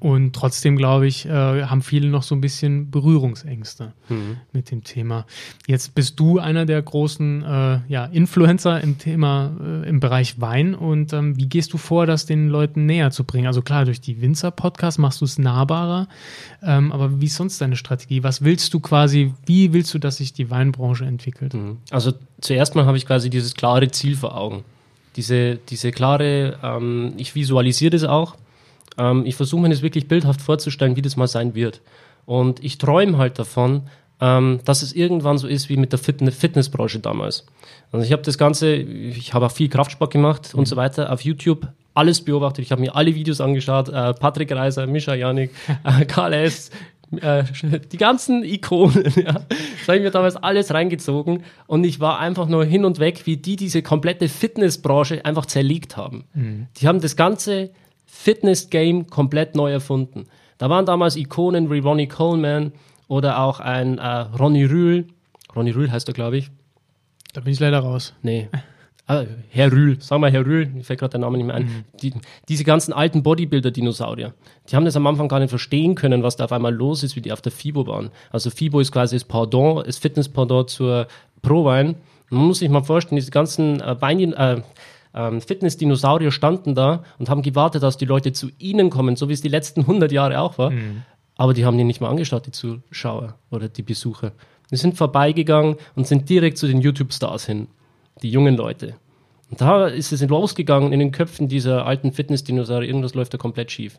Und 0.00 0.34
trotzdem, 0.34 0.76
glaube 0.76 1.06
ich, 1.06 1.26
äh, 1.26 1.30
haben 1.64 1.82
viele 1.82 2.08
noch 2.08 2.22
so 2.22 2.34
ein 2.34 2.40
bisschen 2.40 2.90
Berührungsängste 2.90 3.92
mhm. 4.08 4.36
mit 4.52 4.70
dem 4.70 4.84
Thema. 4.84 5.26
Jetzt 5.66 5.94
bist 5.94 6.20
du 6.20 6.38
einer 6.38 6.66
der 6.66 6.80
großen 6.80 7.42
äh, 7.44 7.80
ja, 7.88 8.04
Influencer 8.06 8.80
im 8.80 8.98
Thema, 8.98 9.50
äh, 9.60 9.88
im 9.88 10.00
Bereich 10.00 10.40
Wein. 10.40 10.74
Und 10.74 11.12
ähm, 11.12 11.36
wie 11.36 11.48
gehst 11.48 11.72
du 11.72 11.78
vor, 11.78 12.06
das 12.06 12.26
den 12.26 12.48
Leuten 12.48 12.86
näher 12.86 13.10
zu 13.10 13.24
bringen? 13.24 13.46
Also 13.46 13.62
klar, 13.62 13.84
durch 13.84 14.00
die 14.00 14.20
Winzer-Podcasts 14.20 14.98
machst 14.98 15.20
du 15.20 15.24
es 15.24 15.38
nahbarer. 15.38 16.08
Ähm, 16.62 16.92
aber 16.92 17.20
wie 17.20 17.26
ist 17.26 17.36
sonst 17.36 17.60
deine 17.60 17.76
Strategie? 17.76 18.22
Was 18.22 18.42
willst 18.42 18.72
du 18.74 18.80
quasi, 18.80 19.34
wie 19.46 19.72
willst 19.72 19.92
du, 19.94 19.98
dass 19.98 20.18
sich 20.18 20.32
die 20.32 20.50
Weinbranche 20.50 21.04
entwickelt? 21.04 21.54
Mhm. 21.54 21.78
Also 21.90 22.12
zuerst 22.40 22.74
mal 22.74 22.86
habe 22.86 22.96
ich 22.96 23.06
quasi 23.06 23.30
dieses 23.30 23.54
klare 23.54 23.90
Ziel 23.90 24.16
vor 24.16 24.36
Augen 24.36 24.64
diese, 25.18 25.56
diese 25.56 25.90
klare, 25.90 26.58
ähm, 26.62 27.12
ich 27.16 27.34
visualisiere 27.34 27.90
das 27.90 28.04
auch. 28.04 28.36
Ähm, 28.98 29.24
ich 29.24 29.36
versuche 29.36 29.62
mir 29.62 29.70
das 29.70 29.82
wirklich 29.82 30.08
bildhaft 30.08 30.40
vorzustellen, 30.40 30.96
wie 30.96 31.02
das 31.02 31.16
mal 31.16 31.28
sein 31.28 31.54
wird. 31.54 31.80
Und 32.26 32.62
ich 32.62 32.78
träume 32.78 33.16
halt 33.16 33.38
davon, 33.38 33.82
ähm, 34.20 34.60
dass 34.64 34.82
es 34.82 34.92
irgendwann 34.92 35.38
so 35.38 35.46
ist 35.46 35.68
wie 35.68 35.76
mit 35.76 35.92
der 35.92 35.98
Fitness 35.98 36.36
Fitnessbranche 36.36 36.98
damals. 36.98 37.46
Also 37.92 38.04
ich 38.04 38.12
habe 38.12 38.22
das 38.22 38.36
Ganze, 38.36 38.74
ich 38.74 39.32
habe 39.32 39.46
auch 39.46 39.52
viel 39.52 39.68
Kraftsport 39.68 40.12
gemacht 40.12 40.52
mhm. 40.52 40.60
und 40.60 40.66
so 40.66 40.76
weiter 40.76 41.12
auf 41.12 41.22
YouTube 41.22 41.68
alles 41.94 42.20
beobachtet. 42.24 42.64
Ich 42.64 42.72
habe 42.72 42.80
mir 42.80 42.94
alle 42.94 43.14
Videos 43.14 43.40
angeschaut. 43.40 43.88
Äh, 43.88 44.14
Patrick 44.14 44.52
Reiser, 44.52 44.86
Mischa 44.86 45.14
Janik, 45.14 45.50
äh, 45.84 46.04
Karl 46.04 46.32
S., 46.32 46.70
äh, 47.20 47.44
die 47.90 47.96
ganzen 47.96 48.44
Ikonen, 48.44 49.04
ja, 49.16 49.32
das 49.32 49.88
habe 49.88 49.96
ich 49.96 50.02
mir 50.02 50.10
damals 50.10 50.36
alles 50.36 50.74
reingezogen 50.74 51.42
und 51.66 51.84
ich 51.84 52.00
war 52.00 52.18
einfach 52.18 52.48
nur 52.48 52.66
hin 52.66 52.84
und 52.84 52.98
weg, 52.98 53.22
wie 53.24 53.38
die 53.38 53.56
diese 53.56 53.80
komplette 53.80 54.28
Fitnessbranche 54.28 55.24
einfach 55.24 55.46
zerlegt 55.46 55.96
haben. 55.96 56.24
Mhm. 56.34 56.66
Die 56.76 56.86
haben 56.86 57.00
das 57.00 57.16
ganze 57.16 57.70
Fitness-Game 58.08 59.08
komplett 59.08 59.54
neu 59.54 59.70
erfunden. 59.70 60.26
Da 60.56 60.68
waren 60.68 60.86
damals 60.86 61.14
Ikonen 61.14 61.70
wie 61.70 61.78
Ronnie 61.78 62.08
Coleman 62.08 62.72
oder 63.06 63.40
auch 63.40 63.60
ein 63.60 63.98
äh, 63.98 64.06
Ronny 64.06 64.64
Rühl. 64.64 65.06
Ronny 65.54 65.70
Rühl 65.70 65.92
heißt 65.92 66.08
er, 66.08 66.14
glaube 66.14 66.38
ich. 66.38 66.50
Da 67.34 67.42
bin 67.42 67.52
ich 67.52 67.60
leider 67.60 67.80
raus. 67.80 68.14
Nee. 68.22 68.48
Ah, 69.06 69.24
Herr 69.50 69.72
Rühl, 69.72 70.00
sagen 70.02 70.20
wir 70.20 70.30
Herr 70.30 70.44
Rühl, 70.44 70.66
mir 70.66 70.84
fällt 70.84 71.00
gerade 71.00 71.12
der 71.12 71.20
Name 71.20 71.38
nicht 71.38 71.46
mehr 71.46 71.56
ein. 71.56 71.62
Mhm. 71.62 71.84
Die, 72.02 72.12
diese 72.48 72.64
ganzen 72.64 72.92
alten 72.92 73.22
Bodybuilder-Dinosaurier, 73.22 74.34
die 74.68 74.76
haben 74.76 74.84
das 74.84 74.96
am 74.96 75.06
Anfang 75.06 75.28
gar 75.28 75.38
nicht 75.38 75.48
verstehen 75.48 75.94
können, 75.94 76.22
was 76.22 76.36
da 76.36 76.44
auf 76.44 76.52
einmal 76.52 76.74
los 76.74 77.02
ist, 77.02 77.16
wie 77.16 77.22
die 77.22 77.32
auf 77.32 77.40
der 77.40 77.52
FIBO 77.52 77.86
waren. 77.86 78.10
Also 78.30 78.50
FIBO 78.50 78.80
ist 78.80 78.92
quasi 78.92 79.16
das 79.16 79.24
Pardon, 79.24 79.82
das 79.86 79.96
Fitness-Pardon 79.96 80.68
zur 80.68 81.06
Pro-Wein. 81.40 81.96
Man 82.28 82.46
muss 82.48 82.58
sich 82.58 82.68
mal 82.68 82.82
vorstellen, 82.82 83.16
diese 83.16 83.30
ganzen 83.30 83.80
äh, 83.80 83.96
Bein, 83.98 84.34
äh, 84.34 84.60
ähm, 85.14 85.40
Fitness-Dinosaurier 85.40 86.30
standen 86.30 86.74
da 86.74 87.02
und 87.18 87.28
haben 87.28 87.42
gewartet, 87.42 87.82
dass 87.82 87.96
die 87.96 88.04
Leute 88.04 88.32
zu 88.32 88.50
ihnen 88.58 88.90
kommen, 88.90 89.16
so 89.16 89.28
wie 89.28 89.32
es 89.32 89.40
die 89.40 89.48
letzten 89.48 89.80
100 89.82 90.12
Jahre 90.12 90.40
auch 90.40 90.58
war. 90.58 90.70
Mhm. 90.70 91.02
Aber 91.36 91.54
die 91.54 91.64
haben 91.64 91.78
die 91.78 91.84
nicht 91.84 92.00
mal 92.00 92.10
angeschaut, 92.10 92.46
die 92.46 92.50
Zuschauer 92.50 93.36
oder 93.50 93.68
die 93.68 93.82
Besucher. 93.82 94.32
Die 94.70 94.76
sind 94.76 94.96
vorbeigegangen 94.96 95.76
und 95.94 96.06
sind 96.06 96.28
direkt 96.28 96.58
zu 96.58 96.66
den 96.66 96.80
YouTube-Stars 96.80 97.46
hin. 97.46 97.68
Die 98.22 98.30
jungen 98.30 98.56
Leute. 98.56 98.96
Und 99.50 99.60
da 99.60 99.86
ist 99.86 100.12
es 100.12 100.20
losgegangen 100.26 100.92
in 100.92 100.98
den 100.98 101.12
Köpfen 101.12 101.48
dieser 101.48 101.86
alten 101.86 102.12
Fitness-Dinosaurier. 102.12 102.88
Irgendwas 102.88 103.14
läuft 103.14 103.34
da 103.34 103.38
komplett 103.38 103.70
schief. 103.70 103.98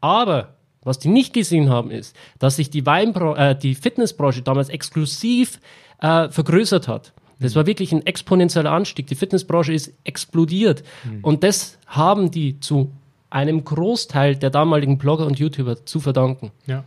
Aber 0.00 0.54
was 0.82 0.98
die 0.98 1.08
nicht 1.08 1.32
gesehen 1.32 1.70
haben, 1.70 1.90
ist, 1.90 2.14
dass 2.38 2.56
sich 2.56 2.70
die, 2.70 2.86
Weinbra 2.86 3.50
äh, 3.50 3.58
die 3.58 3.74
Fitnessbranche 3.74 4.42
damals 4.42 4.68
exklusiv 4.68 5.58
äh, 6.00 6.28
vergrößert 6.28 6.88
hat. 6.88 7.14
Das 7.40 7.56
war 7.56 7.66
wirklich 7.66 7.92
ein 7.92 8.06
exponentieller 8.06 8.70
Anstieg. 8.70 9.06
Die 9.06 9.14
Fitnessbranche 9.14 9.72
ist 9.72 9.92
explodiert. 10.04 10.82
Mhm. 11.04 11.20
Und 11.22 11.42
das 11.42 11.78
haben 11.86 12.30
die 12.30 12.60
zu 12.60 12.90
einem 13.30 13.64
Großteil 13.64 14.36
der 14.36 14.50
damaligen 14.50 14.98
Blogger 14.98 15.26
und 15.26 15.38
YouTuber 15.38 15.84
zu 15.84 16.00
verdanken. 16.00 16.52
Ja. 16.66 16.84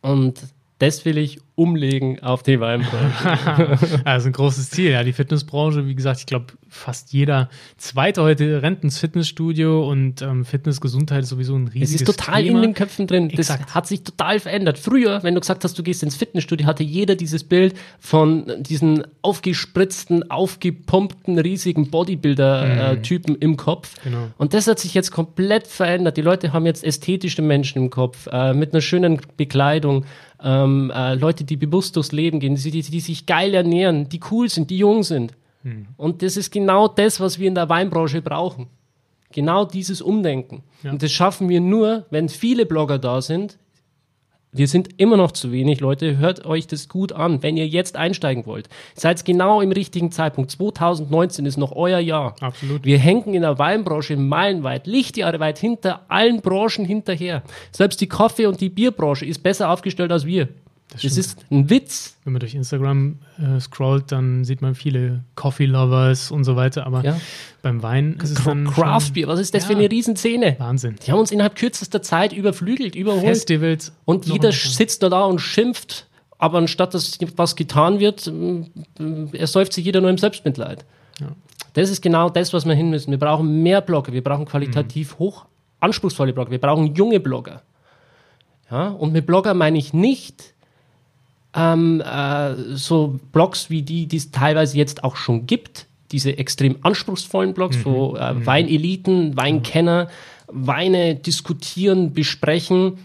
Und 0.00 0.40
das 0.78 1.04
will 1.04 1.18
ich 1.18 1.40
umlegen 1.56 2.20
auf 2.20 2.42
die 2.42 2.58
Weinbranche. 2.58 3.78
also 4.04 4.26
ein 4.26 4.32
großes 4.32 4.70
Ziel, 4.70 4.90
ja. 4.90 5.04
Die 5.04 5.12
Fitnessbranche, 5.12 5.86
wie 5.86 5.94
gesagt, 5.94 6.18
ich 6.18 6.26
glaube, 6.26 6.46
fast 6.68 7.12
jeder 7.12 7.48
Zweite 7.76 8.22
heute 8.22 8.60
rennt 8.60 8.82
ins 8.82 8.98
Fitnessstudio 8.98 9.88
und 9.88 10.20
ähm, 10.20 10.44
Fitnessgesundheit 10.44 11.22
ist 11.22 11.28
sowieso 11.28 11.54
ein 11.54 11.68
riesiges 11.68 11.90
Thema. 11.90 11.94
Es 11.94 12.08
ist 12.08 12.18
total 12.18 12.42
Thema. 12.42 12.56
in 12.56 12.62
den 12.62 12.74
Köpfen 12.74 13.06
drin. 13.06 13.28
Das 13.28 13.50
Exakt. 13.50 13.72
hat 13.72 13.86
sich 13.86 14.02
total 14.02 14.40
verändert. 14.40 14.78
Früher, 14.78 15.22
wenn 15.22 15.34
du 15.34 15.40
gesagt 15.40 15.62
hast, 15.62 15.78
du 15.78 15.84
gehst 15.84 16.02
ins 16.02 16.16
Fitnessstudio, 16.16 16.66
hatte 16.66 16.82
jeder 16.82 17.14
dieses 17.14 17.44
Bild 17.44 17.74
von 18.00 18.50
diesen 18.58 19.04
aufgespritzten, 19.22 20.28
aufgepumpten, 20.32 21.38
riesigen 21.38 21.88
Bodybuilder-Typen 21.88 23.34
mhm. 23.34 23.40
im 23.40 23.56
Kopf. 23.56 23.94
Genau. 24.02 24.28
Und 24.38 24.54
das 24.54 24.66
hat 24.66 24.80
sich 24.80 24.92
jetzt 24.94 25.12
komplett 25.12 25.68
verändert. 25.68 26.16
Die 26.16 26.22
Leute 26.22 26.52
haben 26.52 26.66
jetzt 26.66 26.82
ästhetische 26.82 27.42
Menschen 27.42 27.80
im 27.80 27.90
Kopf, 27.90 28.26
äh, 28.32 28.52
mit 28.54 28.72
einer 28.72 28.80
schönen 28.80 29.20
Bekleidung, 29.36 30.04
ähm, 30.44 30.92
äh, 30.94 31.14
Leute, 31.14 31.43
die 31.44 31.56
bewusst 31.56 31.96
durchs 31.96 32.12
Leben 32.12 32.40
gehen, 32.40 32.56
die, 32.56 32.70
die, 32.70 32.82
die, 32.82 33.00
sich 33.00 33.26
geil 33.26 33.54
ernähren, 33.54 34.08
die 34.08 34.20
cool 34.30 34.48
sind, 34.48 34.70
die 34.70 34.78
jung 34.78 35.02
sind. 35.02 35.32
Hm. 35.62 35.86
Und 35.96 36.22
das 36.22 36.36
ist 36.36 36.50
genau 36.50 36.88
das, 36.88 37.20
was 37.20 37.38
wir 37.38 37.48
in 37.48 37.54
der 37.54 37.68
Weinbranche 37.68 38.22
brauchen. 38.22 38.66
Genau 39.32 39.64
dieses 39.64 40.00
Umdenken. 40.00 40.62
Ja. 40.82 40.92
Und 40.92 41.02
das 41.02 41.10
schaffen 41.10 41.48
wir 41.48 41.60
nur, 41.60 42.06
wenn 42.10 42.28
viele 42.28 42.66
Blogger 42.66 42.98
da 42.98 43.20
sind, 43.20 43.58
wir 44.56 44.68
sind 44.68 45.00
immer 45.00 45.16
noch 45.16 45.32
zu 45.32 45.50
wenig, 45.50 45.80
Leute. 45.80 46.16
Hört 46.18 46.46
euch 46.46 46.68
das 46.68 46.88
gut 46.88 47.10
an, 47.10 47.42
wenn 47.42 47.56
ihr 47.56 47.66
jetzt 47.66 47.96
einsteigen 47.96 48.46
wollt. 48.46 48.68
Seid 48.94 49.24
genau 49.24 49.60
im 49.60 49.72
richtigen 49.72 50.12
Zeitpunkt. 50.12 50.52
2019 50.52 51.44
ist 51.44 51.56
noch 51.56 51.72
euer 51.72 51.98
Jahr. 51.98 52.36
Absolut. 52.40 52.84
Wir 52.84 52.98
hängen 52.98 53.34
in 53.34 53.42
der 53.42 53.58
Weinbranche 53.58 54.16
meilenweit, 54.16 54.86
Lichtjahre 54.86 55.40
weit 55.40 55.58
hinter 55.58 56.02
allen 56.08 56.40
Branchen 56.40 56.84
hinterher. 56.84 57.42
Selbst 57.72 58.00
die 58.00 58.06
Kaffee- 58.06 58.46
und 58.46 58.60
die 58.60 58.68
Bierbranche 58.68 59.26
ist 59.26 59.42
besser 59.42 59.70
aufgestellt 59.70 60.12
als 60.12 60.24
wir. 60.24 60.46
Das, 60.94 61.02
das 61.02 61.18
ist 61.18 61.44
ein 61.50 61.68
Witz. 61.70 62.16
Wenn 62.24 62.32
man 62.32 62.40
durch 62.40 62.54
Instagram 62.54 63.18
äh, 63.38 63.60
scrollt, 63.60 64.12
dann 64.12 64.44
sieht 64.44 64.62
man 64.62 64.74
viele 64.74 65.24
Coffee 65.34 65.66
Lovers 65.66 66.30
und 66.30 66.44
so 66.44 66.56
weiter. 66.56 66.86
Aber 66.86 67.04
ja. 67.04 67.20
beim 67.62 67.82
Wein 67.82 68.18
ist 68.22 68.30
es 68.30 68.44
dann. 68.44 68.70
Craft 68.70 69.10
Beer, 69.12 69.28
was 69.28 69.40
ist 69.40 69.54
das 69.54 69.64
ja. 69.64 69.70
für 69.70 69.76
eine 69.76 69.90
Riesenszene? 69.90 70.56
Wahnsinn. 70.58 70.96
Die 71.04 71.12
haben 71.12 71.18
uns 71.18 71.32
innerhalb 71.32 71.56
kürzester 71.56 72.00
Zeit 72.00 72.32
überflügelt, 72.32 72.94
überholt. 72.94 73.24
Festivals. 73.24 73.92
Und 74.04 74.26
jeder 74.26 74.52
sitzt 74.52 75.02
da, 75.02 75.08
da 75.08 75.24
und 75.24 75.40
schimpft. 75.40 76.08
Aber 76.38 76.58
anstatt 76.58 76.94
dass 76.94 77.18
was 77.36 77.56
getan 77.56 78.00
wird, 78.00 78.30
ersäuft 79.32 79.72
sich 79.72 79.84
jeder 79.84 80.00
nur 80.00 80.10
im 80.10 80.18
Selbstmitleid. 80.18 80.84
Ja. 81.20 81.28
Das 81.74 81.90
ist 81.90 82.02
genau 82.02 82.30
das, 82.30 82.52
was 82.52 82.66
wir 82.66 82.74
hin 82.74 82.90
müssen. 82.90 83.10
Wir 83.10 83.18
brauchen 83.18 83.62
mehr 83.62 83.80
Blogger, 83.80 84.12
wir 84.12 84.22
brauchen 84.22 84.44
qualitativ 84.44 85.14
mhm. 85.14 85.18
hoch 85.18 85.46
anspruchsvolle 85.84 86.32
Blogger, 86.32 86.50
wir 86.50 86.60
brauchen 86.60 86.94
junge 86.94 87.20
Blogger. 87.20 87.62
Ja, 88.70 88.88
und 88.88 89.12
mit 89.12 89.26
Blogger 89.26 89.54
meine 89.54 89.78
ich 89.78 89.92
nicht 89.92 90.53
ähm, 91.54 92.00
äh, 92.00 92.54
so 92.74 93.18
Blogs 93.32 93.70
wie 93.70 93.82
die, 93.82 94.06
die 94.06 94.16
es 94.16 94.30
teilweise 94.30 94.76
jetzt 94.76 95.04
auch 95.04 95.16
schon 95.16 95.46
gibt, 95.46 95.86
diese 96.12 96.36
extrem 96.38 96.76
anspruchsvollen 96.82 97.54
Blogs, 97.54 97.78
mhm. 97.78 97.84
wo 97.84 98.16
äh, 98.16 98.34
mhm. 98.34 98.46
Weineliten, 98.46 99.36
Weinkenner 99.36 100.08
Weine 100.46 101.14
diskutieren, 101.14 102.12
besprechen, 102.12 102.98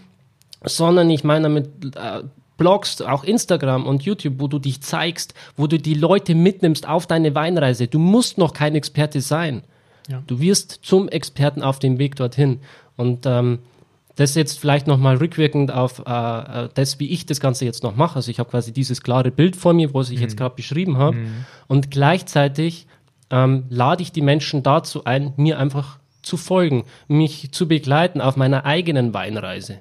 sondern 0.62 1.08
ich 1.10 1.24
meine 1.24 1.44
damit 1.44 1.96
äh, 1.96 2.22
Blogs, 2.58 3.00
auch 3.00 3.24
Instagram 3.24 3.86
und 3.86 4.02
YouTube, 4.02 4.34
wo 4.36 4.46
du 4.46 4.58
dich 4.58 4.82
zeigst, 4.82 5.32
wo 5.56 5.66
du 5.66 5.78
die 5.78 5.94
Leute 5.94 6.34
mitnimmst 6.34 6.86
auf 6.86 7.06
deine 7.06 7.34
Weinreise. 7.34 7.86
Du 7.86 7.98
musst 7.98 8.36
noch 8.36 8.52
kein 8.52 8.74
Experte 8.74 9.22
sein. 9.22 9.62
Ja. 10.08 10.22
Du 10.26 10.40
wirst 10.40 10.80
zum 10.82 11.08
Experten 11.08 11.62
auf 11.62 11.78
dem 11.78 11.98
Weg 11.98 12.16
dorthin. 12.16 12.60
Und 12.96 13.24
ähm, 13.24 13.60
das 14.20 14.34
jetzt 14.34 14.60
vielleicht 14.60 14.86
nochmal 14.86 15.16
rückwirkend 15.16 15.72
auf 15.72 16.02
äh, 16.06 16.10
äh, 16.64 16.68
das, 16.74 17.00
wie 17.00 17.08
ich 17.08 17.24
das 17.24 17.40
Ganze 17.40 17.64
jetzt 17.64 17.82
noch 17.82 17.96
mache. 17.96 18.16
Also 18.16 18.30
ich 18.30 18.38
habe 18.38 18.50
quasi 18.50 18.70
dieses 18.70 19.02
klare 19.02 19.30
Bild 19.30 19.56
vor 19.56 19.72
mir, 19.72 19.94
was 19.94 20.10
ich 20.10 20.16
mhm. 20.16 20.22
jetzt 20.22 20.36
gerade 20.36 20.54
beschrieben 20.54 20.98
habe. 20.98 21.16
Mhm. 21.16 21.44
Und 21.68 21.90
gleichzeitig 21.90 22.86
ähm, 23.30 23.64
lade 23.70 24.02
ich 24.02 24.12
die 24.12 24.20
Menschen 24.20 24.62
dazu 24.62 25.04
ein, 25.04 25.32
mir 25.38 25.58
einfach 25.58 25.98
zu 26.20 26.36
folgen, 26.36 26.84
mich 27.08 27.50
zu 27.52 27.66
begleiten 27.66 28.20
auf 28.20 28.36
meiner 28.36 28.66
eigenen 28.66 29.14
Weinreise, 29.14 29.78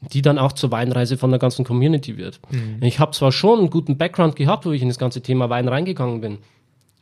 die 0.00 0.20
dann 0.20 0.38
auch 0.38 0.52
zur 0.52 0.72
Weinreise 0.72 1.16
von 1.16 1.30
der 1.30 1.38
ganzen 1.38 1.64
Community 1.64 2.16
wird. 2.16 2.40
Mhm. 2.50 2.82
Ich 2.82 2.98
habe 2.98 3.12
zwar 3.12 3.30
schon 3.30 3.60
einen 3.60 3.70
guten 3.70 3.96
Background 3.96 4.34
gehabt, 4.34 4.66
wo 4.66 4.72
ich 4.72 4.82
in 4.82 4.88
das 4.88 4.98
ganze 4.98 5.20
Thema 5.20 5.48
Wein 5.48 5.68
reingegangen 5.68 6.20
bin. 6.20 6.38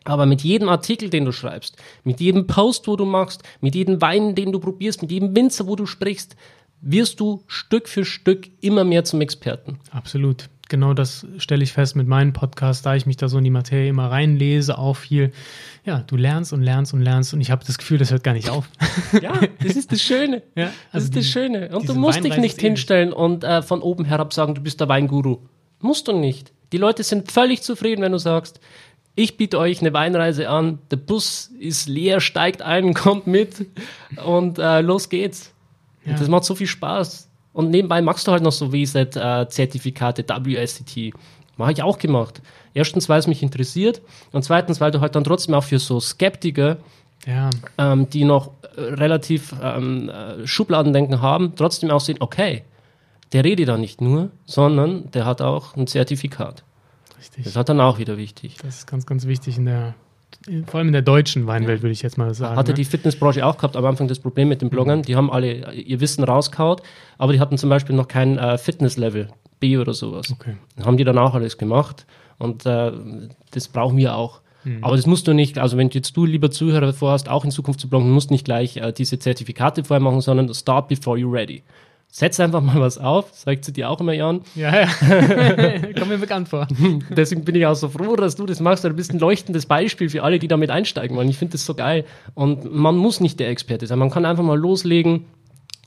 Aber 0.08 0.24
mit 0.24 0.42
jedem 0.42 0.70
Artikel, 0.70 1.10
den 1.10 1.26
du 1.26 1.32
schreibst, 1.32 1.76
mit 2.02 2.18
jedem 2.18 2.46
Post, 2.46 2.88
wo 2.88 2.96
du 2.96 3.04
machst, 3.04 3.42
mit 3.60 3.74
jedem 3.74 4.00
Wein, 4.00 4.34
den 4.34 4.52
du 4.52 4.58
probierst, 4.58 5.02
mit 5.02 5.12
jedem 5.12 5.36
Winzer, 5.36 5.66
wo 5.66 5.76
du 5.76 5.84
sprichst, 5.84 6.34
wirst 6.80 7.20
du 7.20 7.42
Stück 7.46 7.88
für 7.88 8.06
Stück 8.06 8.48
immer 8.62 8.84
mehr 8.84 9.04
zum 9.04 9.20
Experten. 9.20 9.78
Absolut. 9.90 10.48
Genau 10.70 10.94
das 10.94 11.26
stelle 11.36 11.62
ich 11.62 11.72
fest 11.72 11.94
mit 11.94 12.06
meinem 12.06 12.32
Podcast, 12.32 12.86
da 12.86 12.94
ich 12.94 13.04
mich 13.04 13.18
da 13.18 13.28
so 13.28 13.36
in 13.36 13.44
die 13.44 13.50
Materie 13.50 13.88
immer 13.88 14.10
reinlese, 14.10 14.78
auch 14.78 14.96
viel. 14.96 15.32
Ja, 15.84 16.04
du 16.06 16.16
lernst 16.16 16.54
und 16.54 16.62
lernst 16.62 16.94
und 16.94 17.02
lernst 17.02 17.34
und 17.34 17.42
ich 17.42 17.50
habe 17.50 17.64
das 17.66 17.76
Gefühl, 17.76 17.98
das 17.98 18.10
hört 18.10 18.24
gar 18.24 18.34
nicht 18.34 18.48
auf. 18.48 18.68
Ja, 19.22 19.40
das 19.62 19.76
ist 19.76 19.92
das 19.92 20.00
Schöne. 20.00 20.42
Ja, 20.54 20.64
also 20.64 20.74
das 20.92 21.04
ist 21.04 21.14
die, 21.14 21.18
das 21.18 21.26
Schöne. 21.26 21.68
Und 21.76 21.88
du 21.88 21.94
musst 21.94 22.24
dich 22.24 22.36
nicht 22.38 22.60
hinstellen 22.60 23.12
und 23.12 23.44
äh, 23.44 23.60
von 23.60 23.82
oben 23.82 24.06
herab 24.06 24.32
sagen, 24.32 24.54
du 24.54 24.62
bist 24.62 24.80
der 24.80 24.88
Weinguru. 24.88 25.38
Musst 25.80 26.08
du 26.08 26.12
nicht. 26.12 26.52
Die 26.72 26.78
Leute 26.78 27.02
sind 27.02 27.32
völlig 27.32 27.62
zufrieden, 27.62 28.02
wenn 28.02 28.12
du 28.12 28.18
sagst, 28.18 28.60
ich 29.18 29.36
biete 29.36 29.58
euch 29.58 29.80
eine 29.80 29.92
Weinreise 29.92 30.48
an, 30.48 30.78
der 30.92 30.96
Bus 30.96 31.50
ist 31.58 31.88
leer, 31.88 32.20
steigt 32.20 32.62
ein, 32.62 32.94
kommt 32.94 33.26
mit 33.26 33.66
und 34.24 34.58
äh, 34.58 34.80
los 34.80 35.08
geht's. 35.08 35.52
Ja. 36.04 36.14
Das 36.14 36.28
macht 36.28 36.44
so 36.44 36.54
viel 36.54 36.68
Spaß. 36.68 37.28
Und 37.52 37.70
nebenbei 37.70 38.00
machst 38.00 38.28
du 38.28 38.32
halt 38.32 38.44
noch 38.44 38.52
so 38.52 38.72
WSET-Zertifikate, 38.72 40.22
äh, 40.22 40.44
WSET. 40.44 41.12
Mache 41.56 41.72
ich 41.72 41.82
auch 41.82 41.98
gemacht. 41.98 42.40
Erstens, 42.74 43.08
weil 43.08 43.18
es 43.18 43.26
mich 43.26 43.42
interessiert 43.42 44.00
und 44.30 44.44
zweitens, 44.44 44.80
weil 44.80 44.92
du 44.92 45.00
halt 45.00 45.16
dann 45.16 45.24
trotzdem 45.24 45.54
auch 45.54 45.64
für 45.64 45.80
so 45.80 45.98
Skeptiker, 45.98 46.76
ja. 47.26 47.50
ähm, 47.76 48.08
die 48.08 48.22
noch 48.22 48.52
äh, 48.76 48.80
relativ 48.80 49.52
ähm, 49.60 50.08
äh, 50.08 50.46
Schubladendenken 50.46 51.20
haben, 51.20 51.54
trotzdem 51.56 51.90
auch 51.90 52.00
sehen, 52.00 52.18
okay, 52.20 52.62
der 53.32 53.42
redet 53.42 53.66
da 53.68 53.76
nicht 53.76 54.00
nur, 54.00 54.30
sondern 54.46 55.10
der 55.10 55.26
hat 55.26 55.42
auch 55.42 55.74
ein 55.74 55.88
Zertifikat. 55.88 56.62
Richtig. 57.18 57.44
Das 57.44 57.56
ist 57.56 57.68
dann 57.68 57.80
auch 57.80 57.98
wieder 57.98 58.16
wichtig. 58.16 58.56
Das 58.62 58.78
ist 58.78 58.86
ganz, 58.86 59.06
ganz 59.06 59.26
wichtig 59.26 59.58
in 59.58 59.66
der 59.66 59.94
vor 60.66 60.78
allem 60.78 60.88
in 60.88 60.92
der 60.92 61.02
deutschen 61.02 61.46
Weinwelt, 61.46 61.82
würde 61.82 61.92
ich 61.92 62.02
jetzt 62.02 62.18
mal 62.18 62.32
sagen. 62.34 62.56
Hatte 62.56 62.72
ne? 62.72 62.76
die 62.76 62.84
Fitnessbranche 62.84 63.44
auch 63.44 63.56
gehabt 63.56 63.76
am 63.76 63.84
Anfang 63.84 64.08
das 64.08 64.18
Problem 64.18 64.48
mit 64.48 64.62
den 64.62 64.70
Bloggern. 64.70 65.00
Mhm. 65.00 65.02
Die 65.02 65.16
haben 65.16 65.30
alle 65.30 65.72
ihr 65.72 66.00
Wissen 66.00 66.22
rauskaut, 66.24 66.82
aber 67.16 67.32
die 67.32 67.40
hatten 67.40 67.58
zum 67.58 67.70
Beispiel 67.70 67.96
noch 67.96 68.08
kein 68.08 68.38
äh, 68.38 68.58
Fitnesslevel, 68.58 69.28
B 69.58 69.78
oder 69.78 69.94
sowas. 69.94 70.30
Okay. 70.30 70.56
Haben 70.84 70.96
die 70.96 71.04
dann 71.04 71.18
auch 71.18 71.34
alles 71.34 71.58
gemacht 71.58 72.06
und 72.38 72.66
äh, 72.66 72.92
das 73.50 73.68
brauchen 73.68 73.96
wir 73.96 74.14
auch. 74.14 74.40
Mhm. 74.64 74.84
Aber 74.84 74.96
das 74.96 75.06
musst 75.06 75.26
du 75.26 75.32
nicht, 75.32 75.58
also 75.58 75.76
wenn 75.76 75.88
jetzt 75.90 76.16
du, 76.16 76.24
lieber 76.24 76.50
Zuhörer, 76.50 76.92
vorhast, 76.92 77.28
auch 77.28 77.44
in 77.44 77.50
Zukunft 77.50 77.80
zu 77.80 77.88
bloggen, 77.88 78.10
musst 78.10 78.30
nicht 78.30 78.44
gleich 78.44 78.76
äh, 78.76 78.92
diese 78.92 79.18
Zertifikate 79.18 79.84
vorher 79.84 80.02
machen, 80.02 80.20
sondern 80.20 80.52
start 80.54 80.88
before 80.88 81.18
you're 81.18 81.32
ready 81.32 81.62
setz 82.10 82.40
einfach 82.40 82.60
mal 82.60 82.80
was 82.80 82.98
auf, 82.98 83.30
sagt 83.32 83.64
sie 83.64 83.72
dir 83.72 83.90
auch 83.90 84.00
immer, 84.00 84.12
Jan. 84.12 84.40
Ja, 84.54 84.80
ja. 84.80 84.86
Kommt 85.98 86.08
mir 86.08 86.18
bekannt 86.18 86.48
vor. 86.48 86.66
Deswegen 87.10 87.44
bin 87.44 87.54
ich 87.54 87.66
auch 87.66 87.74
so 87.74 87.88
froh, 87.88 88.16
dass 88.16 88.36
du 88.36 88.46
das 88.46 88.60
machst. 88.60 88.84
Du 88.84 88.90
bist 88.90 89.12
ein 89.12 89.18
leuchtendes 89.18 89.66
Beispiel 89.66 90.08
für 90.08 90.22
alle, 90.22 90.38
die 90.38 90.48
damit 90.48 90.70
einsteigen 90.70 91.16
wollen. 91.16 91.28
Ich 91.28 91.38
finde 91.38 91.52
das 91.52 91.64
so 91.64 91.74
geil. 91.74 92.04
Und 92.34 92.74
man 92.74 92.96
muss 92.96 93.20
nicht 93.20 93.38
der 93.40 93.48
Experte 93.50 93.86
sein. 93.86 93.98
Man 93.98 94.10
kann 94.10 94.24
einfach 94.24 94.44
mal 94.44 94.58
loslegen 94.58 95.26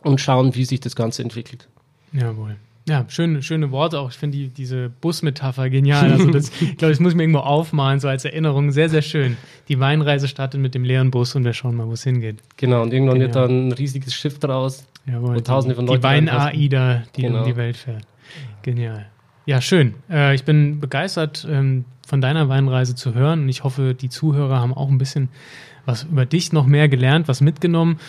und 0.04 0.22
schauen, 0.22 0.56
wie 0.56 0.66
sich 0.66 0.80
das 0.80 0.96
Ganze 0.96 1.24
entwickelt. 1.24 1.68
Jawohl. 2.14 2.56
Ja, 2.88 3.06
schöne, 3.10 3.44
schöne 3.44 3.72
Worte 3.72 4.00
auch. 4.00 4.10
Ich 4.10 4.18
finde 4.18 4.38
die, 4.38 4.48
diese 4.48 4.90
Busmetapher 4.90 5.70
genial. 5.70 6.12
Also 6.12 6.32
das, 6.32 6.50
ich 6.62 6.78
glaube, 6.78 6.92
das 6.92 7.00
muss 7.00 7.12
ich 7.12 7.18
mir 7.18 7.24
irgendwo 7.24 7.40
aufmalen, 7.40 8.00
so 8.00 8.08
als 8.08 8.26
Erinnerung. 8.26 8.72
Sehr, 8.72 8.90
sehr 8.90 9.04
schön. 9.04 9.38
Die 9.68 9.80
Weinreise 9.80 10.28
startet 10.28 10.60
mit 10.60 10.74
dem 10.74 10.84
leeren 10.84 11.12
Bus 11.12 11.36
und 11.36 11.44
wir 11.44 11.54
schauen 11.54 11.76
mal, 11.76 11.88
wo 11.88 11.94
es 11.94 12.04
hingeht. 12.04 12.38
Genau, 12.58 12.82
und 12.82 12.92
irgendwann 12.92 13.20
Genial. 13.20 13.36
wird 13.36 13.36
dann 13.36 13.68
ein 13.68 13.72
riesiges 13.72 14.14
Schiff 14.14 14.40
draus. 14.40 14.86
Jawohl, 15.06 15.36
wo 15.36 15.40
tausende 15.40 15.76
von 15.76 15.88
Leuten. 15.88 16.00
Die 16.00 16.04
Wein-AIDA, 16.04 17.04
die 17.16 17.22
genau. 17.22 17.40
um 17.40 17.46
die 17.46 17.56
Welt 17.56 17.78
fährt. 17.78 18.06
Genial. 18.62 19.08
Ja, 19.46 19.62
schön. 19.62 19.96
Äh, 20.10 20.36
ich 20.36 20.44
bin 20.44 20.80
begeistert, 20.80 21.48
ähm, 21.50 21.86
von 22.08 22.22
deiner 22.22 22.50
Weinreise 22.50 22.96
zu 22.96 23.14
hören 23.14 23.44
und 23.44 23.50
ich 23.50 23.64
hoffe, 23.64 23.94
die 23.94 24.10
Zuhörer 24.10 24.60
haben 24.60 24.74
auch 24.74 24.90
ein 24.90 24.98
bisschen 24.98 25.30
was 25.86 26.04
über 26.04 26.26
dich 26.26 26.54
noch 26.54 26.66
mehr 26.66 26.90
gelernt, 26.90 27.28
was 27.28 27.42
mitgenommen. 27.42 28.00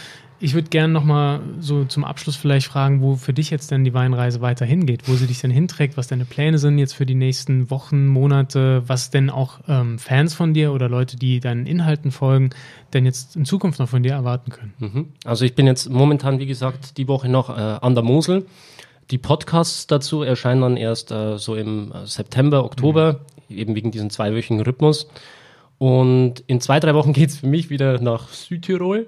Ich 0.43 0.55
würde 0.55 0.71
gerne 0.71 0.93
nochmal 0.93 1.39
so 1.61 1.85
zum 1.85 2.03
Abschluss 2.03 2.35
vielleicht 2.35 2.67
fragen, 2.67 3.01
wo 3.01 3.15
für 3.15 3.33
dich 3.33 3.51
jetzt 3.51 3.71
denn 3.71 3.85
die 3.85 3.95
Weinreise 3.95 4.41
weiter 4.41 4.67
hingeht, 4.67 5.09
wo 5.09 5.15
sie 5.15 5.29
dich 5.29 5.41
denn 5.41 5.53
hinträgt, 5.53 5.97
was 5.97 6.09
deine 6.09 6.25
Pläne 6.25 6.59
sind 6.59 6.79
jetzt 6.79 6.95
für 6.95 7.07
die 7.07 7.15
nächsten 7.15 7.71
Wochen, 7.71 8.09
Monate, 8.09 8.83
was 8.89 9.11
denn 9.11 9.31
auch 9.31 9.61
ähm, 9.69 10.01
Fans 10.01 10.35
von 10.35 10.53
dir 10.53 10.73
oder 10.73 10.89
Leute, 10.89 11.17
die 11.17 11.39
deinen 11.39 11.67
Inhalten 11.67 12.11
folgen, 12.11 12.51
denn 12.93 13.07
jetzt 13.07 13.37
in 13.37 13.45
Zukunft 13.45 13.79
noch 13.79 13.89
von 13.89 14.03
dir 14.03 14.15
erwarten 14.15 14.51
können. 14.51 14.75
Mhm. 14.81 15.09
Also 15.25 15.45
ich 15.45 15.55
bin 15.55 15.69
jetzt 15.69 15.89
momentan, 15.89 16.41
wie 16.41 16.47
gesagt, 16.47 16.99
die 16.99 17.07
Woche 17.07 17.29
noch 17.29 17.49
äh, 17.49 17.61
an 17.81 17.95
der 17.95 18.03
Mosel. 18.03 18.45
Die 19.13 19.19
Podcasts 19.19 19.87
dazu 19.87 20.23
erscheinen 20.23 20.63
dann 20.63 20.77
erst 20.77 21.13
äh, 21.13 21.39
so 21.39 21.55
im 21.55 21.93
äh, 21.93 22.05
September, 22.05 22.65
Oktober, 22.65 23.21
mhm. 23.49 23.59
eben 23.59 23.75
wegen 23.77 23.93
diesem 23.93 24.11
zweiwöchigen 24.11 24.61
Rhythmus. 24.61 25.07
Und 25.79 26.43
in 26.49 26.61
zwei, 26.61 26.81
drei 26.81 26.95
Wochen 26.95 27.13
geht 27.13 27.31
es 27.31 27.39
für 27.39 27.47
mich 27.47 27.71
wieder 27.71 28.01
nach 28.01 28.29
Südtirol. 28.31 29.07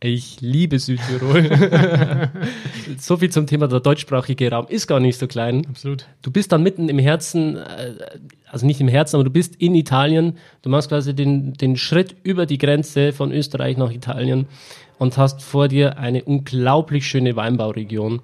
Ich 0.00 0.40
liebe 0.40 0.78
Südtirol. 0.78 1.50
so 2.98 3.16
viel 3.16 3.30
zum 3.30 3.48
Thema, 3.48 3.66
der 3.66 3.80
deutschsprachige 3.80 4.50
Raum 4.50 4.66
ist 4.68 4.86
gar 4.86 5.00
nicht 5.00 5.18
so 5.18 5.26
klein. 5.26 5.66
Absolut. 5.68 6.06
Du 6.22 6.30
bist 6.30 6.52
dann 6.52 6.62
mitten 6.62 6.88
im 6.88 7.00
Herzen, 7.00 7.56
äh, 7.56 7.94
also 8.46 8.64
nicht 8.64 8.80
im 8.80 8.86
Herzen, 8.86 9.16
aber 9.16 9.24
du 9.24 9.30
bist 9.30 9.56
in 9.56 9.74
Italien. 9.74 10.38
Du 10.62 10.70
machst 10.70 10.88
quasi 10.88 11.14
den, 11.14 11.54
den 11.54 11.76
Schritt 11.76 12.14
über 12.22 12.46
die 12.46 12.58
Grenze 12.58 13.12
von 13.12 13.32
Österreich 13.32 13.76
nach 13.76 13.90
Italien 13.90 14.46
und 14.98 15.16
hast 15.16 15.42
vor 15.42 15.66
dir 15.66 15.98
eine 15.98 16.22
unglaublich 16.22 17.04
schöne 17.04 17.34
Weinbauregion. 17.34 18.22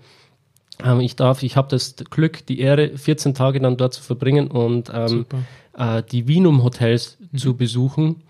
Ähm, 0.85 1.01
ich 1.01 1.17
darf, 1.17 1.43
ich 1.43 1.57
habe 1.57 1.69
das 1.71 1.97
Glück, 1.97 2.47
die 2.47 2.61
Ehre, 2.61 2.97
14 2.97 3.35
Tage 3.35 3.59
dann 3.59 3.77
dort 3.77 3.95
zu 3.95 4.03
verbringen 4.03 4.47
und 4.47 4.93
ähm, 4.95 5.27
äh, 5.77 6.05
die 6.05 6.29
Vinum 6.29 6.63
Hotels 6.63 7.19
mhm. 7.33 7.39
zu 7.39 7.57
besuchen 7.57 8.23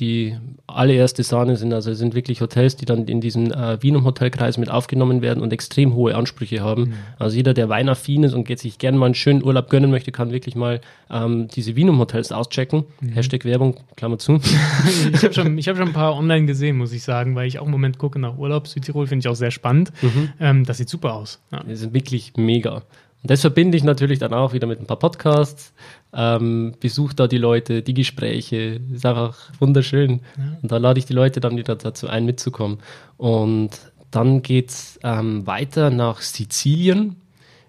die 0.00 0.36
allererste 0.66 1.22
Sahne 1.22 1.56
sind. 1.56 1.72
Also 1.72 1.90
es 1.90 1.98
sind 1.98 2.14
wirklich 2.14 2.40
Hotels, 2.40 2.76
die 2.76 2.84
dann 2.84 3.06
in 3.06 3.20
diesem 3.20 3.50
äh, 3.52 3.82
Wienum 3.82 4.04
Hotelkreis 4.04 4.58
mit 4.58 4.70
aufgenommen 4.70 5.22
werden 5.22 5.42
und 5.42 5.52
extrem 5.52 5.94
hohe 5.94 6.14
Ansprüche 6.14 6.60
haben. 6.60 6.82
Mhm. 6.82 6.94
Also 7.18 7.36
jeder, 7.36 7.54
der 7.54 7.68
weinaffin 7.68 8.24
ist 8.24 8.34
und 8.34 8.48
sich 8.58 8.78
gerne 8.78 8.98
mal 8.98 9.06
einen 9.06 9.14
schönen 9.14 9.42
Urlaub 9.42 9.70
gönnen 9.70 9.90
möchte, 9.90 10.12
kann 10.12 10.30
wirklich 10.30 10.54
mal 10.54 10.80
ähm, 11.10 11.48
diese 11.48 11.74
Wienum 11.76 11.98
Hotels 11.98 12.32
auschecken. 12.32 12.84
Mhm. 13.00 13.08
Hashtag 13.12 13.44
Werbung, 13.44 13.76
Klammer 13.96 14.18
zu. 14.18 14.40
ich 15.12 15.22
habe 15.22 15.34
schon, 15.34 15.58
hab 15.58 15.76
schon 15.76 15.88
ein 15.88 15.92
paar 15.92 16.14
online 16.16 16.46
gesehen, 16.46 16.76
muss 16.76 16.92
ich 16.92 17.02
sagen, 17.02 17.34
weil 17.34 17.48
ich 17.48 17.58
auch 17.58 17.66
im 17.66 17.72
Moment 17.72 17.98
gucke 17.98 18.18
nach 18.18 18.36
Urlaub. 18.38 18.68
Südtirol 18.68 19.06
finde 19.06 19.24
ich 19.24 19.28
auch 19.28 19.36
sehr 19.36 19.50
spannend. 19.50 19.92
Mhm. 20.02 20.28
Ähm, 20.40 20.64
das 20.64 20.78
sieht 20.78 20.88
super 20.88 21.14
aus. 21.14 21.40
Ja. 21.50 21.62
Die 21.64 21.76
sind 21.76 21.94
wirklich 21.94 22.32
mega. 22.36 22.82
Und 23.22 23.32
das 23.32 23.40
verbinde 23.40 23.76
ich 23.76 23.82
natürlich 23.82 24.20
dann 24.20 24.32
auch 24.32 24.52
wieder 24.52 24.68
mit 24.68 24.80
ein 24.80 24.86
paar 24.86 24.98
Podcasts, 24.98 25.72
ähm, 26.12 26.74
besuche 26.80 27.14
da 27.14 27.26
die 27.26 27.38
Leute, 27.38 27.82
die 27.82 27.94
Gespräche, 27.94 28.80
ist 28.92 29.04
einfach 29.04 29.36
wunderschön. 29.58 30.20
Ja. 30.36 30.58
Und 30.62 30.72
da 30.72 30.78
lade 30.78 30.98
ich 30.98 31.06
die 31.06 31.12
Leute 31.12 31.40
dann 31.40 31.56
wieder 31.56 31.76
dazu 31.76 32.08
ein, 32.08 32.24
mitzukommen. 32.24 32.78
Und 33.16 33.70
dann 34.10 34.42
geht's 34.42 34.98
ähm, 35.02 35.46
weiter 35.46 35.90
nach 35.90 36.20
Sizilien. 36.20 37.16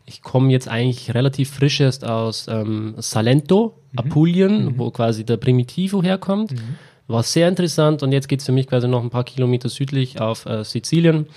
Ich 0.06 0.22
komme 0.22 0.52
jetzt 0.52 0.68
eigentlich 0.68 1.14
relativ 1.14 1.52
frisch 1.52 1.82
erst 1.82 2.06
aus 2.06 2.48
ähm, 2.48 2.96
Salento, 2.98 3.78
mhm. 3.92 4.00
Apulien, 4.00 4.66
mhm. 4.66 4.78
wo 4.78 4.90
quasi 4.90 5.26
der 5.26 5.38
Primitivo 5.38 6.02
herkommt. 6.02 6.54
Mhm. 6.54 6.78
War 7.08 7.24
sehr 7.24 7.48
interessant 7.48 8.04
und 8.04 8.12
jetzt 8.12 8.30
geht 8.30 8.40
es 8.40 8.46
für 8.46 8.52
mich 8.52 8.68
quasi 8.68 8.88
noch 8.88 9.04
ein 9.04 9.10
paar 9.10 9.24
Kilometer 9.24 9.68
südlich 9.68 10.22
auf 10.22 10.46
äh, 10.46 10.64
Sizilien, 10.64 11.28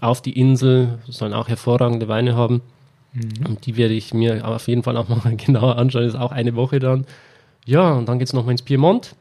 auf 0.00 0.22
die 0.22 0.38
Insel, 0.38 0.98
sollen 1.08 1.32
auch 1.32 1.48
hervorragende 1.48 2.08
Weine 2.08 2.34
haben. 2.34 2.62
Mhm. 3.16 3.46
Und 3.46 3.66
die 3.66 3.76
werde 3.76 3.94
ich 3.94 4.12
mir 4.12 4.46
auf 4.46 4.68
jeden 4.68 4.82
Fall 4.82 4.96
auch 4.96 5.08
mal 5.24 5.36
genauer 5.36 5.76
anschauen. 5.76 6.04
Das 6.04 6.14
ist 6.14 6.20
auch 6.20 6.32
eine 6.32 6.54
Woche 6.54 6.78
dann. 6.78 7.06
Ja, 7.64 7.92
und 7.92 8.08
dann 8.08 8.18
geht 8.18 8.28
es 8.28 8.34
nochmal 8.34 8.52
ins 8.52 8.62
Piemont. 8.62 9.16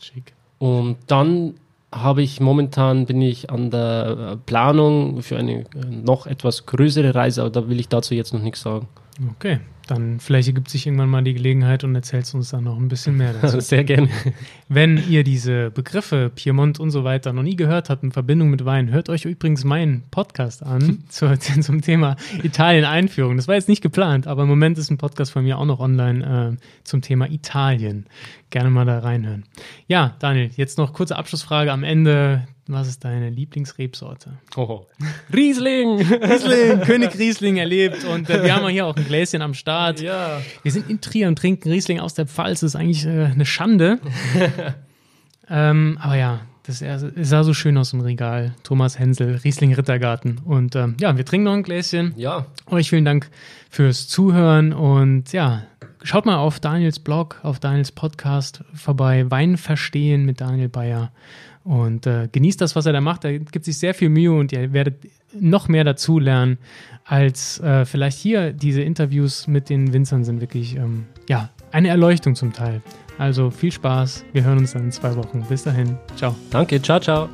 Schick. 0.00 0.34
Und 0.58 0.96
dann 1.06 1.54
habe 1.92 2.22
ich 2.22 2.40
momentan, 2.40 3.06
bin 3.06 3.22
ich 3.22 3.50
an 3.50 3.70
der 3.70 4.32
äh, 4.32 4.36
Planung 4.36 5.22
für 5.22 5.36
eine 5.36 5.60
äh, 5.60 5.64
noch 5.90 6.26
etwas 6.26 6.66
größere 6.66 7.14
Reise, 7.14 7.42
aber 7.42 7.50
da 7.50 7.68
will 7.68 7.80
ich 7.80 7.88
dazu 7.88 8.14
jetzt 8.14 8.34
noch 8.34 8.42
nichts 8.42 8.60
sagen. 8.60 8.88
Okay, 9.30 9.60
dann 9.86 10.20
vielleicht 10.20 10.48
ergibt 10.48 10.68
sich 10.68 10.86
irgendwann 10.86 11.08
mal 11.08 11.22
die 11.22 11.32
Gelegenheit 11.32 11.84
und 11.84 11.94
erzählst 11.94 12.34
uns 12.34 12.50
dann 12.50 12.64
noch 12.64 12.76
ein 12.76 12.88
bisschen 12.88 13.16
mehr 13.16 13.32
dazu. 13.40 13.60
Sehr 13.60 13.84
gerne. 13.84 14.08
Wenn 14.68 15.02
ihr 15.08 15.24
diese 15.24 15.70
Begriffe 15.70 16.30
Piemont 16.34 16.80
und 16.80 16.90
so 16.90 17.04
weiter 17.04 17.32
noch 17.32 17.42
nie 17.42 17.56
gehört 17.56 17.88
habt 17.88 18.02
in 18.02 18.12
Verbindung 18.12 18.50
mit 18.50 18.64
Wein, 18.64 18.90
hört 18.90 19.08
euch 19.08 19.24
übrigens 19.24 19.64
meinen 19.64 20.02
Podcast 20.10 20.62
an 20.62 21.04
zu, 21.08 21.38
zum 21.38 21.80
Thema 21.80 22.16
Italien-Einführung. 22.42 23.36
Das 23.36 23.48
war 23.48 23.54
jetzt 23.54 23.68
nicht 23.68 23.82
geplant, 23.82 24.26
aber 24.26 24.42
im 24.42 24.48
Moment 24.48 24.76
ist 24.76 24.90
ein 24.90 24.98
Podcast 24.98 25.32
von 25.32 25.44
mir 25.44 25.58
auch 25.58 25.66
noch 25.66 25.80
online 25.80 26.56
äh, 26.58 26.82
zum 26.84 27.00
Thema 27.00 27.30
Italien. 27.30 28.06
Gerne 28.50 28.70
mal 28.70 28.84
da 28.84 28.98
reinhören. 28.98 29.44
Ja, 29.86 30.16
Daniel, 30.18 30.50
jetzt 30.56 30.78
noch 30.78 30.92
kurze 30.92 31.16
Abschlussfrage 31.16 31.72
am 31.72 31.84
Ende 31.84 32.46
was 32.68 32.88
ist 32.88 33.04
deine 33.04 33.30
Lieblingsrebsorte? 33.30 34.38
Oh. 34.56 34.86
Riesling! 35.32 35.98
Riesling! 36.00 36.80
König 36.82 37.18
Riesling 37.18 37.56
erlebt. 37.56 38.04
Und 38.04 38.28
äh, 38.28 38.42
wir 38.42 38.54
haben 38.54 38.68
hier 38.68 38.86
auch 38.86 38.96
ein 38.96 39.04
Gläschen 39.04 39.42
am 39.42 39.54
Start. 39.54 40.00
Ja. 40.00 40.40
Wir 40.62 40.72
sind 40.72 40.90
in 40.90 41.00
Trier 41.00 41.28
und 41.28 41.38
trinken 41.38 41.70
Riesling 41.70 42.00
aus 42.00 42.14
der 42.14 42.26
Pfalz. 42.26 42.60
Das 42.60 42.74
ist 42.74 42.76
eigentlich 42.76 43.06
äh, 43.06 43.26
eine 43.26 43.46
Schande. 43.46 44.00
ähm, 45.50 45.98
aber 46.00 46.16
ja, 46.16 46.40
das 46.66 46.82
sah 47.14 47.44
so 47.44 47.54
schön 47.54 47.78
aus 47.78 47.92
im 47.92 48.00
Regal. 48.00 48.54
Thomas 48.64 48.98
Hensel, 48.98 49.36
Riesling 49.44 49.72
Rittergarten. 49.72 50.38
Und 50.44 50.74
ähm, 50.74 50.96
ja, 51.00 51.16
wir 51.16 51.24
trinken 51.24 51.44
noch 51.44 51.52
ein 51.52 51.62
Gläschen. 51.62 52.12
Ja. 52.16 52.46
Euch 52.68 52.90
vielen 52.90 53.04
Dank 53.04 53.30
fürs 53.70 54.08
Zuhören. 54.08 54.72
Und 54.72 55.32
ja, 55.32 55.62
schaut 56.02 56.26
mal 56.26 56.38
auf 56.38 56.58
Daniels 56.58 56.98
Blog, 56.98 57.38
auf 57.44 57.60
Daniels 57.60 57.92
Podcast 57.92 58.64
vorbei. 58.74 59.30
Wein 59.30 59.56
verstehen 59.56 60.24
mit 60.24 60.40
Daniel 60.40 60.68
Bayer. 60.68 61.12
Und 61.66 62.06
äh, 62.06 62.28
genießt 62.30 62.60
das, 62.60 62.76
was 62.76 62.86
er 62.86 62.92
da 62.92 63.00
macht. 63.00 63.24
Er 63.24 63.40
gibt 63.40 63.64
sich 63.64 63.76
sehr 63.76 63.92
viel 63.92 64.08
Mühe 64.08 64.32
und 64.32 64.52
ihr 64.52 64.72
werdet 64.72 64.98
noch 65.32 65.66
mehr 65.66 65.82
dazu 65.82 66.20
lernen, 66.20 66.58
als 67.04 67.58
äh, 67.58 67.84
vielleicht 67.84 68.18
hier 68.18 68.52
diese 68.52 68.82
Interviews 68.82 69.48
mit 69.48 69.68
den 69.68 69.92
Winzern 69.92 70.24
sind 70.24 70.40
wirklich 70.40 70.76
ähm, 70.76 71.06
ja, 71.28 71.50
eine 71.72 71.88
Erleuchtung 71.88 72.36
zum 72.36 72.52
Teil. 72.52 72.82
Also 73.18 73.50
viel 73.50 73.72
Spaß. 73.72 74.24
Wir 74.32 74.44
hören 74.44 74.58
uns 74.58 74.74
dann 74.74 74.84
in 74.84 74.92
zwei 74.92 75.16
Wochen. 75.16 75.44
Bis 75.48 75.64
dahin. 75.64 75.96
Ciao. 76.14 76.36
Danke. 76.50 76.80
Ciao, 76.80 77.00
ciao. 77.00 77.28